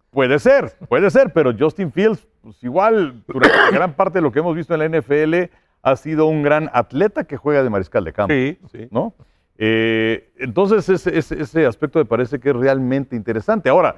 Puede 0.10 0.40
ser, 0.40 0.74
puede 0.88 1.12
ser, 1.12 1.32
pero 1.34 1.54
Justin 1.58 1.92
Fields, 1.92 2.26
pues 2.42 2.64
igual, 2.64 3.24
durante 3.28 3.58
gran 3.72 3.94
parte 3.94 4.18
de 4.18 4.22
lo 4.22 4.32
que 4.32 4.40
hemos 4.40 4.56
visto 4.56 4.74
en 4.74 4.80
la 4.80 5.00
NFL, 5.00 5.52
ha 5.84 5.96
sido 5.96 6.26
un 6.26 6.42
gran 6.42 6.70
atleta 6.74 7.26
que 7.26 7.38
juega 7.38 7.62
de 7.62 7.70
mariscal 7.70 8.04
de 8.04 8.14
campo. 8.14 8.34
Sí, 8.34 8.58
sí. 8.72 8.88
¿no? 8.90 9.14
Eh, 9.58 10.32
entonces, 10.38 10.88
ese, 10.90 11.18
ese- 11.18 11.42
ese 11.42 11.66
aspecto 11.66 12.00
me 12.00 12.06
parece 12.06 12.40
que 12.40 12.50
es 12.50 12.56
realmente 12.56 13.16
interesante. 13.16 13.70
Ahora, 13.70 13.96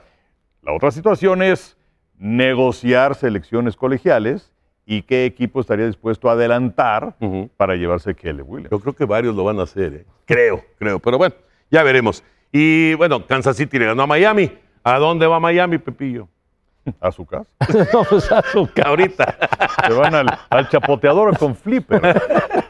la 0.61 0.73
otra 0.73 0.91
situación 0.91 1.41
es 1.41 1.77
negociar 2.17 3.15
selecciones 3.15 3.75
colegiales 3.75 4.51
y 4.85 5.03
qué 5.03 5.25
equipo 5.25 5.61
estaría 5.61 5.85
dispuesto 5.85 6.29
a 6.29 6.33
adelantar 6.33 7.15
para 7.57 7.75
llevarse 7.75 8.15
Kelly 8.15 8.41
Williams. 8.41 8.71
Yo 8.71 8.79
creo 8.79 8.93
que 8.93 9.05
varios 9.05 9.35
lo 9.35 9.43
van 9.43 9.59
a 9.59 9.63
hacer, 9.63 9.93
¿eh? 9.93 10.05
Creo, 10.25 10.63
creo. 10.77 10.99
Pero 10.99 11.17
bueno, 11.17 11.35
ya 11.69 11.83
veremos. 11.83 12.23
Y 12.51 12.93
bueno, 12.95 13.25
Kansas 13.27 13.55
City 13.57 13.77
le 13.79 13.85
ganó 13.85 14.03
a 14.03 14.07
Miami. 14.07 14.51
¿A 14.83 14.97
dónde 14.97 15.27
va 15.27 15.39
Miami, 15.39 15.77
Pepillo? 15.77 16.27
A 17.01 17.11
su 17.11 17.25
casa. 17.25 17.45
No, 17.93 18.03
pues, 18.03 18.31
a 18.31 18.41
su 18.41 18.67
ca- 18.73 18.87
Ahorita. 18.87 19.37
Se 19.87 19.93
van 19.93 20.15
al, 20.15 20.27
al 20.49 20.69
chapoteador 20.69 21.37
con 21.37 21.55
flipper. 21.55 22.01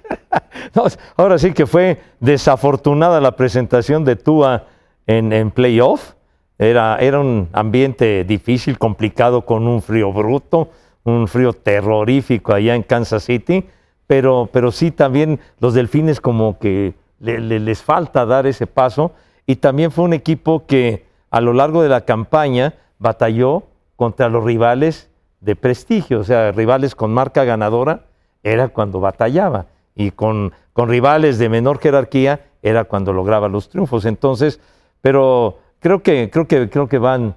No, 0.76 0.84
ahora 1.18 1.38
sí 1.40 1.54
que 1.54 1.66
fue 1.66 2.00
desafortunada 2.20 3.20
la 3.22 3.36
presentación 3.36 4.06
de 4.06 4.16
Tua 4.16 4.66
en, 5.08 5.52
playoff. 5.52 6.14
Era, 6.58 6.98
un 7.20 7.48
ambiente 7.54 8.24
difícil, 8.26 8.78
complicado, 8.78 9.46
con 9.46 9.68
un 9.68 9.82
frío 9.82 10.12
bruto, 10.12 10.70
un 11.06 11.28
frío 11.28 11.54
terrorífico 11.54 12.54
allá 12.54 12.76
en 12.76 12.84
Kansas 12.84 13.24
City. 13.24 13.66
Pero, 14.08 14.50
pero 14.52 14.72
sí 14.72 14.92
también 14.92 15.40
los 15.60 15.74
delfines 15.74 16.20
como 16.20 16.60
que 16.60 16.94
le- 17.20 17.40
le- 17.40 17.60
les 17.60 17.82
falta 17.82 18.26
dar 18.26 18.46
ese 18.46 18.68
paso. 18.68 19.14
Y 19.46 19.56
también 19.58 19.92
fue 19.92 20.04
un 20.06 20.14
equipo 20.14 20.66
que 20.68 21.06
a 21.32 21.42
lo 21.42 21.54
largo 21.54 21.82
de 21.82 21.90
la 21.90 22.02
campaña 22.02 22.74
batalló 23.00 23.64
contra 23.96 24.30
los 24.30 24.44
rivales 24.44 25.10
de 25.42 25.56
prestigio, 25.56 26.20
o 26.20 26.24
sea, 26.24 26.52
rivales 26.52 26.96
con 26.96 27.14
marca 27.14 27.44
ganadora, 27.46 28.02
era 28.44 28.68
cuando 28.68 29.00
batallaba. 29.00 29.66
Y 30.00 30.12
con, 30.12 30.54
con 30.72 30.88
rivales 30.88 31.40
de 31.40 31.50
menor 31.50 31.80
jerarquía 31.80 32.46
era 32.62 32.86
cuando 32.86 33.12
lograba 33.12 33.50
los 33.50 33.68
triunfos. 33.68 34.06
Entonces, 34.06 34.62
pero 35.02 35.60
creo 35.82 36.02
que, 36.02 36.30
creo 36.32 36.48
que, 36.48 36.70
creo 36.70 36.88
que 36.88 37.00
van, 37.00 37.36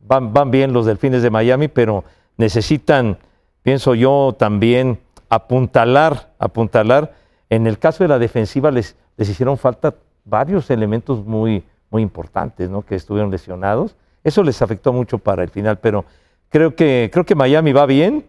van, 0.00 0.32
van 0.32 0.50
bien 0.50 0.72
los 0.72 0.86
delfines 0.86 1.22
de 1.22 1.28
Miami, 1.28 1.68
pero 1.68 2.04
necesitan, 2.38 3.18
pienso 3.62 3.94
yo, 3.94 4.34
también 4.38 5.00
apuntalar, 5.28 6.32
apuntalar. 6.38 7.14
En 7.50 7.66
el 7.66 7.78
caso 7.78 8.04
de 8.04 8.08
la 8.08 8.18
defensiva 8.18 8.70
les, 8.70 8.96
les 9.18 9.28
hicieron 9.28 9.58
falta 9.58 9.94
varios 10.24 10.70
elementos 10.70 11.26
muy, 11.26 11.62
muy 11.90 12.00
importantes, 12.00 12.70
¿no? 12.70 12.80
Que 12.80 12.94
estuvieron 12.94 13.30
lesionados. 13.30 13.96
Eso 14.24 14.42
les 14.42 14.62
afectó 14.62 14.94
mucho 14.94 15.18
para 15.18 15.42
el 15.42 15.50
final, 15.50 15.76
pero 15.78 16.06
creo 16.48 16.74
que, 16.74 17.10
creo 17.12 17.26
que 17.26 17.34
Miami 17.34 17.74
va 17.74 17.84
bien, 17.84 18.24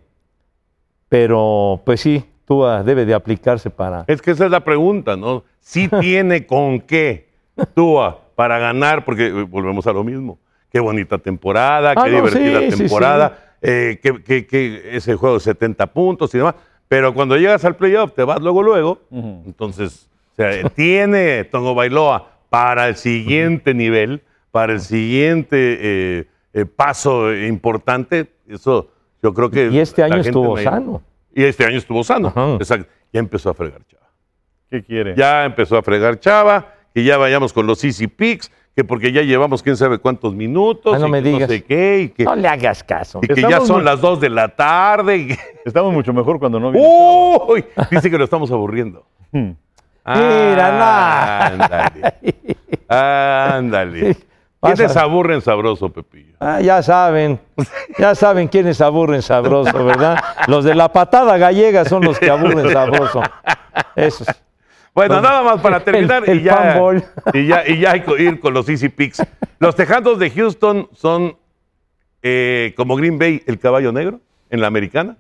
pero 1.08 1.82
pues 1.86 2.02
sí, 2.02 2.26
Tua 2.50 2.82
debe 2.84 3.06
de 3.06 3.14
aplicarse 3.14 3.70
para... 3.70 4.04
Es 4.08 4.24
que 4.24 4.32
esa 4.32 4.46
es 4.46 4.52
la 4.52 4.62
pregunta, 4.64 5.16
¿no? 5.16 5.44
Si 5.60 5.88
tiene 6.02 6.48
con 6.48 6.82
qué 6.82 7.30
Tua 7.76 8.20
para 8.36 8.58
ganar, 8.58 9.06
porque 9.06 9.28
eh, 9.28 9.32
volvemos 9.44 9.86
a 9.86 9.94
lo 9.94 10.04
mismo. 10.04 10.40
Qué 10.72 10.80
bonita 10.80 11.20
temporada, 11.20 11.94
Ah, 11.96 12.04
qué 12.06 12.10
no, 12.12 12.18
divertida 12.18 12.60
sí, 12.62 12.72
sí, 12.72 12.78
temporada, 12.80 13.54
eh, 13.62 14.00
que, 14.02 14.24
que- 14.24 14.48
que 14.48 14.82
ese 14.98 15.16
juego 15.16 15.36
de 15.36 15.42
70 15.42 15.86
puntos 15.94 16.34
y 16.34 16.40
demás. 16.40 16.56
Pero 16.88 17.14
cuando 17.14 17.38
llegas 17.38 17.64
al 17.66 17.76
playoff, 17.76 18.14
te 18.14 18.24
vas 18.24 18.42
luego, 18.42 18.64
luego. 18.64 19.00
Entonces, 19.46 20.10
o 20.34 20.36
sea, 20.36 20.68
tiene 20.70 21.44
Tongo 21.44 21.76
Bailoa 21.76 22.32
para 22.50 22.88
el 22.88 22.96
siguiente 22.96 23.76
nivel, 23.76 24.24
para 24.50 24.74
el 24.74 24.80
siguiente 24.82 25.78
eh, 25.82 26.28
eh, 26.54 26.66
paso 26.66 27.32
importante. 27.36 28.32
Eso 28.48 28.90
yo 29.22 29.36
creo 29.36 29.52
que. 29.52 29.68
Y 29.68 29.78
este 29.80 30.02
año 30.02 30.16
estuvo 30.18 30.58
sano. 30.58 31.04
Y 31.34 31.44
este 31.44 31.66
año 31.66 31.78
estuvo 31.78 32.04
sano. 32.04 32.34
Exacto. 32.60 32.88
Ya 33.14 33.20
empezó 33.20 33.50
a 33.50 33.54
fregar 33.54 33.82
Chava. 33.88 34.08
¿Qué 34.70 34.84
quiere? 34.84 35.16
Ya 35.16 35.46
empezó 35.46 35.78
a 35.78 35.82
fregar 35.84 36.20
Chava, 36.20 36.74
que 36.94 37.04
ya 37.04 37.18
vayamos 37.18 37.54
con 37.54 37.66
los 37.68 37.84
Easy 37.84 38.08
Picks, 38.08 38.52
que 38.76 38.84
porque 38.84 39.12
ya 39.12 39.22
llevamos 39.24 39.64
quién 39.64 39.76
sabe 39.78 39.98
cuántos 39.98 40.36
minutos. 40.36 40.94
Ah, 40.96 41.00
no 41.00 41.08
y 41.08 41.12
me 41.12 41.22
que 41.24 41.30
digas. 41.30 41.42
No 41.50 41.56
sé 41.56 41.64
qué, 41.64 42.00
y 42.02 42.10
que, 42.10 42.24
No 42.24 42.36
le 42.36 42.48
hagas 42.48 42.84
caso. 42.84 43.20
y 43.24 43.28
que 43.28 43.42
ya 43.42 43.62
son 43.62 43.78
muy- 43.78 43.86
las 43.86 44.00
2 44.00 44.20
de 44.22 44.30
la 44.30 44.50
tarde. 44.56 45.18
y 45.18 45.28
que- 45.30 45.38
Estamos 45.66 45.92
mucho 45.94 46.14
mejor 46.14 46.40
cuando 46.40 46.60
no 46.60 46.72
viene 46.72 46.88
¡Uy! 47.48 47.66
Dice 47.92 48.10
que 48.12 48.18
lo 48.18 48.24
estamos 48.24 48.52
aburriendo. 48.52 49.06
Hmm. 49.32 49.52
Mira, 50.06 50.72
no. 50.80 51.64
Ándale. 51.64 52.14
Ándale. 52.88 54.18
¿Quiénes 54.62 54.98
aburren 54.98 55.42
sabroso, 55.42 55.90
Pepillo? 55.90 56.36
Ah, 56.40 56.60
ya 56.60 56.84
saben, 56.84 57.40
ya 57.98 58.14
saben 58.14 58.48
quiénes 58.50 58.82
aburren 58.82 59.22
sabroso, 59.22 59.86
¿verdad? 59.86 60.18
Los 60.48 60.66
de 60.66 60.76
la 60.76 60.92
patada 60.92 61.38
gallega 61.38 61.86
son 61.86 62.04
los 62.04 62.20
que 62.20 62.30
aburren 62.30 62.70
sabroso. 62.72 63.22
Esos. 63.96 64.28
Bueno, 64.94 65.16
Los- 65.16 65.24
nada 65.24 65.44
más 65.44 65.62
para 65.62 65.80
terminar 65.82 66.24
el 66.28 66.42
y, 66.42 66.44
ya, 66.44 66.78
y 67.34 67.48
ya 67.48 67.68
y 67.68 67.80
ya 67.80 67.92
hay 67.92 68.02
que 68.02 68.22
ir 68.22 68.40
con 68.42 68.54
los 68.54 68.68
Easy 68.68 68.90
Picks. 68.90 69.24
Los 69.60 69.76
Tejanos 69.76 70.20
de 70.20 70.30
Houston 70.30 70.90
son 70.94 71.38
eh, 72.22 72.74
como 72.76 72.98
Green 72.98 73.18
Bay, 73.18 73.42
el 73.48 73.60
caballo 73.60 73.94
negro 73.94 74.20
en 74.50 74.60
la 74.60 74.68
americana. 74.68 75.16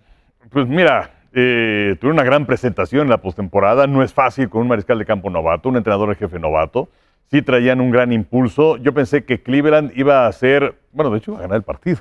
Pues 0.51 0.67
mira, 0.67 1.11
eh, 1.33 1.95
tuve 2.01 2.11
una 2.11 2.23
gran 2.23 2.45
presentación 2.45 3.03
en 3.03 3.09
la 3.09 3.19
postemporada. 3.21 3.87
No 3.87 4.03
es 4.03 4.13
fácil 4.13 4.49
con 4.49 4.63
un 4.63 4.67
mariscal 4.67 4.99
de 4.99 5.05
campo 5.05 5.29
novato, 5.29 5.69
un 5.69 5.77
entrenador 5.77 6.09
de 6.09 6.15
jefe 6.15 6.39
novato. 6.39 6.89
Sí 7.31 7.41
traían 7.41 7.81
un 7.81 7.91
gran 7.91 8.11
impulso. 8.11 8.77
Yo 8.77 8.93
pensé 8.93 9.23
que 9.23 9.41
Cleveland 9.41 9.91
iba 9.95 10.25
a 10.25 10.31
ser, 10.31 10.79
bueno, 10.91 11.11
de 11.11 11.19
hecho 11.19 11.31
iba 11.31 11.39
a 11.39 11.43
ganar 11.43 11.57
el 11.57 11.63
partido. 11.63 11.99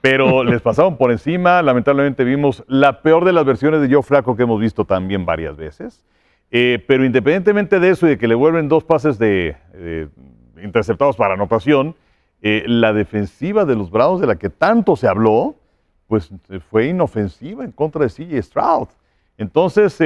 Pero 0.00 0.44
les 0.44 0.60
pasaron 0.60 0.96
por 0.96 1.10
encima. 1.10 1.62
Lamentablemente 1.62 2.24
vimos 2.24 2.64
la 2.66 3.02
peor 3.02 3.24
de 3.24 3.32
las 3.32 3.44
versiones 3.44 3.80
de 3.80 3.92
Joe 3.92 4.02
Flaco 4.02 4.36
que 4.36 4.42
hemos 4.42 4.60
visto 4.60 4.84
también 4.84 5.24
varias 5.24 5.56
veces. 5.56 6.04
Eh, 6.50 6.84
pero 6.86 7.04
independientemente 7.04 7.80
de 7.80 7.90
eso 7.90 8.06
y 8.06 8.10
de 8.10 8.18
que 8.18 8.28
le 8.28 8.34
vuelven 8.34 8.68
dos 8.68 8.84
pases 8.84 9.18
de, 9.18 9.56
eh, 9.74 10.08
interceptados 10.62 11.16
para 11.16 11.34
anotación, 11.34 11.96
eh, 12.42 12.64
la 12.66 12.92
defensiva 12.92 13.64
de 13.64 13.74
los 13.74 13.90
Browns 13.90 14.20
de 14.20 14.26
la 14.26 14.36
que 14.36 14.50
tanto 14.50 14.96
se 14.96 15.08
habló, 15.08 15.56
pues 16.06 16.30
eh, 16.50 16.60
fue 16.60 16.86
inofensiva 16.86 17.64
en 17.64 17.72
contra 17.72 18.02
de 18.02 18.10
CJ 18.10 18.42
Stroud. 18.42 18.88
Entonces, 19.38 19.98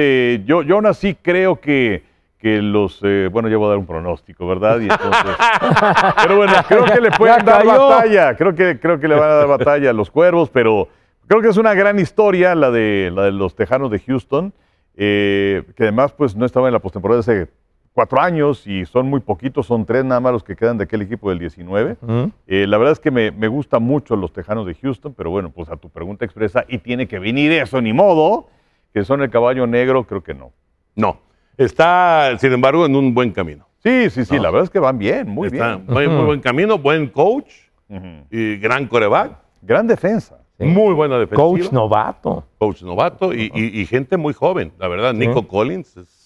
yo, 0.45 0.61
yo 0.61 0.75
aún 0.75 0.85
así 0.85 1.15
creo 1.15 1.61
que, 1.61 2.03
que 2.41 2.61
los, 2.61 2.99
eh, 3.03 3.29
bueno, 3.31 3.47
ya 3.49 3.57
voy 3.57 3.67
a 3.67 3.69
dar 3.69 3.77
un 3.77 3.85
pronóstico, 3.85 4.47
¿verdad? 4.47 4.79
Y 4.79 4.89
entonces, 4.89 5.35
pero 6.23 6.37
bueno, 6.37 6.53
creo 6.67 6.85
que 6.85 6.99
le 6.99 7.11
pueden 7.11 7.45
dar 7.45 7.65
batalla, 7.65 8.35
creo 8.35 8.55
que, 8.55 8.79
creo 8.79 8.99
que 8.99 9.07
le 9.07 9.15
van 9.15 9.29
a 9.29 9.35
dar 9.35 9.47
batalla 9.47 9.91
a 9.91 9.93
los 9.93 10.09
cuervos, 10.09 10.49
pero, 10.49 10.87
Creo 11.31 11.41
que 11.41 11.47
es 11.47 11.55
una 11.55 11.73
gran 11.73 11.97
historia 11.97 12.55
la 12.55 12.71
de, 12.71 13.09
la 13.15 13.23
de 13.23 13.31
los 13.31 13.55
Tejanos 13.55 13.89
de 13.89 13.99
Houston, 13.99 14.53
eh, 14.97 15.63
que 15.77 15.83
además 15.83 16.11
pues 16.11 16.35
no 16.35 16.45
estaba 16.45 16.67
en 16.67 16.73
la 16.73 16.79
postemporada 16.79 17.21
hace 17.21 17.47
cuatro 17.93 18.19
años 18.19 18.67
y 18.67 18.85
son 18.85 19.07
muy 19.07 19.21
poquitos, 19.21 19.65
son 19.65 19.85
tres 19.85 20.03
nada 20.03 20.19
más 20.19 20.33
los 20.33 20.43
que 20.43 20.57
quedan 20.57 20.77
de 20.77 20.83
aquel 20.83 21.03
equipo 21.03 21.29
del 21.29 21.39
19. 21.39 21.95
Ujú. 22.01 22.31
Eh, 22.47 22.67
la 22.67 22.77
verdad 22.77 22.91
es 22.91 22.99
que 22.99 23.11
me, 23.11 23.31
me 23.31 23.47
gusta 23.47 23.79
mucho 23.79 24.17
los 24.17 24.33
Tejanos 24.33 24.65
de 24.65 24.75
Houston, 24.75 25.13
pero 25.13 25.29
bueno, 25.29 25.51
pues 25.51 25.69
a 25.69 25.77
tu 25.77 25.89
pregunta 25.89 26.25
expresa, 26.25 26.65
y 26.67 26.79
tiene 26.79 27.07
que 27.07 27.17
venir 27.17 27.53
eso, 27.53 27.81
ni 27.81 27.93
modo, 27.93 28.49
que 28.93 29.05
son 29.05 29.21
el 29.21 29.29
caballo 29.29 29.65
negro, 29.67 30.05
creo 30.05 30.23
que 30.23 30.33
no. 30.33 30.51
No. 30.97 31.17
Está, 31.65 32.37
sin 32.39 32.51
embargo, 32.53 32.85
en 32.85 32.95
un 32.95 33.13
buen 33.13 33.31
camino. 33.31 33.67
Sí, 33.83 34.09
sí, 34.09 34.25
sí, 34.25 34.35
No. 34.35 34.43
la 34.43 34.51
verdad 34.51 34.63
es 34.65 34.69
que 34.69 34.79
van 34.79 34.97
bien, 34.97 35.27
muy 35.29 35.47
Está 35.47 35.75
bien. 35.77 35.85
muy, 35.87 36.07
muy 36.07 36.25
buen 36.25 36.39
camino, 36.39 36.77
buen 36.77 37.07
coach 37.07 37.49
y 38.29 38.57
gran 38.57 38.87
coreback. 38.87 39.37
Gran 39.61 39.87
defensa. 39.87 40.37
Sí. 40.59 40.65
Muy 40.65 40.93
buena 40.93 41.17
defensiva. 41.17 41.47
Coach 41.47 41.71
novato. 41.71 42.45
Coach 42.57 42.83
novato 42.83 43.33
y, 43.33 43.51
y- 43.53 43.81
y 43.81 43.85
gente 43.85 44.17
muy 44.17 44.33
joven, 44.33 44.71
la 44.79 44.87
verdad. 44.87 45.13
Nico 45.13 45.47
Collins 45.47 45.97
es 45.97 46.17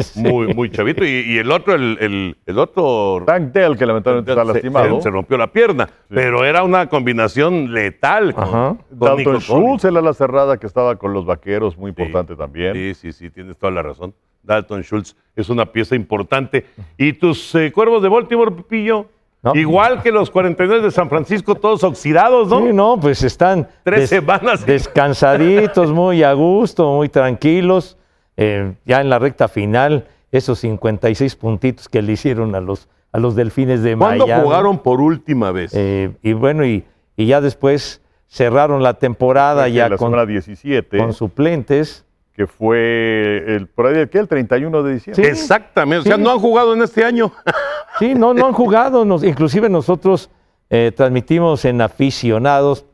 Sí. 0.00 0.20
muy, 0.20 0.52
muy 0.54 0.70
chavito. 0.70 1.04
Y, 1.04 1.08
y 1.08 1.38
el 1.38 1.52
otro, 1.52 1.74
el, 1.74 1.96
el- 2.00 2.36
el 2.46 2.58
otro 2.58 3.22
Tank 3.26 3.52
Dell, 3.52 3.76
que 3.76 3.86
lamentablemente 3.86 4.32
está 4.32 4.42
lastimado. 4.44 4.96
Se, 4.96 5.02
se 5.02 5.10
rompió 5.10 5.36
la 5.36 5.52
pierna, 5.52 5.88
pero 6.08 6.44
era 6.44 6.64
una 6.64 6.88
combinación 6.88 7.72
letal 7.72 8.34
con, 8.34 8.44
Ajá. 8.44 8.76
con 8.98 9.16
Nico. 9.18 9.38
Schultz, 9.40 9.84
el 9.84 9.96
ala 9.96 10.12
cerrada 10.12 10.56
que 10.58 10.66
estaba 10.66 10.96
con 10.96 11.12
los 11.12 11.24
vaqueros, 11.26 11.76
muy 11.78 11.90
importante 11.90 12.34
también. 12.34 12.74
Sí, 12.74 12.94
sí, 12.94 13.12
sí, 13.12 13.30
tienes 13.30 13.56
toda 13.56 13.70
la 13.72 13.82
razón. 13.82 14.14
Dalton 14.44 14.82
Schultz 14.82 15.16
es 15.36 15.48
una 15.48 15.66
pieza 15.66 15.96
importante. 15.96 16.66
¿Y 16.96 17.14
tus 17.14 17.54
eh, 17.54 17.72
cuervos 17.72 18.02
de 18.02 18.08
Baltimore, 18.08 18.50
Pipillo? 18.52 19.06
No. 19.42 19.54
Igual 19.54 20.02
que 20.02 20.10
los 20.10 20.30
49 20.30 20.82
de 20.82 20.90
San 20.90 21.10
Francisco, 21.10 21.54
todos 21.54 21.84
oxidados, 21.84 22.48
¿no? 22.48 22.60
Sí, 22.60 22.72
no, 22.72 22.98
pues 22.98 23.22
están 23.22 23.68
Tres 23.82 24.08
semanas. 24.08 24.64
descansaditos, 25.14 25.92
muy 25.92 26.22
a 26.22 26.32
gusto, 26.32 26.92
muy 26.92 27.08
tranquilos. 27.10 27.98
Eh, 28.36 28.74
ya 28.86 29.00
en 29.02 29.10
la 29.10 29.18
recta 29.18 29.48
final, 29.48 30.06
esos 30.32 30.58
56 30.60 31.36
puntitos 31.36 31.88
que 31.88 32.00
le 32.00 32.12
hicieron 32.12 32.54
a 32.54 32.60
los, 32.60 32.88
a 33.12 33.18
los 33.18 33.34
delfines 33.36 33.82
de 33.82 33.96
¿Cuándo 33.96 34.26
Miami. 34.26 34.44
jugaron 34.44 34.78
por 34.78 35.00
última 35.02 35.52
vez? 35.52 35.72
Eh, 35.74 36.12
y 36.22 36.32
bueno, 36.32 36.64
y, 36.64 36.84
y 37.16 37.26
ya 37.26 37.40
después 37.42 38.00
cerraron 38.26 38.82
la 38.82 38.94
temporada 38.94 39.66
Que 39.66 39.72
ya 39.72 39.88
la 39.90 39.96
con, 39.98 40.10
semana 40.10 40.26
17, 40.26 40.98
con 40.98 41.12
suplentes. 41.12 42.04
Que 42.34 42.46
fue 42.46 43.44
el, 43.46 43.68
por 43.68 43.86
ahí, 43.86 44.06
¿qué? 44.08 44.18
El 44.18 44.26
31 44.28 44.82
de 44.82 44.94
diciembre. 44.94 45.24
Sí. 45.24 45.30
Exactamente. 45.30 46.00
O 46.00 46.02
sea, 46.02 46.16
Sí. 46.16 46.22
no 46.22 46.30
han 46.32 46.38
jugado 46.40 46.74
en 46.74 46.82
este 46.82 47.04
año. 47.04 47.32
Sí, 48.00 48.12
no, 48.16 48.34
no 48.34 48.46
han 48.46 48.52
jugado. 48.54 49.04
Nos, 49.04 49.22
inclusive 49.22 49.68
nosotros 49.68 50.28
eh, 50.68 50.90
transmitimos 50.96 51.64
en 51.64 51.80
aficionados. 51.80 52.86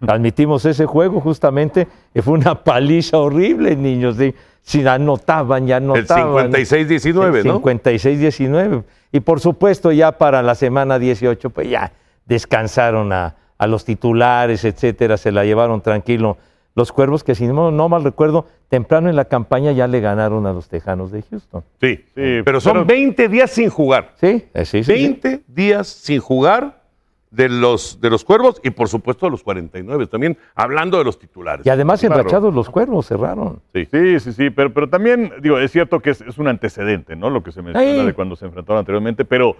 Transmitimos 0.00 0.64
ese 0.64 0.86
juego 0.86 1.20
justamente. 1.20 1.86
y 2.14 2.22
fue 2.22 2.32
una 2.34 2.64
paliza 2.64 3.18
horrible, 3.18 3.76
niños. 3.76 4.16
Sí, 4.16 4.34
sí, 4.62 4.86
anotaban, 4.86 5.66
ya 5.66 5.76
El 5.76 5.84
anotaban. 5.84 6.50
56-19, 6.52 7.44
¿no? 7.44 7.60
56-19. 7.60 8.82
Y 9.12 9.20
por 9.20 9.40
supuesto, 9.40 9.92
ya 9.92 10.12
para 10.12 10.42
la 10.42 10.54
semana 10.54 10.98
18, 10.98 11.50
pues 11.50 11.68
ya 11.68 11.92
descansaron 12.24 13.12
a, 13.12 13.36
a 13.58 13.66
los 13.66 13.84
titulares, 13.84 14.64
etcétera. 14.64 15.18
Se 15.18 15.30
la 15.32 15.44
llevaron 15.44 15.82
tranquilo. 15.82 16.38
Los 16.76 16.92
cuervos, 16.92 17.24
que 17.24 17.34
si 17.34 17.46
no, 17.48 17.70
no 17.72 17.88
mal 17.88 18.04
recuerdo, 18.04 18.46
temprano 18.68 19.08
en 19.10 19.16
la 19.16 19.24
campaña 19.24 19.72
ya 19.72 19.86
le 19.88 20.00
ganaron 20.00 20.46
a 20.46 20.52
los 20.52 20.68
tejanos 20.68 21.10
de 21.10 21.22
Houston. 21.22 21.64
Sí. 21.80 21.96
Sí, 22.14 22.42
pero 22.44 22.60
son 22.60 22.74
pero- 22.74 22.84
20 22.84 23.28
días 23.28 23.50
sin 23.50 23.70
jugar. 23.70 24.12
Sí, 24.20 24.44
eh, 24.52 24.64
sí, 24.66 24.84
sí, 24.84 24.84
sí. 24.84 24.92
20 24.92 25.42
días 25.48 25.88
sin 25.88 26.20
jugar 26.20 26.82
de 27.30 27.48
los, 27.48 27.98
de 28.00 28.08
los 28.10 28.24
cuervos 28.24 28.60
y 28.62 28.70
por 28.70 28.88
supuesto 28.88 29.26
de 29.26 29.30
los 29.30 29.42
49. 29.42 30.06
También 30.06 30.36
hablando 30.54 30.98
de 30.98 31.04
los 31.04 31.18
titulares. 31.18 31.64
Y 31.66 31.70
además 31.70 32.00
Claro. 32.00 32.16
enrachados 32.20 32.54
los 32.54 32.68
cuervos 32.70 33.06
cerraron. 33.06 33.60
Sí. 33.74 33.86
Sí, 33.90 34.20
sí, 34.20 34.32
sí, 34.34 34.50
pero, 34.50 34.72
pero 34.72 34.88
también, 34.88 35.32
digo, 35.42 35.58
es 35.58 35.72
cierto 35.72 36.00
que 36.00 36.10
es, 36.10 36.20
es 36.20 36.36
un 36.38 36.46
antecedente, 36.46 37.16
¿no? 37.16 37.30
Lo 37.30 37.42
que 37.42 37.52
se 37.52 37.62
menciona 37.62 38.04
de 38.04 38.12
cuando 38.14 38.36
se 38.36 38.44
enfrentaron 38.44 38.80
anteriormente, 38.80 39.24
pero 39.24 39.56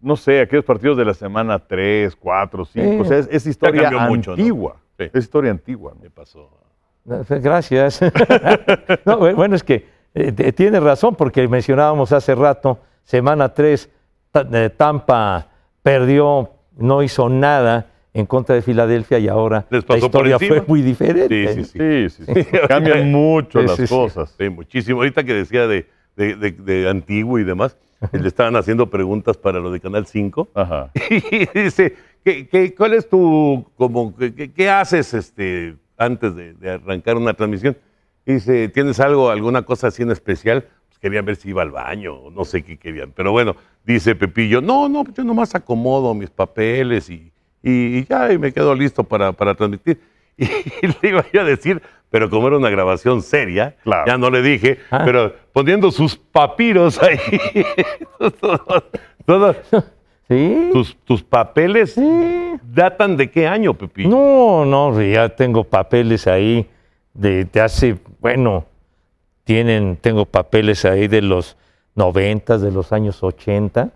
no 0.00 0.16
sé, 0.16 0.40
aquellos 0.40 0.64
partidos 0.64 0.96
de 0.96 1.04
la 1.04 1.14
semana 1.14 1.58
3, 1.58 2.16
4, 2.16 2.64
5, 2.64 2.88
Sí. 2.90 2.98
o 3.00 3.04
sea, 3.04 3.18
es, 3.18 3.28
es 3.30 3.46
historia 3.46 3.82
cambió 3.82 4.00
mucho, 4.00 4.30
¿no? 4.30 4.36
antigua. 4.36 4.76
Sí. 4.98 5.04
Es 5.12 5.24
historia 5.24 5.50
antigua. 5.50 5.92
¿no? 5.96 6.02
¿Qué 6.02 6.10
pasó? 6.10 6.50
Gracias. 7.04 8.00
No, 9.04 9.18
bu- 9.20 9.34
bueno, 9.34 9.56
es 9.56 9.62
que 9.64 9.86
eh, 10.14 10.52
tiene 10.52 10.80
razón, 10.80 11.14
porque 11.16 11.46
mencionábamos 11.48 12.12
hace 12.12 12.34
rato, 12.34 12.78
semana 13.04 13.52
3, 13.54 13.90
Tampa 14.76 15.48
perdió, 15.82 16.50
no 16.76 17.02
hizo 17.02 17.28
nada 17.28 17.86
en 18.12 18.26
contra 18.26 18.54
de 18.54 18.62
Filadelfia 18.62 19.18
y 19.18 19.28
ahora 19.28 19.66
Les 19.70 19.82
la 19.82 19.86
pasó 19.86 20.06
historia 20.06 20.38
fue 20.38 20.62
muy 20.66 20.82
diferente. 20.82 21.54
Sí, 21.54 21.64
sí, 21.64 21.64
sí. 21.64 22.08
Sí, 22.08 22.24
sí, 22.24 22.34
sí. 22.34 22.44
Cambian 22.68 23.10
mucho 23.12 23.60
Sí, 23.60 23.66
las 23.66 23.76
sí, 23.76 23.86
sí. 23.86 23.94
cosas. 23.94 24.34
Sí, 24.38 24.48
muchísimo. 24.48 24.98
Ahorita 25.00 25.22
que 25.24 25.34
decía 25.34 25.66
de, 25.66 25.86
de, 26.16 26.34
de- 26.36 26.50
de 26.52 26.88
antiguo 26.88 27.38
y 27.38 27.44
demás, 27.44 27.76
le 28.12 28.28
estaban 28.28 28.56
haciendo 28.56 28.88
preguntas 28.90 29.36
para 29.36 29.58
lo 29.60 29.70
de 29.70 29.80
Canal 29.80 30.06
5. 30.06 30.48
Ajá. 30.54 30.90
Y 31.10 31.46
dice, 31.58 31.96
¿qué, 32.24 32.46
qué, 32.48 32.74
cuál 32.74 32.94
es 32.94 33.08
tu, 33.08 33.66
como, 33.76 34.14
qué, 34.16 34.52
qué- 34.52 34.70
haces 34.70 35.14
este, 35.14 35.76
antes 35.96 36.34
de, 36.34 36.54
de 36.54 36.70
arrancar 36.70 37.16
una 37.16 37.34
transmisión? 37.34 37.76
Y 38.26 38.34
dice, 38.34 38.68
¿tienes 38.68 39.00
algo, 39.00 39.30
alguna 39.30 39.62
cosa 39.62 39.88
así 39.88 40.02
en 40.02 40.10
especial? 40.10 40.64
Pues 40.88 40.98
querían 40.98 41.24
ver 41.24 41.36
si 41.36 41.48
iba 41.50 41.62
al 41.62 41.70
baño, 41.70 42.30
no 42.30 42.44
sé 42.44 42.62
qué 42.62 42.76
querían. 42.78 43.12
Pero 43.12 43.32
bueno, 43.32 43.56
dice 43.84 44.14
Pepillo, 44.14 44.60
no, 44.60 44.88
no, 44.88 45.04
yo 45.14 45.24
nomás 45.24 45.54
acomodo 45.54 46.14
mis 46.14 46.30
papeles 46.30 47.08
y, 47.10 47.32
y- 47.62 47.98
y 47.98 48.04
ya, 48.04 48.32
y 48.32 48.38
me 48.38 48.52
quedo 48.52 48.74
listo 48.74 49.04
para, 49.04 49.32
para 49.32 49.54
transmitir. 49.54 50.00
Y, 50.40 50.46
le 50.86 51.08
iba 51.10 51.24
yo 51.34 51.42
a 51.42 51.44
decir, 51.44 51.82
pero 52.10 52.28
como 52.28 52.48
era 52.48 52.56
una 52.56 52.70
grabación 52.70 53.22
seria, 53.22 53.76
Claro. 53.84 54.04
ya 54.06 54.18
no 54.18 54.30
le 54.30 54.42
dije, 54.42 54.78
Ah. 54.90 55.02
pero 55.04 55.34
poniendo 55.52 55.90
sus 55.90 56.16
papiros 56.16 57.00
ahí. 57.02 57.18
Todo- 58.40 58.58
todo- 59.26 59.54
Sí. 60.28 60.70
tus, 60.72 60.96
tus 61.04 61.22
papeles 61.24 61.94
Sí. 61.94 62.54
datan 62.62 63.16
de 63.16 63.30
qué 63.30 63.48
año, 63.48 63.74
Pepillo? 63.74 64.10
No, 64.10 64.64
no, 64.64 65.02
ya 65.02 65.28
tengo 65.30 65.64
papeles 65.64 66.26
ahí 66.28 66.68
de, 67.14 67.46
de 67.46 67.60
hace, 67.60 67.96
bueno, 68.20 68.64
tienen, 69.42 69.96
tengo 69.96 70.26
papeles 70.26 70.84
ahí 70.84 71.08
de 71.08 71.22
los 71.22 71.56
90, 71.96 72.58
de 72.58 72.70
los 72.70 72.92
años 72.92 73.22
80, 73.24 73.90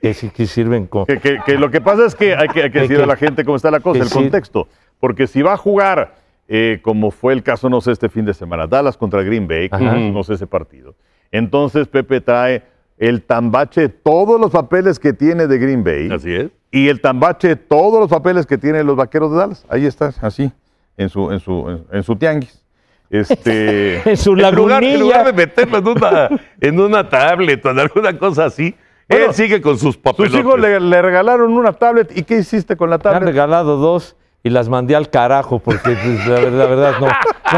que 0.00 0.14
sí 0.14 0.30
que 0.30 0.46
sirven 0.46 0.86
con... 0.86 1.04
Que, 1.04 1.18
que- 1.20 1.40
que 1.44 1.58
lo 1.58 1.70
que 1.70 1.82
pasa 1.82 2.06
es 2.06 2.14
que 2.14 2.34
hay 2.34 2.48
que, 2.48 2.62
hay 2.62 2.68
decir 2.70 2.96
que- 2.96 3.02
a 3.02 3.06
la 3.06 3.16
gente 3.16 3.44
cómo 3.44 3.56
está 3.56 3.70
la 3.70 3.80
cosa, 3.80 4.02
el 4.02 4.10
contexto. 4.10 4.68
Porque 4.98 5.26
si 5.26 5.42
va 5.42 5.52
a 5.52 5.56
jugar, 5.58 6.14
eh, 6.48 6.80
como 6.82 7.10
fue 7.10 7.32
el 7.32 7.42
caso, 7.42 7.68
no 7.68 7.80
sé, 7.80 7.92
este 7.92 8.08
fin 8.08 8.24
de 8.24 8.34
semana, 8.34 8.66
Dallas 8.66 8.96
contra 8.96 9.22
Green 9.22 9.48
Bay, 9.48 9.68
Ajá. 9.70 9.96
no 9.96 10.22
sé 10.22 10.34
ese 10.34 10.46
partido. 10.46 10.94
Entonces 11.32 11.88
Pepe 11.88 12.20
trae 12.20 12.62
el 12.98 13.22
tambache, 13.22 13.88
todos 13.88 14.40
los 14.40 14.50
papeles 14.50 14.98
que 14.98 15.12
tiene 15.12 15.46
de 15.46 15.58
Green 15.58 15.82
Bay. 15.84 16.08
Así 16.10 16.34
es. 16.34 16.50
Y 16.70 16.88
el 16.88 17.00
tambache, 17.00 17.56
todos 17.56 18.00
los 18.00 18.08
papeles 18.08 18.46
que 18.46 18.58
tienen 18.58 18.86
los 18.86 18.96
vaqueros 18.96 19.32
de 19.32 19.38
Dallas. 19.38 19.66
Ahí 19.68 19.86
está, 19.86 20.12
así, 20.20 20.52
en 20.96 21.08
su, 21.08 21.30
en 21.32 21.40
su, 21.40 21.84
en, 21.92 22.02
su 22.02 22.16
tianguis. 22.16 22.62
Este, 23.10 24.02
En 24.10 24.16
su 24.16 24.32
En 24.32 24.54
lugar, 24.54 24.82
en 24.84 25.00
lugar 25.00 25.24
de 25.24 25.32
lagunilla. 25.32 25.32
meterlo 25.32 25.78
en 25.78 25.88
una, 25.88 26.28
en 26.60 26.80
una 26.80 27.08
tablet 27.08 27.64
o 27.64 27.70
en 27.70 27.78
alguna 27.80 28.18
cosa 28.18 28.46
así, 28.46 28.74
Bueno, 29.08 29.26
él 29.26 29.34
sigue 29.34 29.60
con 29.60 29.78
sus 29.78 29.96
papeles. 29.96 30.32
sus 30.32 30.40
hijos 30.40 30.58
le, 30.58 30.80
le 30.80 31.02
regalaron 31.02 31.52
una 31.52 31.72
tablet. 31.72 32.16
¿Y 32.16 32.22
qué 32.24 32.38
hiciste 32.38 32.76
con 32.76 32.90
la 32.90 32.96
Me 32.98 33.08
han 33.08 33.14
tablet? 33.14 33.28
regalado 33.28 33.76
dos 33.76 34.16
y 34.46 34.50
las 34.50 34.68
mandé 34.68 34.94
al 34.94 35.10
carajo 35.10 35.58
porque 35.58 35.80
pues, 35.96 36.26
la, 36.26 36.34
verdad, 36.40 36.52
la 36.58 36.66
verdad 36.66 36.92
no, 37.00 37.06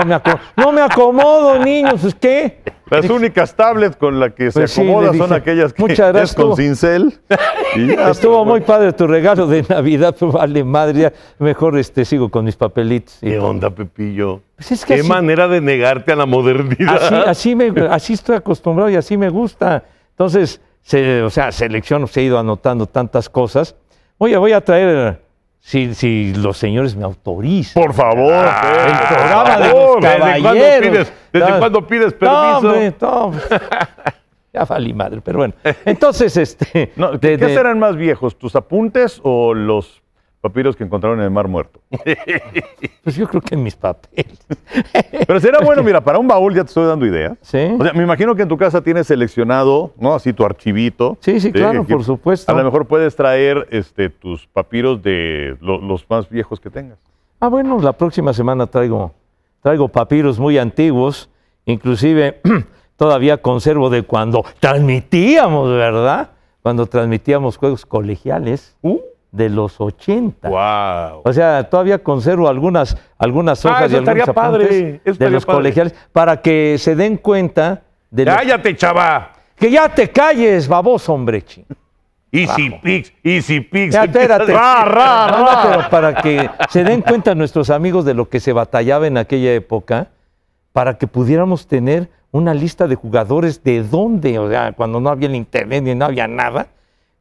no, 0.00 0.04
me 0.06 0.14
aco- 0.14 0.40
no 0.56 0.72
me 0.72 0.80
acomodo, 0.80 1.58
niños, 1.62 2.02
¿es 2.02 2.14
qué? 2.14 2.60
Las 2.90 3.10
únicas 3.10 3.54
tablets 3.54 3.94
con 3.96 4.18
las 4.18 4.32
que 4.32 4.50
Pues 4.50 4.70
se 4.70 4.80
acomoda 4.80 5.12
le 5.12 5.18
son 5.18 5.32
aquellas 5.34 5.74
que 5.74 5.82
muchas 5.82 6.10
gracias, 6.12 6.30
es 6.30 6.34
con 6.36 6.44
estuvo- 6.52 6.56
cincel. 6.56 7.20
Y 7.76 7.88
ya, 7.88 8.08
Estuvo 8.10 8.32
pero 8.42 8.44
muy 8.46 8.60
padre 8.62 8.94
tu 8.94 9.06
regalo 9.06 9.46
de 9.46 9.62
Navidad, 9.68 10.16
pero 10.18 10.32
vale 10.40 10.64
madre, 10.64 11.00
ya 11.00 11.12
mejor 11.38 11.76
este, 11.78 12.06
sigo 12.06 12.30
con 12.30 12.46
mis 12.46 12.56
papelitos. 12.56 13.18
¿Qué 13.20 13.38
onda, 13.38 13.68
Pepillo? 13.68 14.40
Pues 14.56 14.72
es 14.72 14.84
que 14.86 14.94
Qué 14.94 15.00
así- 15.00 15.08
manera 15.10 15.46
de 15.48 15.60
negarte 15.60 16.12
a 16.12 16.16
la 16.16 16.24
modernidad. 16.24 16.96
Así, 17.02 17.14
así, 17.14 17.54
me, 17.54 17.70
así 17.90 18.14
estoy 18.14 18.36
acostumbrado 18.36 18.88
y 18.88 18.96
así 18.96 19.18
me 19.18 19.28
gusta. 19.28 19.84
Entonces, 20.12 20.62
se, 20.80 21.22
o 21.22 21.28
sea, 21.28 21.52
selección, 21.52 22.08
se 22.08 22.20
ha 22.20 22.22
ido 22.22 22.38
anotando 22.38 22.86
tantas 22.86 23.28
cosas. 23.28 23.76
Oye, 24.16 24.38
voy 24.38 24.52
a 24.52 24.62
traer, 24.62 25.20
si, 25.68 25.94
si 25.94 26.32
los 26.34 26.56
señores 26.56 26.96
me 26.96 27.04
autorizan. 27.04 27.74
Por 27.82 27.92
favor, 27.92 28.32
Ah, 28.32 28.86
el 28.86 29.14
programa 29.16 29.54
por 29.54 29.58
de 29.58 29.68
los 29.68 30.00
¿Desde 30.00 30.40
cuándo 30.40 30.42
caballeros. 30.42 30.90
pides- 30.90 31.12
desde 31.30 31.50
No, 31.50 31.58
cuándo 31.58 31.86
pides 31.86 32.14
no, 32.20 32.60
permiso? 32.60 32.96
no, 33.00 33.32
ya 34.54 34.64
valí 34.64 34.94
madre, 34.94 35.20
pero 35.22 35.38
bueno. 35.40 35.52
Entonces, 35.84 36.36
este. 36.38 36.92
No, 36.96 37.20
¿Qué 37.20 37.36
de- 37.36 37.54
serán 37.54 37.78
más 37.78 37.96
viejos, 37.96 38.38
tus 38.38 38.56
apuntes 38.56 39.20
o 39.22 39.52
los 39.52 40.00
papiros 40.40 40.76
que 40.76 40.84
encontraron 40.84 41.18
en 41.18 41.24
el 41.24 41.30
Mar 41.30 41.48
Muerto? 41.48 41.80
Pues 43.04 43.16
yo 43.16 43.26
creo 43.26 43.40
que 43.40 43.56
mis 43.56 43.74
papeles. 43.74 44.38
Pero 45.26 45.40
será 45.40 45.60
bueno, 45.64 45.82
mira, 45.82 46.00
para 46.02 46.18
un 46.18 46.28
baúl 46.28 46.54
ya 46.54 46.62
te 46.62 46.68
estoy 46.68 46.86
dando 46.86 47.06
ideas. 47.06 47.38
Sí. 47.40 47.74
O 47.78 47.82
sea, 47.82 47.92
me 47.94 48.02
imagino 48.02 48.34
que 48.34 48.42
en 48.42 48.48
tu 48.48 48.58
casa 48.58 48.82
tienes 48.82 49.06
seleccionado, 49.06 49.92
¿no? 49.98 50.14
Así 50.14 50.32
tu 50.34 50.44
archivito. 50.44 51.16
Sí, 51.20 51.40
sí, 51.40 51.50
claro, 51.52 51.86
Que- 51.86 51.94
por 51.94 52.04
supuesto. 52.04 52.52
A 52.52 52.54
lo 52.54 52.64
mejor 52.64 52.86
puedes 52.86 53.16
traer 53.16 53.66
este, 53.70 54.10
tus 54.10 54.46
papiros 54.46 55.02
de 55.02 55.56
lo- 55.62 55.80
los 55.80 56.04
más 56.10 56.28
viejos 56.28 56.60
que 56.60 56.68
tengas. 56.68 56.98
Ah, 57.40 57.48
bueno, 57.48 57.80
la 57.80 57.92
próxima 57.94 58.32
semana 58.34 58.66
traigo, 58.66 59.14
traigo 59.62 59.88
papiros 59.88 60.38
muy 60.38 60.58
antiguos, 60.58 61.30
inclusive 61.64 62.40
todavía 62.96 63.38
conservo 63.40 63.88
de 63.88 64.02
cuando 64.02 64.44
transmitíamos, 64.60 65.70
¿verdad? 65.70 66.30
Cuando 66.62 66.86
transmitíamos 66.86 67.56
juegos 67.56 67.86
colegiales 67.86 68.76
Uh, 68.82 68.98
de 69.30 69.48
los 69.50 69.80
80. 69.80 70.48
wow. 70.48 71.20
O 71.24 71.32
sea, 71.32 71.68
todavía 71.68 71.98
conservo 72.02 72.48
algunas, 72.48 72.96
algunas 73.18 73.64
Ah, 73.66 73.68
hojas 73.70 73.92
eso 73.92 74.02
y 74.02 74.08
algunos 74.08 74.30
padre, 74.34 75.00
eso 75.04 75.18
de 75.18 75.30
los 75.30 75.44
padre. 75.44 75.56
colegiales 75.58 75.94
para 76.12 76.40
que 76.40 76.76
se 76.78 76.94
den 76.96 77.16
cuenta 77.18 77.82
de 78.10 78.24
Cállate, 78.24 78.74
chava. 78.76 79.32
que 79.56 79.70
ya 79.70 79.88
te 79.88 80.08
calles, 80.10 80.66
baboso, 80.66 81.12
hombre. 81.12 81.42
chi. 81.42 81.64
Easy 82.30 82.70
Pix, 82.82 83.12
Easy 83.22 83.60
Pix. 83.60 83.94
Ya, 83.94 84.04
espérate. 84.04 84.52
Ra, 84.52 84.84
ra, 84.84 85.28
No, 85.30 85.38
no, 85.38 85.46
ra. 85.46 85.62
pero 85.62 85.90
para 85.90 86.14
que 86.14 86.50
se 86.68 86.84
den 86.84 87.00
cuenta 87.00 87.34
nuestros 87.34 87.70
amigos 87.70 88.04
de 88.04 88.12
lo 88.14 88.28
que 88.28 88.38
se 88.40 88.52
batallaba 88.52 89.06
en 89.06 89.16
aquella 89.16 89.52
época, 89.54 90.08
para 90.72 90.98
que 90.98 91.06
pudiéramos 91.06 91.66
tener 91.66 92.10
una 92.30 92.52
lista 92.52 92.86
de 92.86 92.94
jugadores 92.96 93.64
de 93.64 93.82
dónde, 93.82 94.38
o 94.38 94.48
sea, 94.50 94.72
cuando 94.72 95.00
no 95.00 95.08
había 95.08 95.28
el 95.28 95.34
internet 95.36 95.82
ni 95.84 95.94
no 95.94 96.04
había 96.04 96.28
nada, 96.28 96.66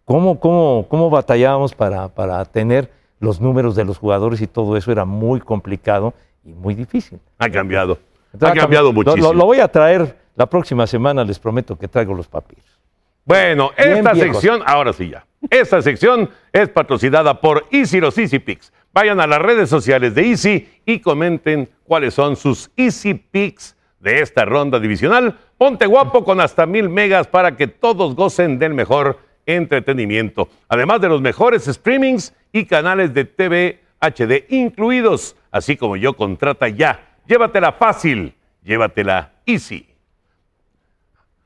cómo, 0.08 0.39
cómo, 0.39 0.88
cómo 0.89 1.10
batallábamos 1.10 1.76
para, 1.76 2.08
para 2.08 2.43
tener 2.45 2.89
los 3.20 3.41
números 3.41 3.76
de 3.76 3.84
los 3.84 3.97
jugadores 3.97 4.41
y 4.41 4.47
todo 4.47 4.78
eso 4.78 4.89
era 4.91 5.03
muy 5.03 5.41
complicado 5.41 6.14
y 6.45 6.53
muy 6.53 6.74
difícil. 6.76 7.20
Ha 7.38 7.49
cambiado. 7.49 7.99
Entonces, 8.32 8.58
ha 8.58 8.62
cambiado 8.62 8.93
muchísimo. 8.93 9.28
Lo, 9.28 9.34
lo 9.34 9.45
voy 9.45 9.60
a 9.60 9.68
traer 9.68 10.18
la 10.36 10.45
próxima 10.45 10.88
semana, 10.88 11.24
les 11.26 11.38
prometo 11.38 11.78
que 11.78 11.88
traigo 11.89 12.14
los 12.14 12.28
papiros. 12.28 12.64
Bueno, 13.26 13.72
Bien 13.78 13.97
esta 13.97 14.14
viejos. 14.14 14.38
sección, 14.38 14.62
ahora 14.66 14.93
sí 14.93 15.10
ya. 15.10 15.26
Esta 15.49 15.82
sección 15.82 16.30
es 16.53 16.70
patrocinada 16.70 17.41
por 17.41 17.66
Easy 17.72 17.99
los 17.99 18.18
Easy 18.18 18.39
Picks. 18.39 18.72
Vayan 18.93 19.20
a 19.20 19.28
las 19.28 19.39
redes 19.41 19.70
sociales 19.70 20.16
de 20.16 20.22
Easy 20.30 20.70
y 20.86 20.99
comenten 21.01 21.70
cuáles 21.84 22.14
son 22.14 22.38
sus 22.38 22.72
Easy 22.78 23.14
Picks 23.16 23.76
de 23.99 24.22
esta 24.22 24.45
ronda 24.45 24.80
divisional. 24.80 25.38
Ponte 25.58 25.86
guapo 25.86 26.24
con 26.24 26.39
hasta 26.39 26.66
mil 26.66 26.88
megas 26.88 27.28
para 27.28 27.58
que 27.58 27.68
todos 27.68 28.16
gocen 28.16 28.58
del 28.58 28.74
mejor 28.74 29.20
entretenimiento. 29.48 30.50
Además 30.68 31.02
de 31.02 31.10
los 31.10 31.22
mejores 31.22 31.66
streamings 31.66 32.34
y 32.52 32.66
canales 32.66 33.14
de 33.16 33.26
TV 33.26 33.80
HD 34.00 34.45
incluidos. 34.50 35.36
Así 35.50 35.76
como 35.76 35.95
yo, 35.98 36.14
contrata 36.14 36.68
ya. 36.70 37.00
Llévatela 37.26 37.72
fácil, 37.72 38.36
llévatela 38.64 39.32
easy. 39.45 39.88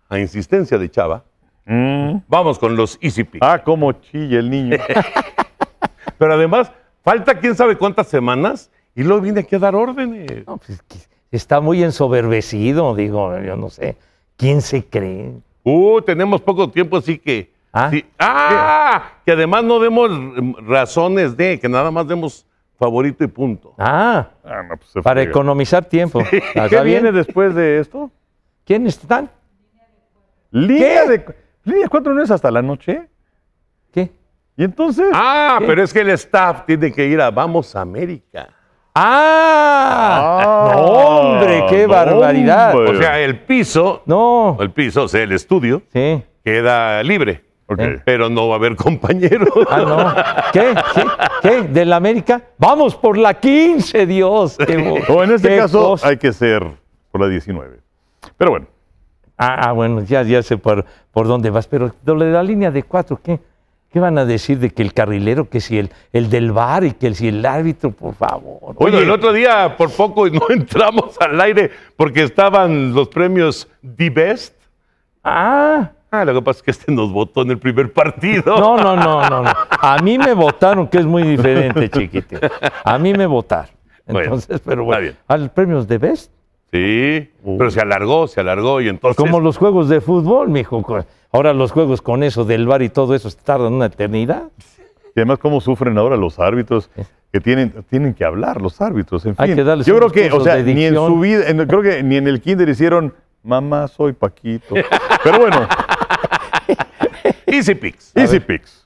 A 0.10 0.20
insistencia 0.20 0.78
de 0.78 0.91
Chava, 0.91 1.24
Mm. 1.66 2.24
Vamos 2.28 2.60
con 2.60 2.76
los 2.76 2.97
Easy 3.02 3.24
Picks. 3.24 3.45
Ah, 3.47 3.62
cómo 3.64 3.91
chilla 3.93 4.39
el 4.39 4.49
niño. 4.49 4.78
Pero 6.18 6.34
además, 6.34 6.72
falta 7.04 7.39
quién 7.39 7.56
sabe 7.56 7.78
cuántas 7.78 8.08
semanas 8.08 8.72
y 8.95 9.04
luego 9.04 9.22
viene 9.22 9.41
aquí 9.41 9.56
a 9.56 9.60
dar 9.60 9.76
órdenes. 9.76 10.45
No, 10.47 10.58
pues, 10.58 10.82
está 11.32 11.62
muy 11.62 11.84
ensoberbecido, 11.84 12.95
digo, 12.95 13.39
yo 13.39 13.56
no 13.56 13.70
sé. 13.70 13.95
¿Quién 14.38 14.62
se 14.62 14.86
cree? 14.86 15.34
Uh, 15.64 16.02
tenemos 16.02 16.41
poco 16.41 16.70
tiempo, 16.70 16.97
así 16.97 17.18
que. 17.18 17.51
Ah. 17.74 17.89
sí. 17.89 18.05
¡Ah! 18.19 19.03
Que 19.26 19.32
además 19.32 19.63
no 19.63 19.80
demos 19.80 20.09
razones 20.67 21.38
de, 21.38 21.59
que 21.59 21.69
nada 21.69 21.89
más 21.91 22.07
demos 22.07 22.45
favorito 22.78 23.24
y 23.24 23.28
punto. 23.28 23.74
Ah, 23.78 24.28
Ah, 24.43 24.63
no, 24.63 24.76
pues 24.78 24.91
para 25.03 25.22
friega. 25.22 25.30
economizar 25.32 25.86
tiempo. 25.86 26.19
¿Está 26.32 26.67
¿Qué 26.67 26.82
viene 26.82 27.11
después 27.11 27.53
de 27.55 27.80
esto? 27.80 28.11
¿Quiénes 28.65 28.97
están? 28.97 29.30
Línea 30.51 31.05
de 31.05 31.24
línea 31.63 31.88
4 31.88 32.13
no 32.13 32.22
es 32.24 32.32
hasta 32.32 32.51
la 32.51 32.61
noche. 32.61 33.07
¿Qué? 33.93 34.11
Y 34.57 34.63
entonces, 34.65 35.07
Ah, 35.13 35.57
¿Qué? 35.59 35.65
pero 35.67 35.84
es 35.84 35.93
que 35.93 36.01
el 36.01 36.09
staff 36.09 36.65
tiene 36.65 36.91
que 36.91 37.05
ir 37.07 37.22
a 37.22 37.32
Vamos 37.32 37.76
América. 37.76 38.49
¡Ah! 38.93 40.67
Ah, 40.67 40.72
no, 40.74 40.82
hombre, 40.82 41.63
qué 41.69 41.84
no, 41.88 41.93
barbaridad. 41.93 42.76
hombre. 42.76 42.97
O 42.97 43.01
sea, 43.01 43.19
el 43.22 43.39
piso, 43.39 44.01
No, 44.05 44.57
el 44.59 44.72
piso, 44.72 45.03
o 45.03 45.07
sea, 45.07 45.24
el 45.24 45.32
estudio, 45.32 45.82
sí. 45.93 46.22
queda 46.43 47.01
libre. 47.03 47.45
Eh. 47.80 48.01
Pero 48.05 48.30
no 48.30 48.47
va 48.47 48.55
a 48.55 48.57
haber 48.57 48.76
compañeros. 48.76 49.49
Ah, 49.69 49.80
no. 49.80 50.51
¿Qué? 50.51 50.74
¿Qué? 50.93 51.03
¿Qué? 51.41 51.61
¿De 51.63 51.86
la 51.86 51.95
América? 51.97 52.41
Vamos 52.57 52.95
por 52.95 53.17
la 53.17 53.34
15, 53.36 54.05
Dios. 54.05 54.57
Qué 54.57 55.03
o 55.09 55.24
en 55.24 55.32
este 55.32 55.57
caso 55.57 55.82
cosa. 55.91 56.07
hay 56.07 56.17
que 56.17 56.34
ser 56.34 56.65
por 57.11 57.22
la 57.22 57.28
19. 57.28 57.80
Pero 58.38 58.51
bueno, 58.51 58.67
Ah, 59.43 59.69
ah, 59.69 59.72
bueno, 59.72 60.03
ya, 60.03 60.22
ya 60.22 60.43
sé 60.43 60.57
por, 60.57 60.86
por 61.11 61.28
dónde 61.28 61.49
vas, 61.49 61.65
pero 61.67 61.91
lo 62.05 62.19
de 62.19 62.32
la 62.32 62.43
línea 62.43 62.69
de 62.69 62.84
cuatro, 62.84 63.19
¿qué? 63.24 63.39
¿Qué 63.91 63.99
van 63.99 64.19
a 64.19 64.24
decir 64.24 64.59
de 64.59 64.69
que 64.69 64.84
el 64.84 64.93
carrilero, 64.93 65.49
que 65.49 65.59
si 65.61 65.80
el, 65.80 65.89
el 66.13 66.30
del 66.30 66.51
bar 66.51 66.84
y 66.84 66.91
que 66.91 67.11
si 67.15 67.28
el 67.30 67.43
árbitro, 67.43 67.89
por 67.89 68.13
favor? 68.13 68.76
Oye, 68.76 68.99
el 68.99 69.09
otro 69.09 69.34
día 69.34 69.76
por 69.78 69.91
poco 69.91 70.30
no 70.30 70.41
entramos 70.51 71.19
al 71.19 71.41
aire 71.41 71.72
porque 71.97 72.22
estaban 72.22 72.93
los 72.93 73.07
premios 73.09 73.67
The 73.97 74.11
Best. 74.11 74.55
Ah, 75.24 75.89
Ah, 76.12 76.26
lo 76.26 76.34
que 76.34 76.41
pasa 76.41 76.57
es 76.57 76.64
que 76.64 76.72
este 76.72 76.91
nos 76.91 77.12
votó 77.12 77.41
en 77.43 77.51
el 77.51 77.57
primer 77.57 77.91
partido. 77.93 78.43
no, 78.59 78.76
no, 78.78 78.95
no, 78.97 79.30
no, 79.30 79.43
no. 79.43 79.49
A 79.82 79.97
mí 80.03 80.18
me 80.18 80.34
votaron, 80.34 80.88
que 80.88 80.97
es 80.97 81.05
muy 81.05 81.24
diferente, 81.24 81.89
chiquitín. 81.89 82.39
A 82.84 82.97
mí 82.97 83.14
me 83.14 83.26
votaron. 83.26 83.72
Bueno, 84.05 84.26
Entonces, 84.26 84.59
pero 84.66 84.82
está 84.82 84.84
bueno, 84.84 85.01
bien. 85.01 85.16
al 85.28 85.51
premios 85.51 85.88
de 85.88 85.97
Best, 85.97 86.32
Sí, 86.74 87.30
pero 87.57 87.70
se 87.70 87.82
alargó, 87.82 88.28
se 88.28 88.39
alargó 88.39 88.80
y 88.82 88.88
entonces. 88.89 89.18
como 89.18 89.39
los 89.41 89.57
juegos 89.57 89.89
de 89.89 89.99
fútbol, 90.01 90.47
mijo. 90.49 90.82
Ahora 91.34 91.53
los 91.53 91.72
juegos 91.74 92.01
con 92.01 92.24
eso 92.24 92.45
del 92.45 92.66
bar 92.66 92.82
y 92.82 92.89
todo 92.89 93.14
eso 93.16 93.30
tardan 93.43 93.74
una 93.74 93.86
eternidad. 93.88 94.43
y 95.16 95.20
además 95.20 95.39
cómo 95.39 95.59
sufren 95.62 95.97
ahora 95.97 96.16
los 96.18 96.39
árbitros 96.39 96.89
que 97.32 97.39
tienen, 97.41 97.74
tienen 97.89 98.14
que 98.14 98.24
hablar 98.26 98.62
los 98.62 98.80
árbitros. 98.82 99.26
En 99.26 99.36
Hay 99.38 99.47
fin, 99.49 99.55
que 99.57 99.64
darles 99.66 99.86
yo 99.88 99.97
creo 99.97 100.09
que, 100.12 100.32
o 100.32 100.41
sea, 100.41 100.57
ni 100.57 100.86
en 100.86 100.95
su 100.95 101.20
vida, 101.20 101.47
en- 101.49 101.66
creo 101.68 101.82
que 101.82 102.03
ni 102.03 102.16
en 102.18 102.28
el 102.28 102.39
kinder 102.41 102.68
hicieron 102.70 103.14
mamá 103.43 103.88
soy 103.89 104.14
Paquito. 104.14 104.76
Pero 105.26 105.39
bueno, 105.39 105.68
Easy 107.45 107.76
Picks. 107.76 108.11
Easy 108.15 108.39
Picks. 108.39 108.86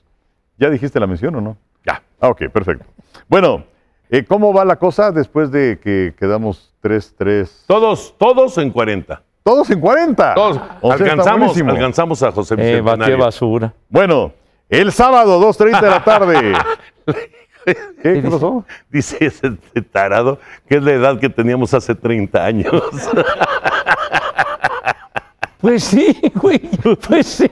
¿Ya 0.58 0.70
dijiste 0.70 0.98
la 1.00 1.06
mención 1.06 1.34
o 1.36 1.40
no? 1.40 1.56
Ya. 1.84 2.02
Ah, 2.20 2.28
ok, 2.28 2.48
perfecto. 2.52 2.84
Bueno, 3.28 3.64
eh, 4.10 4.24
¿cómo 4.24 4.52
va 4.52 4.64
la 4.64 4.76
cosa 4.76 5.10
después 5.12 5.50
de 5.50 5.78
que 5.82 6.14
quedamos 6.18 6.72
3-3? 6.82 7.64
Todos, 7.66 8.14
todos 8.18 8.56
en 8.58 8.70
40. 8.70 9.22
Todos 9.42 9.70
en 9.70 9.80
40. 9.80 10.34
Todos. 10.34 10.60
O 10.80 10.96
sea, 10.96 11.06
alcanzamos, 11.06 11.56
alcanzamos 11.56 12.22
a 12.22 12.32
José 12.32 12.54
Eh, 12.54 12.56
Vicente. 12.56 12.80
batió 12.80 13.18
basura. 13.18 13.72
Bueno, 13.88 14.32
el 14.68 14.90
sábado, 14.92 15.40
2.30 15.40 15.80
de 15.80 15.90
la 15.90 16.02
tarde. 16.04 16.52
¿Qué, 17.64 17.76
¿Qué 18.22 18.22
pasó? 18.22 18.64
Dice 18.90 19.16
ese 19.26 19.50
tarado 19.90 20.38
que 20.68 20.76
es 20.76 20.82
la 20.82 20.92
edad 20.92 21.18
que 21.18 21.28
teníamos 21.28 21.74
hace 21.74 21.94
30 21.96 22.44
años. 22.44 22.72
Pues 25.60 25.84
sí, 25.84 26.16
güey, 26.34 26.58
pues 27.08 27.26
sí. 27.26 27.48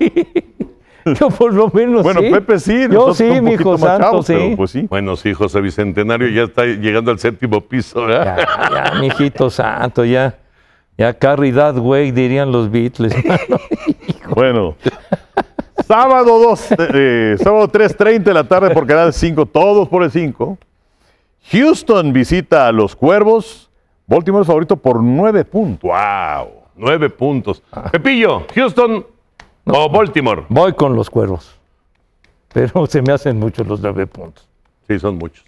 Yo 1.18 1.28
por 1.28 1.52
lo 1.52 1.70
menos 1.70 2.02
Bueno, 2.02 2.20
sí. 2.20 2.30
Pepe 2.30 2.58
sí. 2.58 2.86
Yo 2.90 3.12
sí, 3.14 3.24
un 3.24 3.44
mi 3.44 3.52
hijo 3.52 3.76
santo, 3.76 4.04
chavos, 4.04 4.26
sí. 4.26 4.32
pero 4.34 4.56
pues 4.56 4.70
sí. 4.70 4.86
bueno, 4.88 5.16
sí, 5.16 5.34
José 5.34 5.60
Bicentenario 5.60 6.28
ya 6.28 6.44
está 6.44 6.64
llegando 6.64 7.10
al 7.10 7.18
séptimo 7.18 7.60
piso, 7.60 8.06
¿verdad? 8.06 8.38
Ya, 8.38 8.92
ya, 8.92 9.00
mijito 9.00 9.50
santo, 9.50 10.04
ya. 10.04 10.38
Ya 10.96 11.12
that 11.12 11.76
way, 11.78 12.10
dirían 12.12 12.52
los 12.52 12.70
Beatles. 12.70 13.14
Bueno. 14.34 14.74
sábado 15.86 16.38
2, 16.38 16.68
eh, 16.94 17.36
sábado 17.38 17.68
3.30 17.68 18.22
de 18.22 18.34
la 18.34 18.44
tarde 18.44 18.70
por 18.70 18.86
Canal 18.86 19.12
5, 19.12 19.44
todos 19.46 19.86
por 19.88 20.02
el 20.02 20.10
5. 20.10 20.56
Houston 21.52 22.12
visita 22.12 22.66
a 22.66 22.72
los 22.72 22.96
Cuervos. 22.96 23.70
Baltimore 24.06 24.42
es 24.42 24.46
favorito 24.46 24.76
por 24.76 25.02
9 25.02 25.44
puntos. 25.44 25.90
¡Wow! 25.90 26.63
Nueve 26.76 27.10
puntos. 27.10 27.62
Ah. 27.72 27.90
Pepillo, 27.90 28.44
Houston 28.54 29.06
o 29.66 29.88
Baltimore. 29.90 30.44
Voy 30.48 30.72
con 30.74 30.94
los 30.96 31.08
cuervos. 31.10 31.58
Pero 32.52 32.86
se 32.86 33.02
me 33.02 33.12
hacen 33.12 33.38
muchos 33.38 33.66
los 33.66 33.80
nueve 33.80 34.06
puntos. 34.06 34.48
Sí, 34.88 34.98
son 34.98 35.16
muchos. 35.16 35.44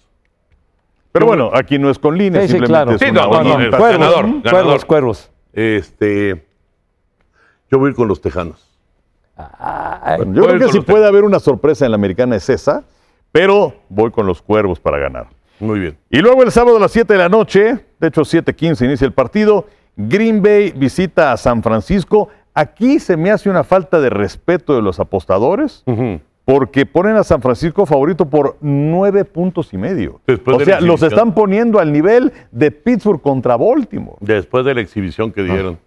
Pero 1.12 1.26
bueno, 1.26 1.50
aquí 1.54 1.78
no 1.78 1.88
es 1.90 1.98
con 1.98 2.16
línea, 2.18 2.42
Sí, 2.42 2.48
sí, 2.48 2.52
simplemente 2.54 2.84
claro. 2.84 2.92
es 2.92 3.00
Sí, 3.00 3.10
una 3.10 3.22
no, 3.22 3.42
no, 3.42 3.58
no. 3.58 3.70
Cuervos, 3.70 3.80
ganador, 3.80 4.24
cuervos, 4.24 4.42
ganador. 4.44 4.86
cuervos. 4.86 5.30
Este, 5.52 6.46
yo 7.70 7.78
voy 7.78 7.88
a 7.88 7.90
ir 7.90 7.96
con 7.96 8.06
los 8.08 8.20
Tejanos. 8.20 8.62
Ay, 9.36 10.16
Bueno, 10.18 10.34
yo 10.34 10.42
creo 10.46 10.58
que 10.58 10.68
si 10.72 10.80
puede 10.80 11.06
haber 11.06 11.24
una 11.24 11.40
sorpresa 11.40 11.84
en 11.84 11.92
la 11.92 11.94
americana 11.96 12.36
es 12.36 12.48
esa, 12.50 12.84
pero 13.32 13.74
voy 13.88 14.10
con 14.10 14.26
los 14.26 14.42
Cuervos 14.42 14.80
para 14.80 14.98
ganar. 14.98 15.28
Muy 15.60 15.78
bien. 15.80 15.98
Y 16.10 16.18
luego 16.18 16.42
el 16.42 16.50
sábado 16.52 16.76
a 16.76 16.80
las 16.80 16.92
7 16.92 17.12
de 17.14 17.18
la 17.18 17.28
noche, 17.30 17.86
de 17.98 18.08
hecho 18.08 18.22
7:15 18.22 18.84
inicia 18.84 19.06
el 19.06 19.12
partido, 19.12 19.66
Green 19.96 20.42
Bay 20.42 20.72
visita 20.72 21.32
a 21.32 21.36
San 21.36 21.62
Francisco. 21.62 22.28
Aquí 22.54 23.00
se 23.00 23.16
me 23.16 23.30
hace 23.30 23.50
una 23.50 23.64
falta 23.64 24.00
de 24.00 24.10
respeto 24.10 24.74
de 24.74 24.82
los 24.82 25.00
apostadores 25.00 25.84
porque 26.44 26.86
ponen 26.86 27.16
a 27.16 27.24
San 27.24 27.42
Francisco 27.42 27.86
favorito 27.86 28.30
por 28.30 28.56
nueve 28.60 29.24
puntos 29.24 29.74
y 29.74 29.78
medio. 29.78 30.20
Después 30.26 30.58
o 30.58 30.64
sea, 30.64 30.80
los 30.80 31.02
están 31.02 31.34
poniendo 31.34 31.80
al 31.80 31.92
nivel 31.92 32.32
de 32.52 32.70
Pittsburgh 32.70 33.20
contra 33.20 33.56
Baltimore. 33.56 34.16
Después 34.20 34.64
de 34.64 34.74
la 34.74 34.80
exhibición 34.80 35.32
que 35.32 35.42
dieron. 35.42 35.78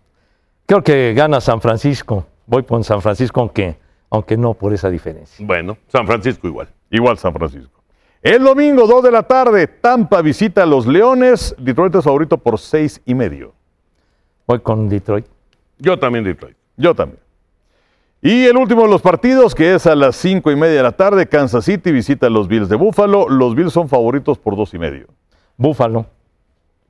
Creo 0.66 0.84
que 0.84 1.14
gana 1.16 1.40
San 1.40 1.62
Francisco. 1.62 2.26
Voy 2.46 2.64
con 2.64 2.84
San 2.84 3.02
Francisco, 3.02 3.40
aunque, 3.40 3.78
aunque 4.10 4.38
no 4.38 4.54
por 4.54 4.74
esa 4.74 4.90
diferencia. 4.90 5.46
Bueno, 5.46 5.78
San 5.88 6.06
Francisco 6.06 6.48
igual. 6.48 6.68
Igual 6.92 7.18
San 7.18 7.34
Francisco. 7.34 7.82
El 8.22 8.44
domingo, 8.44 8.86
2 8.86 9.04
de 9.04 9.12
la 9.12 9.24
tarde, 9.24 9.68
Tampa 9.68 10.22
visita 10.22 10.64
a 10.64 10.66
los 10.66 10.86
Leones. 10.86 11.56
Detroit 11.58 11.96
es 11.96 12.04
favorito 12.04 12.38
por 12.38 12.60
seis 12.60 13.02
y 13.06 13.16
medio. 13.16 13.54
Voy 14.50 14.60
con 14.62 14.90
Detroit. 14.90 15.28
Yo 15.78 16.00
también 16.00 16.24
Detroit. 16.24 16.58
Yo 16.76 16.96
también. 16.96 17.20
Y 18.20 18.46
el 18.48 18.58
último 18.58 18.82
de 18.82 18.88
los 18.90 19.00
partidos, 19.04 19.54
que 19.54 19.76
es 19.76 19.86
a 19.86 19.94
las 19.94 20.16
cinco 20.16 20.50
y 20.50 20.56
media 20.56 20.78
de 20.78 20.82
la 20.84 20.92
tarde, 20.92 21.28
Kansas 21.30 21.66
City 21.66 21.92
visita 21.92 22.26
a 22.26 22.30
los 22.32 22.48
Bills 22.48 22.68
de 22.68 22.76
Buffalo. 22.76 23.30
Los 23.30 23.54
Bills 23.54 23.72
son 23.72 23.88
favoritos 23.88 24.40
por 24.40 24.56
dos 24.58 24.74
y 24.74 24.80
medio. 24.80 25.06
Búfalo. 25.56 26.08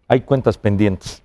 Hay 0.07 0.22
cuentas 0.22 0.57
pendientes. 0.57 1.22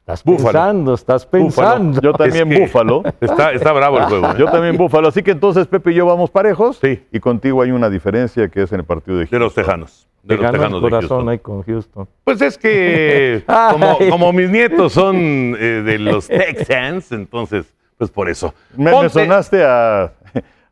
Estás 0.00 0.24
Búfalo. 0.24 0.46
pensando, 0.46 0.94
estás 0.94 1.24
Búfalo. 1.30 1.44
pensando. 1.44 2.00
Yo 2.00 2.12
también 2.12 2.52
Es 2.52 2.58
que- 2.58 2.62
Búfalo. 2.64 3.02
Está, 3.20 3.52
está 3.52 3.72
bravo 3.72 3.98
el 3.98 4.04
juego. 4.06 4.26
¿eh? 4.32 4.34
Yo 4.36 4.46
también 4.46 4.76
Búfalo. 4.76 5.06
Así 5.06 5.22
que 5.22 5.30
entonces 5.30 5.68
Pepe 5.68 5.92
y 5.92 5.94
yo 5.94 6.06
vamos 6.06 6.28
parejos. 6.28 6.78
Sí. 6.82 7.06
Y 7.12 7.20
contigo 7.20 7.62
hay 7.62 7.70
una 7.70 7.88
diferencia 7.88 8.48
que 8.48 8.64
es 8.64 8.72
en 8.72 8.80
el 8.80 8.84
partido 8.84 9.18
de 9.18 9.26
De 9.26 9.38
los. 9.38 9.54
Tejanos. 9.54 10.08
De 10.22 10.36
los 10.36 10.52
Tejanos 10.52 10.82
de 10.82 10.90
corazón 10.90 11.08
Houston. 11.08 11.28
ahí 11.28 11.38
con 11.38 11.62
Houston. 11.62 12.08
Pues 12.24 12.40
es 12.42 12.56
que 12.56 13.44
como, 14.10 14.32
mis 14.32 14.50
nietos 14.50 14.92
son 14.92 15.16
eh, 15.58 15.82
de 15.84 15.98
los 15.98 16.28
Texans, 16.28 17.10
entonces, 17.12 17.74
pues 17.98 18.10
por 18.10 18.28
eso. 18.28 18.54
Me, 18.76 19.08
sonaste 19.08 19.64
a, 19.64 20.12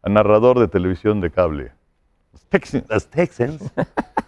a 0.02 0.08
narrador 0.08 0.58
de 0.58 0.68
televisión 0.68 1.20
de 1.20 1.30
cable. 1.30 1.72
Texans. 2.50 2.84
Los 2.88 3.06
Texans. 3.06 3.72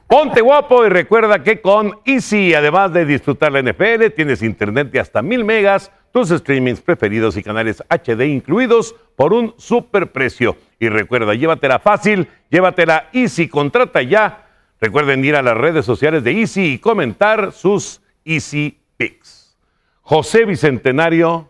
Ponte 0.07 0.41
guapo 0.41 0.87
y 0.87 0.89
recuerda 0.89 1.43
que 1.43 1.61
con 1.61 1.99
Easy, 2.05 2.55
además 2.55 2.93
de 2.93 3.05
disfrutar 3.05 3.53
la 3.53 3.63
NFL, 3.63 4.11
tienes 4.15 4.43
internet 4.43 4.91
de 4.91 5.01
hasta 5.01 5.23
mil 5.23 5.45
megas, 5.45 5.91
tus 6.13 6.29
streamings 6.29 6.81
preferidos 6.81 7.37
y 7.37 7.43
canales 7.43 7.83
HD 7.89 8.27
incluidos 8.27 8.95
por 9.17 9.33
un 9.33 9.55
super 9.57 10.13
precio. 10.13 10.57
Y 10.79 10.89
recuerda, 10.89 11.35
llévatela 11.35 11.79
fácil, 11.79 12.29
llévatela 12.51 13.09
Easy, 13.13 13.49
contrata 13.49 14.03
ya. 14.03 14.42
Recuerden 14.83 15.25
ir 15.25 15.37
a 15.37 15.43
las 15.43 15.57
redes 15.57 15.87
sociales 15.87 16.25
de 16.25 16.33
Easy 16.41 16.73
y 16.73 16.79
comentar 16.81 17.53
sus 17.53 18.03
Easy 18.25 18.81
Picks. 18.97 19.57
José 20.01 20.45
Bicentenario, 20.45 21.49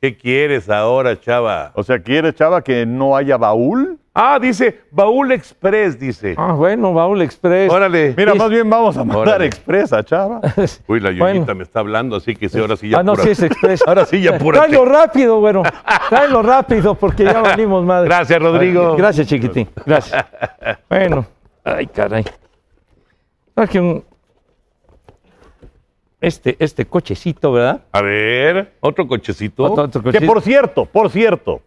¿qué 0.00 0.16
quieres 0.16 0.68
ahora, 0.68 1.20
chava? 1.20 1.70
O 1.76 1.84
sea, 1.84 2.00
¿quiere, 2.00 2.34
Chava, 2.34 2.64
que 2.64 2.84
no 2.84 3.16
haya 3.16 3.36
baúl? 3.36 4.00
Ah, 4.12 4.40
dice 4.42 4.80
Baúl 4.90 5.30
Express, 5.30 6.00
dice. 6.00 6.34
Ah, 6.36 6.50
bueno, 6.54 6.92
Baúl 6.92 7.22
Express. 7.22 7.70
Órale. 7.70 8.12
Mira, 8.16 8.34
más 8.34 8.50
bien 8.50 8.68
vamos 8.68 8.96
a 8.96 9.04
mandar 9.04 9.28
Órale. 9.28 9.46
expresa, 9.46 10.02
Chava. 10.02 10.40
Uy, 10.88 10.98
la 10.98 11.10
Bueno. 11.10 11.34
Yoyita 11.36 11.54
me 11.54 11.62
está 11.62 11.78
hablando, 11.78 12.16
así 12.16 12.34
que 12.34 12.48
sí, 12.48 12.58
ahora 12.58 12.76
sí 12.76 12.88
ya 12.88 12.98
Ah, 12.98 13.02
no, 13.04 13.14
sí 13.14 13.28
es 13.30 13.40
Express. 13.40 13.82
Ahora 13.86 14.04
sí 14.04 14.20
ya 14.20 14.34
apúrate. 14.34 14.66
Tráelo 14.66 14.84
rápido, 14.84 15.38
güero. 15.38 15.62
Tráelo 16.08 16.42
rápido 16.42 16.96
porque 16.96 17.22
ya 17.22 17.40
valimos 17.40 17.84
madre. 17.84 18.08
Gracias, 18.08 18.42
Rodrigo. 18.42 18.96
Gracias, 18.96 19.28
chiquitín. 19.28 19.68
Gracias. 19.86 20.26
Bueno. 20.88 21.24
Ay, 21.62 21.86
caray. 21.86 22.24
Traje. 23.58 24.02
Este, 26.20 26.54
este 26.60 26.84
cochecito, 26.84 27.50
¿verdad? 27.50 27.80
A 27.90 28.02
ver, 28.02 28.74
otro 28.78 29.08
cochecito. 29.08 29.64
Otro- 29.64 29.84
otro 29.84 30.02
Que 30.12 30.20
por 30.20 30.42
cierto, 30.42 30.84
por 30.84 31.10
cierto, 31.10 31.60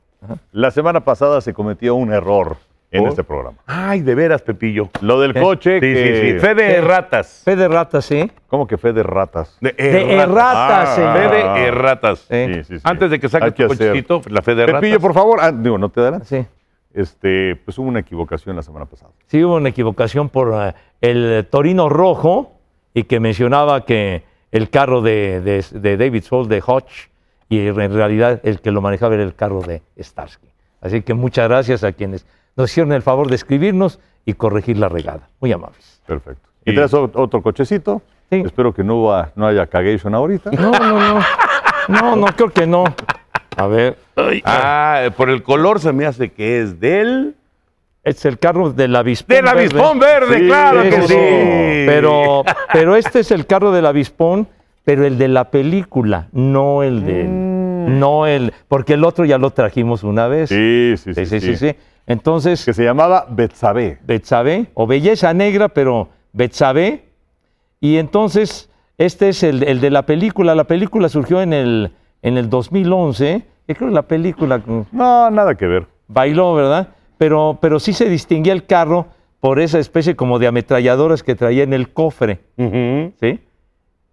la 0.53 0.71
semana 0.71 1.01
pasada 1.03 1.41
se 1.41 1.53
cometió 1.53 1.95
un 1.95 2.13
error 2.13 2.55
en 2.91 3.07
este 3.07 3.25
programa. 3.25 3.57
Ay, 3.65 3.99
de 4.01 4.15
veras, 4.15 4.41
Pepillo. 4.41 4.89
Lo 5.01 5.19
del 5.19 5.33
¿Qué? 5.33 5.41
coche 5.41 5.73
Sí, 5.75 5.79
que... 5.81 6.21
sí, 6.21 6.31
sí. 6.33 6.39
Fe 6.39 6.55
de 6.55 6.67
¿Qué? 6.67 6.75
erratas. 6.75 7.41
Fe 7.43 7.55
de 7.57 7.67
rata, 7.67 8.01
sí. 8.01 8.31
¿Cómo 8.47 8.67
que 8.67 8.77
fe 8.77 8.93
de 8.93 9.03
ratas? 9.03 9.57
De 9.59 9.73
erratas. 9.77 10.89
Ah. 10.89 10.95
sí. 10.95 11.01
Fe 11.01 11.35
de 11.35 11.67
erratas. 11.67 12.19
Sí. 12.19 12.45
Sí, 12.53 12.63
sí, 12.63 12.75
sí. 12.77 12.81
Antes 12.85 13.11
de 13.11 13.19
que 13.19 13.27
saques 13.27 13.53
que 13.53 13.65
tu 13.65 13.73
hacer. 13.73 13.87
cochecito, 13.89 14.21
la 14.29 14.41
fe 14.41 14.55
de 14.55 14.63
erratas. 14.63 14.81
Pepillo, 14.81 14.99
por 15.01 15.13
favor. 15.13 15.39
Ah, 15.41 15.51
digo, 15.53 15.77
no 15.77 15.89
te 15.89 15.99
adelantes. 15.99 16.29
Sí. 16.29 16.45
Este, 16.93 17.55
pues 17.55 17.77
hubo 17.77 17.87
una 17.87 17.99
equivocación 17.99 18.55
la 18.55 18.63
semana 18.63 18.85
pasada. 18.85 19.11
Sí 19.27 19.43
hubo 19.43 19.55
una 19.55 19.69
equivocación 19.69 20.29
por 20.29 20.53
eh, 20.53 20.73
el 21.01 21.47
Torino 21.49 21.87
rojo 21.89 22.53
y 22.93 23.03
que 23.03 23.19
mencionaba 23.19 23.85
que 23.85 24.23
el 24.51 24.69
carro 24.69 25.01
de, 25.01 25.39
de- 25.41 25.65
de 25.79 25.97
David 25.97 26.23
Soul 26.23 26.49
de 26.49 26.61
Hodge 26.65 27.09
y 27.47 27.65
en 27.67 27.93
realidad 27.93 28.41
el 28.43 28.59
que 28.61 28.71
lo 28.71 28.81
manejaba 28.81 29.13
era 29.15 29.23
el 29.23 29.35
carro 29.35 29.61
de 29.61 29.81
Starsky. 29.99 30.47
Así 30.81 31.01
que 31.01 31.13
muchas 31.13 31.47
gracias 31.47 31.83
a 31.83 31.93
quienes 31.93 32.25
nos 32.57 32.69
hicieron 32.71 32.91
el 32.91 33.01
favor 33.01 33.27
de 33.29 33.35
escribirnos 33.35 33.99
y 34.25 34.33
corregir 34.33 34.77
la 34.77 34.89
regada. 34.89 35.29
Muy 35.39 35.51
amables. 35.53 36.01
Perfecto. 36.05 36.49
Y 36.65 36.71
Y- 36.71 36.75
traes 36.75 36.93
otro 36.93 37.41
cochecito. 37.41 38.01
Sí. 38.29 38.41
Espero 38.45 38.73
que 38.73 38.83
no, 38.83 38.95
huba- 38.97 39.31
no 39.35 39.47
haya 39.47 39.67
cagation 39.67 40.13
ahorita. 40.15 40.51
No, 40.51 40.71
no, 40.71 40.99
no. 41.15 41.21
No, 41.87 42.15
no, 42.15 42.25
creo 42.27 42.49
que 42.49 42.65
no. 42.67 42.83
A 43.57 43.67
ver. 43.67 43.97
Ay, 44.15 44.41
Ah, 44.45 45.09
por 45.15 45.29
el 45.29 45.43
color 45.43 45.79
se 45.79 45.91
me 45.91 46.05
hace 46.05 46.29
que 46.31 46.61
es 46.61 46.79
del... 46.79 47.35
es 48.03 48.25
el 48.25 48.39
carro 48.39 48.71
del 48.71 48.95
avispón. 48.95 49.35
Del 49.35 49.47
avispón 49.47 49.99
verde, 49.99 50.39
Sí, 50.39 50.45
claro 50.47 50.83
que 50.83 51.01
sí. 51.07 51.15
Pero, 51.85 52.43
pero 52.71 52.95
este 52.95 53.19
es 53.19 53.31
el 53.31 53.45
carro 53.45 53.71
del 53.71 53.85
avispón, 53.85 54.47
pero 54.85 55.05
el 55.05 55.17
de 55.17 55.27
la 55.27 55.51
película, 55.51 56.27
no 56.31 56.81
el 56.83 57.05
de. 57.05 57.23
No 57.25 58.25
el. 58.27 58.53
Porque 58.67 58.93
el 58.93 59.03
otro 59.03 59.25
ya 59.25 59.37
lo 59.37 59.51
trajimos 59.51 60.03
una 60.03 60.27
vez. 60.27 60.49
Sí, 60.49 60.93
sí, 60.97 61.13
sí, 61.13 61.25
sí. 61.25 61.39
sí, 61.41 61.55
sí. 61.57 61.75
Entonces, 62.07 62.63
Que 62.65 62.73
se 62.73 62.83
llamaba 62.83 63.25
Betsabe. 63.29 63.99
Betsabé, 64.05 64.67
o 64.73 64.87
Belleza 64.87 65.33
Negra, 65.33 65.69
pero 65.69 66.09
Betsabé. 66.33 67.05
Y 67.79 67.97
entonces, 67.97 68.69
este 68.97 69.29
es 69.29 69.43
el, 69.43 69.63
el 69.63 69.81
de 69.81 69.89
la 69.89 70.05
película. 70.05 70.55
La 70.55 70.63
película 70.65 71.09
surgió 71.09 71.41
en 71.41 71.53
el, 71.53 71.91
en 72.21 72.37
el 72.37 72.49
2011. 72.49 73.43
Yo 73.67 73.75
creo 73.75 73.89
que 73.89 73.95
la 73.95 74.01
película. 74.03 74.57
mm, 74.59 74.81
No, 74.91 75.29
nada 75.31 75.55
que 75.55 75.65
ver. 75.67 75.87
bailó, 76.07 76.53
¿verdad? 76.55 76.89
Pero, 77.17 77.57
pero 77.61 77.79
sí 77.79 77.93
se 77.93 78.09
distinguía 78.09 78.53
el 78.53 78.65
carro 78.65 79.07
por 79.39 79.59
esa 79.59 79.79
especie 79.79 80.15
como 80.15 80.39
de 80.39 80.47
ametralladoras 80.47 81.23
que 81.23 81.35
traía 81.35 81.63
en 81.63 81.73
el 81.73 81.89
cofre. 81.93 82.39
¿sí? 83.19 83.39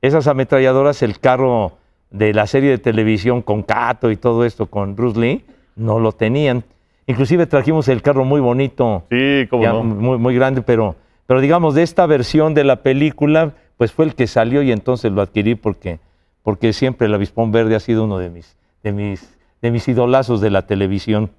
Esas 0.01 0.27
ametralladoras, 0.27 1.03
el 1.03 1.19
carro 1.19 1.73
de 2.11 2.33
la 2.33 2.47
serie 2.47 2.71
de 2.71 2.79
televisión 2.79 3.43
con 3.43 3.63
Cato 3.63 4.11
y 4.11 4.17
todo 4.17 4.45
esto 4.45 4.67
con 4.67 4.95
Bruce 4.95 5.19
Lee, 5.21 5.45
no 5.77 5.99
lo 5.99 6.13
tenían. 6.13 6.65
Inclusive 7.07 7.47
trajimos 7.47 7.89
el 7.89 8.01
carro 8.03 8.25
muy 8.25 8.41
bonito, 8.41 9.03
Sí, 9.11 9.47
cómo 9.51 9.63
ya 9.63 9.73
no. 9.73 9.83
muy, 9.83 10.19
muy 10.19 10.35
grande, 10.35 10.63
pero, 10.63 10.95
pero 11.27 11.41
digamos, 11.41 11.75
de 11.75 11.83
esta 11.83 12.07
versión 12.07 12.55
de 12.55 12.65
la 12.65 12.77
película, 12.83 13.53
pues 13.77 13.93
fue 13.93 14.05
el 14.05 14.15
que 14.15 14.27
salió 14.27 14.63
y 14.63 14.73
entonces 14.73 15.11
lo 15.13 15.21
adquirí 15.23 15.55
porque, 15.55 15.99
porque 16.43 16.73
siempre 16.73 17.07
el 17.07 17.15
avispón 17.15 17.53
verde 17.53 17.75
ha 17.75 17.81
sido 17.81 18.05
uno 18.05 18.19
de 18.19 18.31
mis, 18.31 18.57
de 18.83 18.93
mis, 18.93 19.37
de 19.63 19.71
mis 19.71 19.87
idolazos 19.89 20.41
de 20.41 20.51
la 20.51 20.67
televisión. 20.67 21.31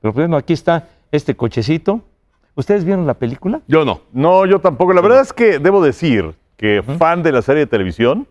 Pero 0.00 0.12
bueno, 0.12 0.36
aquí 0.36 0.52
está 0.52 0.88
este 1.12 1.34
cochecito. 1.36 2.00
¿Ustedes 2.54 2.84
vieron 2.84 3.06
la 3.06 3.14
película? 3.14 3.60
Yo 3.68 3.84
no. 3.84 4.00
No, 4.12 4.46
yo 4.46 4.60
tampoco. 4.60 4.92
La 4.92 5.00
verdad 5.02 5.20
es 5.20 5.32
que 5.32 5.58
debo 5.58 5.82
decir 5.82 6.34
que 6.56 6.82
fan 6.98 7.22
de 7.22 7.32
la 7.32 7.42
serie 7.42 7.60
de 7.60 7.66
televisión, 7.66 8.26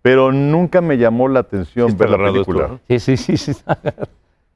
pero 0.00 0.32
nunca 0.32 0.80
me 0.80 0.96
llamó 0.96 1.28
la 1.28 1.40
atención 1.40 1.90
Sí 1.90 1.96
ver 1.96 2.10
la 2.10 2.16
esto, 2.16 2.32
película. 2.32 2.68
¿no? 2.68 2.80
Sí, 2.88 2.98
sí, 3.00 3.16
sí. 3.16 3.36
sí. 3.36 3.52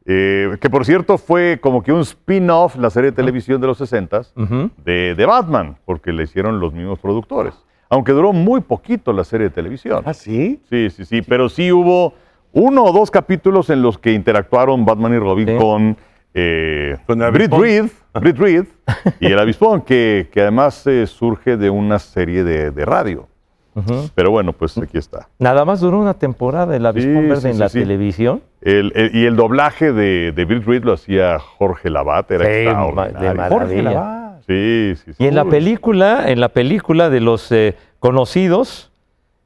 Eh, 0.07 0.57
que 0.61 0.71
por 0.71 0.87
cierto 0.87 1.19
fue 1.19 1.59
como 1.61 1.83
que 1.83 1.93
un 1.93 2.01
spin-off, 2.01 2.75
la 2.77 2.89
serie 2.89 3.11
de 3.11 3.17
televisión 3.17 3.61
de 3.61 3.67
los 3.67 3.77
60 3.79 4.23
Ujú. 4.35 4.71
de, 4.83 5.15
de 5.15 5.27
Batman, 5.27 5.77
porque 5.85 6.11
le 6.13 6.23
hicieron 6.25 6.59
los 6.59 6.73
mismos 6.73 6.99
productores. 6.99 7.55
Aunque 7.91 8.13
duró 8.13 8.33
muy 8.33 8.61
poquito 8.61 9.13
la 9.13 9.25
serie 9.25 9.49
de 9.49 9.55
televisión. 9.55 10.03
¿Ah, 10.07 10.15
sí? 10.15 10.61
Sí, 10.71 10.89
sí, 10.91 11.05
sí, 11.05 11.23
pero 11.23 11.49
sí 11.49 11.71
hubo 11.73 12.15
uno 12.53 12.85
o 12.85 12.93
dos 12.93 13.11
capítulos 13.11 13.69
en 13.71 13.83
los 13.83 13.99
que 13.99 14.13
interactuaron 14.13 14.85
Batman 14.85 15.15
y 15.15 15.19
Robin 15.19 15.47
Sí. 15.49 15.57
con, 15.59 15.97
eh, 16.33 16.97
Con 17.07 17.19
Britt. 17.33 17.53
Reed, 17.53 17.87
Britt 18.15 18.39
Reed 18.39 18.65
y 19.21 19.27
el 19.27 19.39
avispón, 19.39 19.83
que, 19.83 20.29
que 20.33 20.41
además 20.41 20.87
eh, 20.87 21.07
surge 21.07 21.57
de 21.57 21.69
una 21.71 21.99
serie 21.99 22.45
de, 22.45 22.71
de 22.71 22.85
radio. 22.85 23.27
Pero 24.15 24.31
bueno, 24.31 24.53
pues 24.53 24.77
aquí 24.79 24.99
está. 24.99 25.29
Nada 25.39 25.65
más 25.65 25.81
duró 25.81 26.01
una 26.01 26.15
temporada 26.15 26.77
el 26.77 26.85
avispón 26.85 27.23
Sí, 27.23 27.29
verde 27.29 27.41
sí, 27.43 27.49
en 27.49 27.59
la 27.59 27.69
sí. 27.71 27.79
televisión. 27.81 28.43
El- 28.61 28.93
el- 28.95 29.15
y 29.17 29.25
el 29.25 29.37
doblaje 29.37 29.93
de, 29.93 30.33
de 30.33 30.45
Britt 30.45 30.65
Reed 30.67 30.85
lo 30.85 30.93
hacía 30.93 31.39
Jorge 31.39 31.89
Labat, 31.89 32.31
era 32.33 32.45
Sí, 32.45 32.51
extraordinario. 32.51 33.29
de 33.29 33.35
maravilla. 33.35 34.20
Sí, 34.51 34.95
sí, 34.97 35.13
sí. 35.13 35.25
Y 35.25 35.29
en 35.29 35.37
la 35.37 35.45
película, 35.45 36.29
en 36.31 36.41
la 36.41 36.49
película 36.49 37.09
de 37.09 37.21
los 37.21 37.53
eh, 37.53 37.77
conocidos, 38.01 38.91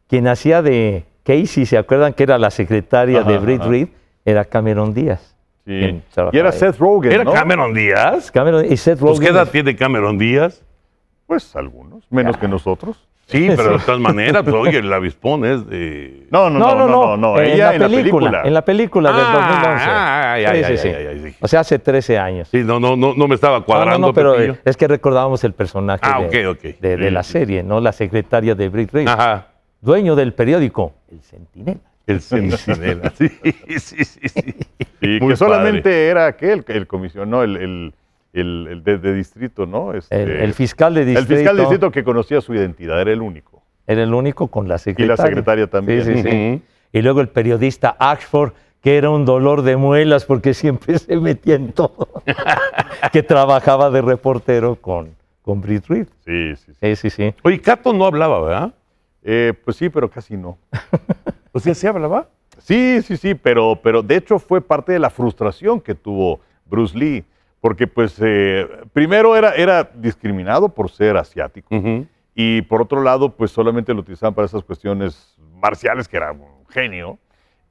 quien 0.09 0.27
hacía 0.29 0.63
de 0.63 1.05
Casey, 1.25 1.67
¿se 1.67 1.77
acuerdan 1.77 2.15
que 2.15 2.23
era 2.23 2.39
la 2.39 2.51
secretaria 2.51 3.23
de 3.23 3.39
Britt. 3.39 3.63
Reed? 3.63 3.89
Era 4.25 4.45
Cameron 4.47 4.95
Díaz. 4.95 5.37
Sí. 5.67 6.03
Y 6.33 6.39
era 6.39 6.51
ahí. 6.51 6.59
Seth 6.59 6.79
Rogen, 6.79 7.13
¿Era 7.13 7.25
¿no? 7.25 7.33
Cameron 7.33 7.75
Díaz? 7.75 8.31
Cameron 8.31 8.65
y 8.65 8.77
Seth 8.77 8.99
Pues, 8.99 9.19
¿qué 9.19 9.27
Rogen. 9.27 9.37
edad 9.37 9.51
tiene 9.51 9.77
Cameron 9.77 10.17
Díaz? 10.17 10.63
Pues 11.27 11.55
algunos, 11.57 12.05
menos 12.11 12.37
que 12.37 12.49
nosotros. 12.49 13.07
Sí, 13.27 13.49
pero 13.57 13.79
de 13.79 13.85
todas 13.85 14.01
maneras, 14.01 14.43
pues, 14.43 14.55
oye, 14.55 14.79
el 14.79 14.93
avispón 14.93 15.45
es 15.45 15.67
de... 15.67 16.27
No, 16.31 16.51
no, 16.51 16.59
no, 16.59 16.75
no, 16.75 16.87
no, 16.89 17.17
no, 17.17 17.39
en, 17.41 17.53
ella 17.53 17.69
la 17.71 17.75
en 17.77 17.81
la 17.83 17.89
película. 17.89 18.43
En 18.45 18.55
la 18.55 18.65
película 18.65 19.13
del 19.13 19.25
Ah, 19.27 19.33
2011. 19.35 19.85
ay, 19.91 20.43
Sí, 20.45 20.47
ay, 20.47 20.65
sí, 20.65 20.71
ay, 20.71 20.79
sí. 20.79 20.89
ay, 20.89 21.07
ay, 21.07 21.31
sí. 21.33 21.37
O 21.41 21.49
sea, 21.49 21.61
hace 21.61 21.79
13 21.79 22.19
años. 22.19 22.49
Sí, 22.51 22.63
no, 22.65 22.79
no, 22.79 22.97
no, 22.97 23.15
no 23.15 23.27
me 23.29 23.35
estaba 23.35 23.65
cuadrando, 23.65 23.99
no, 23.99 24.07
no, 24.09 24.13
pero 24.15 24.39
eh, 24.41 24.59
es 24.65 24.77
que 24.77 24.87
recordábamos 24.89 25.43
el 25.45 25.53
personaje 25.55 26.01
Ah, 26.05 26.21
de, 26.21 26.47
ok, 26.47 26.57
ok. 26.59 26.63
de- 26.81 26.97
de 26.99 27.09
Sí, 27.09 27.11
la 27.15 27.23
sí. 27.23 27.33
serie, 27.33 27.63
¿no? 27.63 27.81
La 27.81 27.93
secretaria 27.93 28.55
de 28.55 28.69
Britt 28.69 28.93
Reed, 28.93 29.09
Ajá. 29.09 29.47
dueño 29.81 30.15
del 30.17 30.35
periódico 30.35 30.93
El 31.11 31.21
Centinela. 31.23 31.81
El 32.07 32.21
centinela. 32.21 33.11
Sí, 33.17 33.29
sí, 33.79 34.05
sí, 34.05 34.29
sí. 34.29 34.55
Que 35.01 35.37
solamente 35.37 36.09
era 36.09 36.27
aquel, 36.27 36.63
el 36.69 36.87
comisionó, 36.87 37.43
el, 37.43 37.95
el, 38.35 38.67
el, 38.67 38.67
el 38.69 38.83
de, 38.85 38.99
de 38.99 39.15
distrito, 39.15 39.67
¿no? 39.67 39.95
Este, 39.95 40.23
El, 40.23 40.31
el 40.31 40.55
fiscal 40.55 40.95
de 40.95 41.03
el 41.03 41.07
distrito. 41.09 41.35
fiscal 41.37 41.57
de 41.57 41.63
distrito 41.63 41.91
que 41.91 42.05
conocía 42.05 42.41
su 42.41 42.55
identidad, 42.55 43.01
era 43.01 43.13
el 43.13 43.23
único. 43.23 43.63
Era 43.87 44.03
el 44.03 44.13
único 44.15 44.49
con 44.49 44.67
la 44.69 44.79
secretaria. 44.79 45.25
secretaria 45.25 45.67
también. 45.67 46.05
Sí, 46.05 46.23
sí. 46.23 46.63
Y 46.93 47.03
luego 47.03 47.21
el 47.21 47.29
periodista 47.29 47.97
Ashford, 47.99 48.53
que 48.81 48.97
era 48.97 49.11
un 49.11 49.25
dolor 49.25 49.63
de 49.63 49.77
muelas 49.77 50.25
porque 50.25 50.55
siempre 50.55 50.99
se 50.99 51.17
metía 51.17 51.55
en 51.57 51.73
todo. 51.73 52.09
que 53.13 53.23
trabajaba 53.23 53.91
de 53.91 54.03
reportero 54.03 54.77
con, 54.77 55.11
con 55.43 55.61
Britt 55.61 55.87
Reed. 55.87 56.07
Sí, 56.25 56.57
sí, 56.57 56.73
sí. 56.73 56.79
Sí, 56.81 56.97
sí, 56.97 57.11
sí. 57.11 57.35
Oye, 57.43 57.61
Cato 57.61 57.93
no 57.93 58.05
hablaba, 58.07 58.41
¿verdad? 58.43 58.75
Eh, 59.23 59.53
pues 59.65 59.77
sí, 59.77 59.89
pero 59.89 60.11
casi 60.11 60.37
no. 60.37 60.59
O 61.57 61.61
sea, 61.61 61.73
¿sí 61.73 61.87
hablaba? 61.87 62.27
Sí, 62.59 63.01
sí, 63.03 63.17
sí, 63.17 63.35
pero, 63.37 63.79
pero 63.81 64.03
de 64.03 64.17
hecho 64.17 64.41
fue 64.41 64.61
parte 64.61 64.91
de 64.93 64.99
la 64.99 65.09
frustración 65.09 65.81
que 65.81 65.95
tuvo 65.95 66.41
Bruce 66.67 66.99
Lee, 66.99 67.25
porque 67.65 67.87
pues 67.87 68.21
eh, 68.21 68.69
primero 68.93 69.35
era, 69.35 69.55
era 69.55 69.91
discriminado 69.95 70.69
por 70.69 70.91
ser 70.91 71.17
asiático 71.17 71.75
y 72.35 72.61
por 72.61 72.83
otro 72.83 73.03
lado 73.03 73.31
pues 73.31 73.53
solamente 73.53 73.95
lo 73.95 74.01
utilizaban 74.01 74.35
para 74.35 74.45
esas 74.45 74.63
cuestiones 74.63 75.35
marciales, 75.63 76.07
que 76.07 76.19
era 76.19 76.33
un 76.33 76.67
genio, 76.69 77.17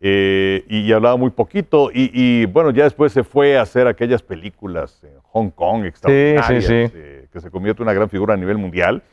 eh, 0.01 0.65
y, 0.67 0.79
y 0.79 0.91
hablaba 0.93 1.15
muy 1.15 1.29
poquito 1.29 1.91
y, 1.93 2.09
y, 2.11 2.47
bueno, 2.47 2.71
ya 2.71 2.85
después 2.85 3.13
se 3.13 3.23
fue 3.23 3.55
a 3.55 3.61
hacer 3.61 3.85
aquellas 3.85 4.23
películas 4.23 4.99
en 5.03 5.13
Hong 5.25 5.51
Kong 5.51 5.85
extraordinarias, 5.85 6.65
sí. 6.65 6.73
eh, 6.73 7.27
que 7.31 7.39
se 7.39 7.51
convierte 7.51 7.83
en 7.83 7.87
una 7.87 7.93
gran 7.93 8.09
figura 8.09 8.33
a 8.33 8.37
nivel 8.37 8.57
mundial. 8.57 9.03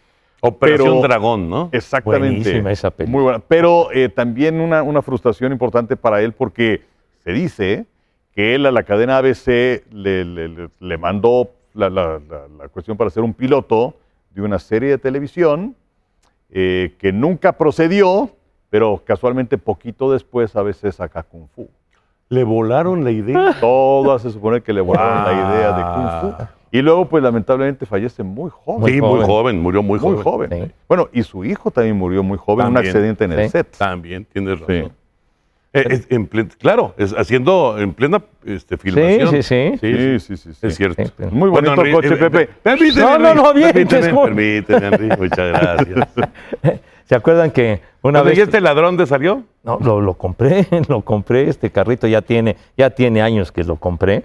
Operación 0.40 0.88
Pero- 0.88 1.02
Dragón, 1.02 1.50
¿no? 1.50 1.68
Exactamente. 1.72 2.36
Buenísima 2.38 2.72
esa 2.72 2.90
película. 2.90 3.14
Muy 3.18 3.22
buena. 3.22 3.44
Pero 3.46 3.92
eh, 3.92 4.08
también 4.08 4.58
una, 4.58 4.82
una 4.82 5.02
frustración 5.02 5.52
importante 5.52 5.94
para 5.94 6.22
él 6.22 6.32
porque 6.32 6.84
se 7.22 7.32
dice 7.32 7.84
que 8.34 8.54
él 8.54 8.66
a 8.66 8.70
la 8.70 8.82
cadena 8.84 9.18
ABC 9.18 9.82
le, 9.92 10.24
le- 10.24 10.48
le- 10.48 10.68
le 10.78 10.98
mandó 10.98 11.50
la, 11.74 11.90
la- 11.90 12.20
la- 12.28 12.48
la 12.58 12.68
cuestión 12.68 12.96
para 12.96 13.10
ser 13.10 13.22
un 13.22 13.34
piloto 13.34 13.94
de 14.34 14.42
una 14.42 14.58
serie 14.58 14.90
de 14.90 14.98
televisión 14.98 15.74
eh, 16.50 16.94
que 16.98 17.12
nunca 17.12 17.52
procedió, 17.52 18.30
pero 18.70 19.02
casualmente 19.04 19.58
poquito 19.58 20.12
después 20.12 20.54
ABC 20.56 20.90
saca 20.92 21.22
Kung 21.22 21.46
Fu. 21.54 21.68
Le 22.28 22.44
volaron 22.44 23.02
la 23.02 23.10
idea. 23.10 23.56
Todas 23.60 24.22
se 24.22 24.30
supone 24.30 24.60
que 24.60 24.72
le 24.72 24.80
volaron 24.80 25.24
la 25.24 25.32
idea 25.32 25.72
de 25.72 25.82
Ah. 25.84 26.20
Kung 26.22 26.32
Fu. 26.36 26.44
Y 26.72 26.82
luego, 26.82 27.06
pues 27.08 27.20
lamentablemente 27.24 27.84
fallece 27.84 28.22
muy 28.22 28.48
joven. 28.48 28.80
Muy 28.80 28.92
sí, 28.92 29.00
muy 29.00 29.08
joven. 29.10 29.26
joven, 29.26 29.60
murió 29.60 29.82
muy 29.82 29.98
Muy 29.98 30.16
joven. 30.18 30.22
joven. 30.22 30.50
Sí. 30.68 30.72
Bueno, 30.86 31.08
y 31.12 31.24
su 31.24 31.44
hijo 31.44 31.72
también 31.72 31.96
murió 31.96 32.22
muy 32.22 32.38
joven, 32.38 32.66
en 32.66 32.68
un 32.68 32.74
También. 32.74 32.94
accidente 32.96 33.24
en 33.24 33.32
el 33.32 33.50
set. 33.50 33.76
También, 33.76 34.24
tienes 34.24 34.60
razón. 34.60 34.92
Eh, 35.72 36.00
en 36.08 36.26
plen- 36.28 36.50
claro, 36.58 36.94
es 36.98 37.12
haciendo 37.12 37.76
en 37.78 37.92
plena 37.94 38.22
este, 38.44 38.76
Sí, 38.76 38.82
filmación. 38.82 39.30
sí, 39.30 39.42
sí. 39.42 39.72
Sí, 39.80 40.18
sí, 40.20 40.36
sí. 40.36 40.52
sí. 40.54 40.66
Es 40.66 40.76
cierto. 40.76 41.04
Sí, 41.04 41.12
Muy 41.30 41.48
bonito 41.48 41.74
Henry, 41.74 41.92
coche, 41.92 42.08
eh, 42.14 42.16
Pepe. 42.16 42.46
Permíteme, 42.62 43.00
No, 43.02 43.18
no, 43.18 43.34
no, 43.34 43.46
avientes, 43.46 43.86
Permíteme, 43.86 44.22
permíteme, 44.24 44.86
Henry. 44.88 45.08
Muchas 45.16 45.48
gracias. 45.48 46.08
¿Se 47.04 47.14
acuerdan 47.14 47.50
que 47.52 47.80
una 48.02 48.22
vez... 48.22 48.36
ya 48.36 48.44
este 48.44 48.60
ladrón 48.60 48.96
de 48.96 49.06
salió? 49.06 49.44
No, 49.62 49.78
lo, 49.80 50.00
lo 50.00 50.14
compré, 50.14 50.66
lo 50.88 51.02
compré, 51.02 51.48
este 51.48 51.70
carrito 51.70 52.06
ya 52.08 52.22
tiene, 52.22 52.56
ya 52.76 52.90
tiene 52.90 53.22
años 53.22 53.52
que 53.52 53.62
lo 53.64 53.76
compré, 53.76 54.24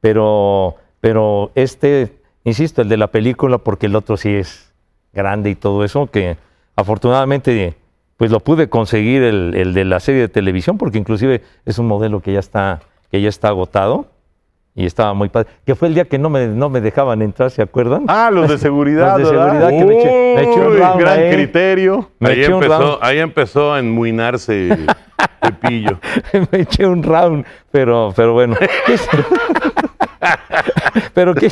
pero, 0.00 0.76
pero 1.00 1.50
este, 1.54 2.12
insisto, 2.44 2.82
el 2.82 2.88
de 2.88 2.96
la 2.96 3.08
película, 3.08 3.58
porque 3.58 3.86
el 3.86 3.96
otro 3.96 4.16
sí 4.16 4.34
es 4.34 4.72
grande 5.12 5.50
y 5.50 5.54
todo 5.54 5.84
eso, 5.84 6.06
que 6.08 6.36
afortunadamente 6.76 7.76
pues 8.18 8.30
lo 8.30 8.40
pude 8.40 8.68
conseguir 8.68 9.22
el, 9.22 9.54
el 9.56 9.72
de 9.72 9.84
la 9.86 9.98
serie 10.00 10.20
de 10.20 10.28
televisión, 10.28 10.76
porque 10.76 10.98
inclusive 10.98 11.40
es 11.64 11.78
un 11.78 11.86
modelo 11.88 12.20
que 12.20 12.32
ya 12.34 12.40
está, 12.40 12.80
que 13.10 13.22
ya 13.22 13.30
está 13.30 13.48
agotado 13.48 14.06
y 14.74 14.84
estaba 14.86 15.14
muy 15.14 15.28
padre. 15.28 15.48
Que 15.64 15.74
fue 15.74 15.88
el 15.88 15.94
día 15.94 16.04
que 16.04 16.18
no 16.18 16.28
me, 16.28 16.46
no 16.48 16.68
me 16.68 16.80
dejaban 16.80 17.22
entrar, 17.22 17.50
¿se 17.50 17.62
acuerdan? 17.62 18.04
Ah, 18.08 18.30
los 18.32 18.48
de 18.48 18.58
seguridad, 18.58 19.18
Los 19.18 19.30
de 19.30 19.36
¿verdad? 19.36 19.52
seguridad 19.52 19.68
que 19.70 19.84
me 19.84 19.94
eché- 20.02 20.34
me 20.34 20.42
eché 20.42 20.60
un 20.60 20.76
round 20.78 21.00
gran 21.00 21.18
ahí. 21.20 21.30
criterio. 21.32 22.10
Me 22.18 22.28
ahí, 22.30 22.40
eché 22.42 22.48
un 22.52 22.62
empezó, 22.62 22.78
round. 22.80 22.98
ahí 23.02 23.18
empezó 23.18 23.72
a 23.72 23.78
enmuinarse 23.78 24.76
Pepillo. 25.40 25.98
me 26.52 26.60
eché 26.60 26.86
un 26.86 27.02
round, 27.02 27.44
pero, 27.70 28.12
pero 28.16 28.32
bueno. 28.34 28.56
Pero 31.14 31.34
que 31.34 31.50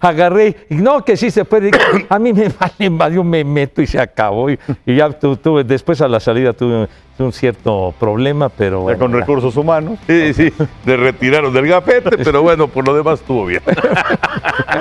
agarré, 0.00 0.56
y 0.70 0.74
no, 0.76 1.04
que 1.04 1.16
sí 1.16 1.30
se 1.30 1.44
puede. 1.44 1.70
A 2.08 2.18
mí 2.18 2.32
me 2.32 2.48
vale, 2.48 2.90
más, 2.90 3.12
yo 3.12 3.24
me 3.24 3.44
meto 3.44 3.82
y 3.82 3.86
se 3.86 4.00
acabó. 4.00 4.50
Y, 4.50 4.58
y 4.86 4.96
ya 4.96 5.10
tu- 5.10 5.36
tuve, 5.36 5.64
después 5.64 6.00
a 6.00 6.08
la 6.08 6.20
salida 6.20 6.52
tuve 6.52 6.88
un 7.18 7.32
cierto 7.32 7.92
problema, 8.00 8.48
pero 8.48 8.80
bueno, 8.80 8.98
con 8.98 9.12
recursos 9.12 9.54
humanos. 9.56 9.98
Sí, 10.06 10.32
sí, 10.32 10.52
le 10.86 10.96
retiraron 10.96 11.52
del 11.52 11.66
gafete, 11.66 12.16
pero 12.16 12.40
bueno, 12.42 12.66
por 12.68 12.86
lo 12.86 12.94
demás 12.94 13.20
estuvo 13.20 13.44
bien. 13.46 13.62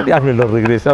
Ya 0.06 0.20
me 0.20 0.34
lo 0.34 0.48
regresé. 0.48 0.90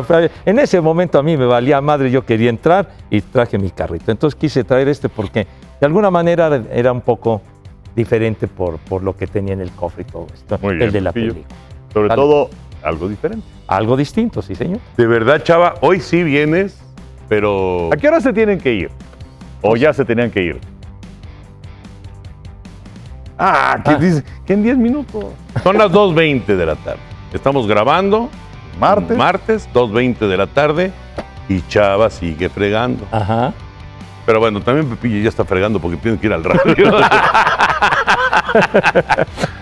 En 0.46 0.58
ese 0.60 0.80
momento 0.82 1.20
a 1.20 1.24
mí 1.24 1.38
me 1.38 1.46
valía 1.46 1.80
madre, 1.82 2.10
yo 2.10 2.26
quería 2.26 2.50
entrar 2.50 2.90
y 3.10 3.22
traje 3.22 3.58
mi 3.58 3.70
carrito. 3.70 4.12
Entonces 4.12 4.36
quise 4.40 4.64
traer 4.64 4.88
este 4.88 5.10
porque 5.10 5.46
de 5.80 5.86
alguna 5.86 6.10
manera 6.10 6.62
era- 6.72 6.92
un 6.92 7.02
poco 7.02 7.42
diferente 7.96 8.48
por, 8.48 8.78
por 8.80 9.04
lo 9.04 9.16
que 9.16 9.28
tenía 9.28 9.54
en 9.54 9.62
el 9.62 9.72
cofre 9.72 10.04
y 10.08 10.12
todo 10.12 10.28
esto. 10.34 10.58
Muy 10.62 10.76
bien, 10.76 10.88
el 10.88 10.92
de 10.94 11.02
la 11.02 11.12
película. 11.12 11.46
Sobre 11.94 12.10
todo, 12.16 12.50
algo 12.86 13.08
diferente. 13.10 13.46
Algo 13.68 13.98
distinto, 13.98 14.42
sí, 14.42 14.56
señor. 14.56 14.80
De 14.98 15.08
verdad, 15.08 15.44
Chava, 15.44 15.76
hoy 15.82 16.00
sí 16.00 16.24
vienes, 16.24 16.80
pero 17.28 17.90
¿A 17.92 17.98
qué 17.98 18.08
hora 18.08 18.22
se 18.22 18.32
tienen 18.32 18.60
que 18.60 18.74
ir? 18.74 18.90
¿O 19.62 19.76
ya 19.76 19.92
se 19.94 20.06
tenían 20.06 20.30
que 20.32 20.44
ir? 20.44 20.60
Ah, 23.38 23.80
¿qué 23.84 23.92
Ah. 23.92 23.96
dice? 23.98 24.24
Que 24.46 24.54
en 24.54 24.64
10 24.64 24.78
minutos. 24.78 25.26
son 25.64 25.78
las 25.78 25.92
2.20 25.92 26.56
de 26.56 26.66
la 26.66 26.76
tarde. 26.76 27.00
Estamos 27.34 27.68
grabando 27.68 28.30
Martes. 28.80 29.18
martes, 29.18 29.70
2.20 29.74 30.28
de 30.28 30.38
la 30.38 30.48
tarde, 30.48 30.92
y 31.50 31.62
Chava 31.68 32.10
sigue 32.10 32.48
fregando. 32.50 33.06
Ajá. 33.12 33.54
Pero 34.26 34.40
bueno, 34.40 34.62
también 34.62 34.90
Pepillo 34.90 35.22
ya 35.22 35.30
está 35.30 35.46
fregando 35.46 35.80
porque 35.80 35.98
tiene 35.98 36.18
que 36.18 36.28
ir 36.28 36.34
al 36.34 36.44
radio. 36.44 36.98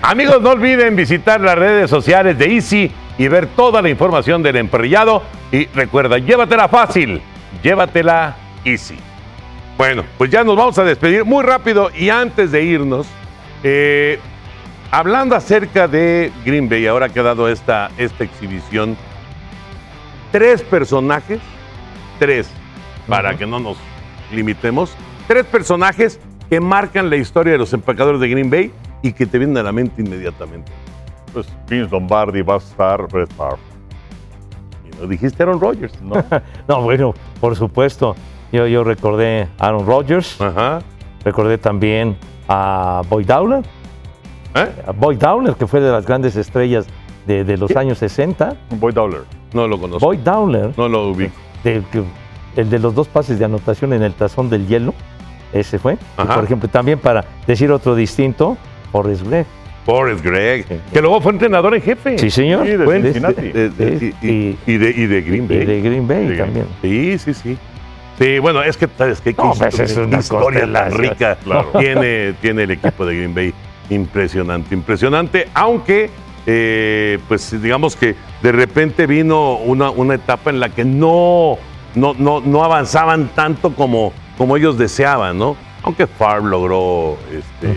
Amigos, 0.01 0.41
no 0.41 0.51
olviden 0.51 0.95
visitar 0.95 1.41
las 1.41 1.57
redes 1.57 1.89
sociales 1.89 2.37
de 2.37 2.53
Easy 2.53 2.91
y 3.17 3.27
ver 3.27 3.47
toda 3.47 3.81
la 3.81 3.89
información 3.89 4.41
del 4.41 4.55
emparrillado. 4.55 5.23
Y 5.51 5.65
recuerda, 5.67 6.17
llévatela 6.17 6.67
fácil, 6.69 7.21
llévatela 7.61 8.37
Easy. 8.63 8.97
Bueno, 9.77 10.03
pues 10.17 10.29
ya 10.29 10.43
nos 10.43 10.55
vamos 10.55 10.77
a 10.77 10.83
despedir 10.83 11.25
muy 11.25 11.43
rápido 11.43 11.89
y 11.97 12.09
antes 12.09 12.51
de 12.51 12.63
irnos, 12.63 13.07
eh, 13.63 14.19
hablando 14.91 15.35
acerca 15.35 15.87
de 15.87 16.31
Green 16.45 16.69
Bay, 16.69 16.85
ahora 16.87 17.09
que 17.09 17.19
ha 17.19 17.23
dado 17.23 17.49
esta, 17.49 17.89
esta 17.97 18.23
exhibición, 18.23 18.95
tres 20.31 20.61
personajes, 20.61 21.39
tres, 22.19 22.49
para 23.07 23.35
que 23.35 23.45
no 23.47 23.59
nos 23.59 23.77
limitemos, 24.33 24.93
tres 25.27 25.45
personajes 25.45 26.19
que 26.49 26.59
marcan 26.59 27.09
la 27.09 27.15
historia 27.15 27.53
de 27.53 27.57
los 27.59 27.73
empacadores 27.73 28.19
de 28.19 28.29
Green 28.29 28.49
Bay 28.49 28.71
y 29.01 29.13
que 29.13 29.25
te 29.25 29.37
vienen 29.37 29.57
a 29.57 29.63
la 29.63 29.71
mente 29.71 30.01
inmediatamente. 30.01 30.71
Pues 31.33 31.47
Vince 31.69 31.89
Lombardi 31.91 32.41
va 32.41 32.55
a 32.55 32.57
estar 32.57 33.07
Brett 33.07 33.31
Favre. 33.33 33.57
Y 34.85 35.01
lo 35.01 35.07
dijiste 35.07 35.41
Aaron 35.43 35.59
Rodgers. 35.59 35.99
¿no? 36.01 36.15
No, 36.67 36.81
bueno, 36.81 37.13
por 37.41 37.55
supuesto. 37.55 38.15
Yo, 38.51 38.67
yo 38.67 38.83
recordé 38.83 39.47
a 39.57 39.67
Aaron 39.67 39.85
Rodgers, 39.87 40.39
Ajá. 40.39 40.79
recordé 41.25 41.57
también 41.57 42.15
a 42.47 43.01
Boyd 43.09 43.25
Dowler, 43.25 43.63
¿Eh? 44.53 44.69
a 44.85 44.91
Boyd 44.91 45.17
Dowler, 45.17 45.55
que 45.55 45.65
fue 45.65 45.81
de 45.81 45.91
las 45.91 46.05
grandes 46.05 46.35
estrellas 46.35 46.85
de, 47.25 47.43
de 47.43 47.57
los 47.57 47.75
años 47.75 47.97
60. 47.97 48.55
Boyd 48.79 48.93
Dowler. 48.93 49.21
No 49.53 49.67
lo 49.67 49.79
conozco. 49.79 50.05
Boyd 50.05 50.19
Dowler, 50.19 50.71
No 50.77 50.87
lo 50.87 51.07
ubico. 51.09 51.33
de- 51.63 51.81
que- 51.91 52.03
el 52.55 52.69
de 52.69 52.79
los 52.79 52.93
dos 52.95 53.07
pases 53.07 53.39
de 53.39 53.45
anotación 53.45 53.93
en 53.93 54.03
el 54.03 54.13
tazón 54.13 54.49
del 54.49 54.67
hielo, 54.67 54.93
ese 55.51 55.79
fue. 55.79 55.93
Y, 55.93 56.25
por 56.25 56.43
ejemplo, 56.43 56.69
también 56.69 56.99
para 56.99 57.25
decir 57.47 57.71
otro 57.71 57.95
distinto, 57.95 58.57
Forrest 58.91 59.23
Gregg. 59.27 59.45
Forrest 59.85 60.23
Gregg, 60.23 60.65
Sí. 60.67 60.75
que 60.93 61.01
luego 61.01 61.19
fue 61.19 61.33
entrenador 61.33 61.75
en 61.75 61.81
jefe. 61.81 62.17
Sí, 62.17 62.29
señor. 62.29 62.65
Sí, 62.65 62.71
de 62.77 63.01
Cincinnati. 63.01 63.41
De- 63.49 63.69
de- 63.69 63.99
Sí, 63.99 64.13
y, 64.21 64.27
y- 64.27 64.57
y 64.65 64.77
de, 64.77 64.89
y 64.89 65.21
Green 65.21 65.43
y 65.43 65.47
Bay. 65.47 65.65
de 65.65 65.81
Green 65.81 66.07
Bay 66.07 66.37
también. 66.37 66.65
Sí, 66.81 67.17
sí, 67.19 67.33
sí. 67.33 67.57
Sí, 68.19 68.39
bueno, 68.39 68.61
es 68.63 68.77
que 68.77 68.87
sabes 68.97 69.19
que 69.19 69.33
No, 69.33 69.53
pues, 69.57 69.79
es 69.79 69.97
una 69.97 70.19
historia 70.19 70.61
tan 70.61 70.71
constelación. 70.71 71.01
rica 71.01 71.37
Claro. 71.43 71.71
tiene, 71.79 72.33
tiene 72.41 72.63
el 72.63 72.71
equipo 72.71 73.05
de 73.05 73.15
Green 73.17 73.33
Bay. 73.35 73.53
Impresionante, 73.89 74.73
impresionante, 74.73 75.47
aunque 75.53 76.09
eh, 76.45 77.19
pues 77.27 77.61
digamos 77.61 77.95
que 77.95 78.15
de 78.41 78.51
repente 78.51 79.05
vino 79.07 79.55
una, 79.57 79.89
una 79.91 80.15
etapa 80.15 80.49
en 80.49 80.59
la 80.61 80.69
que 80.69 80.83
no, 80.85 81.57
no, 81.95 82.13
no, 82.17 82.39
no 82.41 82.63
avanzaban 82.63 83.29
tanto 83.35 83.73
como, 83.73 84.11
como 84.37 84.57
ellos 84.57 84.77
deseaban, 84.77 85.37
¿no? 85.37 85.55
Aunque 85.83 86.07
Favre 86.07 86.49
logró 86.49 87.17
este, 87.31 87.75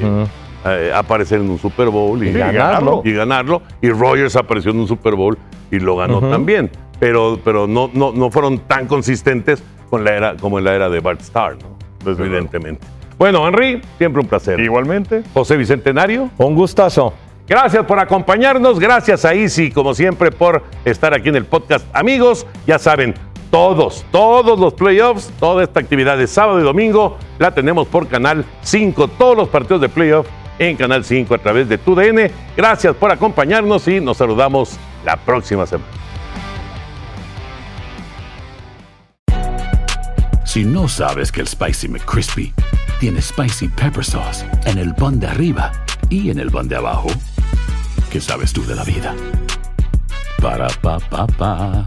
eh, 0.64 0.92
aparecer 0.94 1.40
en 1.40 1.50
un 1.50 1.58
Super 1.58 1.88
Bowl 1.88 2.22
y, 2.24 2.28
Y 2.28 2.32
ganarlo. 2.32 3.02
y 3.04 3.12
ganarlo. 3.12 3.62
Y 3.82 3.90
Rogers 3.90 4.36
apareció 4.36 4.70
en 4.70 4.80
un 4.80 4.88
Super 4.88 5.14
Bowl 5.14 5.36
y 5.70 5.78
lo 5.80 5.96
ganó 5.96 6.20
también. 6.20 6.70
Pero, 7.00 7.38
pero 7.44 7.66
no, 7.66 7.90
no, 7.92 8.12
no 8.12 8.30
fueron 8.30 8.60
tan 8.60 8.86
consistentes 8.86 9.62
con 9.90 10.04
la 10.04 10.14
era, 10.14 10.36
como 10.36 10.58
en 10.58 10.64
la 10.64 10.74
era 10.74 10.88
de 10.88 11.00
Bart 11.00 11.20
Starr, 11.20 11.56
¿no? 11.60 11.76
Desde 12.04 12.24
evidentemente. 12.24 12.86
Bueno, 13.18 13.46
Henry, 13.48 13.80
siempre 13.98 14.22
un 14.22 14.28
placer. 14.28 14.60
Igualmente. 14.60 15.22
José 15.34 15.56
Bicentenario, 15.56 16.30
Un 16.38 16.54
gustazo. 16.54 17.12
Gracias 17.48 17.84
por 17.84 17.98
acompañarnos, 18.00 18.80
gracias 18.80 19.24
a 19.24 19.32
Easy, 19.32 19.70
como 19.70 19.94
siempre, 19.94 20.32
por 20.32 20.64
estar 20.84 21.14
aquí 21.14 21.28
en 21.28 21.36
el 21.36 21.44
podcast. 21.44 21.86
Amigos, 21.94 22.44
ya 22.66 22.78
saben, 22.78 23.14
todos, 23.50 24.04
todos 24.10 24.58
los 24.58 24.74
playoffs, 24.74 25.30
toda 25.38 25.64
esta 25.64 25.80
actividad 25.80 26.18
de 26.18 26.26
sábado 26.26 26.60
y 26.60 26.62
domingo 26.62 27.16
la 27.38 27.52
tenemos 27.52 27.86
por 27.88 28.08
Canal 28.08 28.44
5, 28.62 29.08
todos 29.08 29.36
los 29.36 29.48
partidos 29.48 29.80
de 29.80 29.88
playoff 29.88 30.26
en 30.58 30.76
Canal 30.76 31.04
5 31.04 31.34
a 31.34 31.38
través 31.38 31.68
de 31.68 31.78
TUDN. 31.78 32.30
Gracias 32.56 32.94
por 32.96 33.10
acompañarnos 33.10 33.86
y 33.88 34.00
nos 34.00 34.16
saludamos 34.16 34.76
la 35.04 35.16
próxima 35.16 35.66
semana. 35.66 35.90
Si 40.44 40.64
no 40.64 40.88
sabes 40.88 41.30
que 41.30 41.42
el 41.42 41.48
Spicy 41.48 41.88
McCrispy 41.88 42.54
tiene 42.98 43.20
Spicy 43.20 43.68
Pepper 43.68 44.04
Sauce 44.04 44.46
en 44.64 44.78
el 44.78 44.94
pan 44.94 45.20
de 45.20 45.26
arriba 45.26 45.70
y 46.08 46.30
en 46.30 46.38
el 46.38 46.50
pan 46.50 46.66
de 46.68 46.76
abajo, 46.76 47.08
¿qué 48.10 48.20
sabes 48.20 48.52
tú 48.52 48.64
de 48.64 48.74
la 48.74 48.84
vida? 48.84 49.14
Para, 50.40 50.68
pa, 50.80 50.98
pa, 50.98 51.26
pa. 51.26 51.86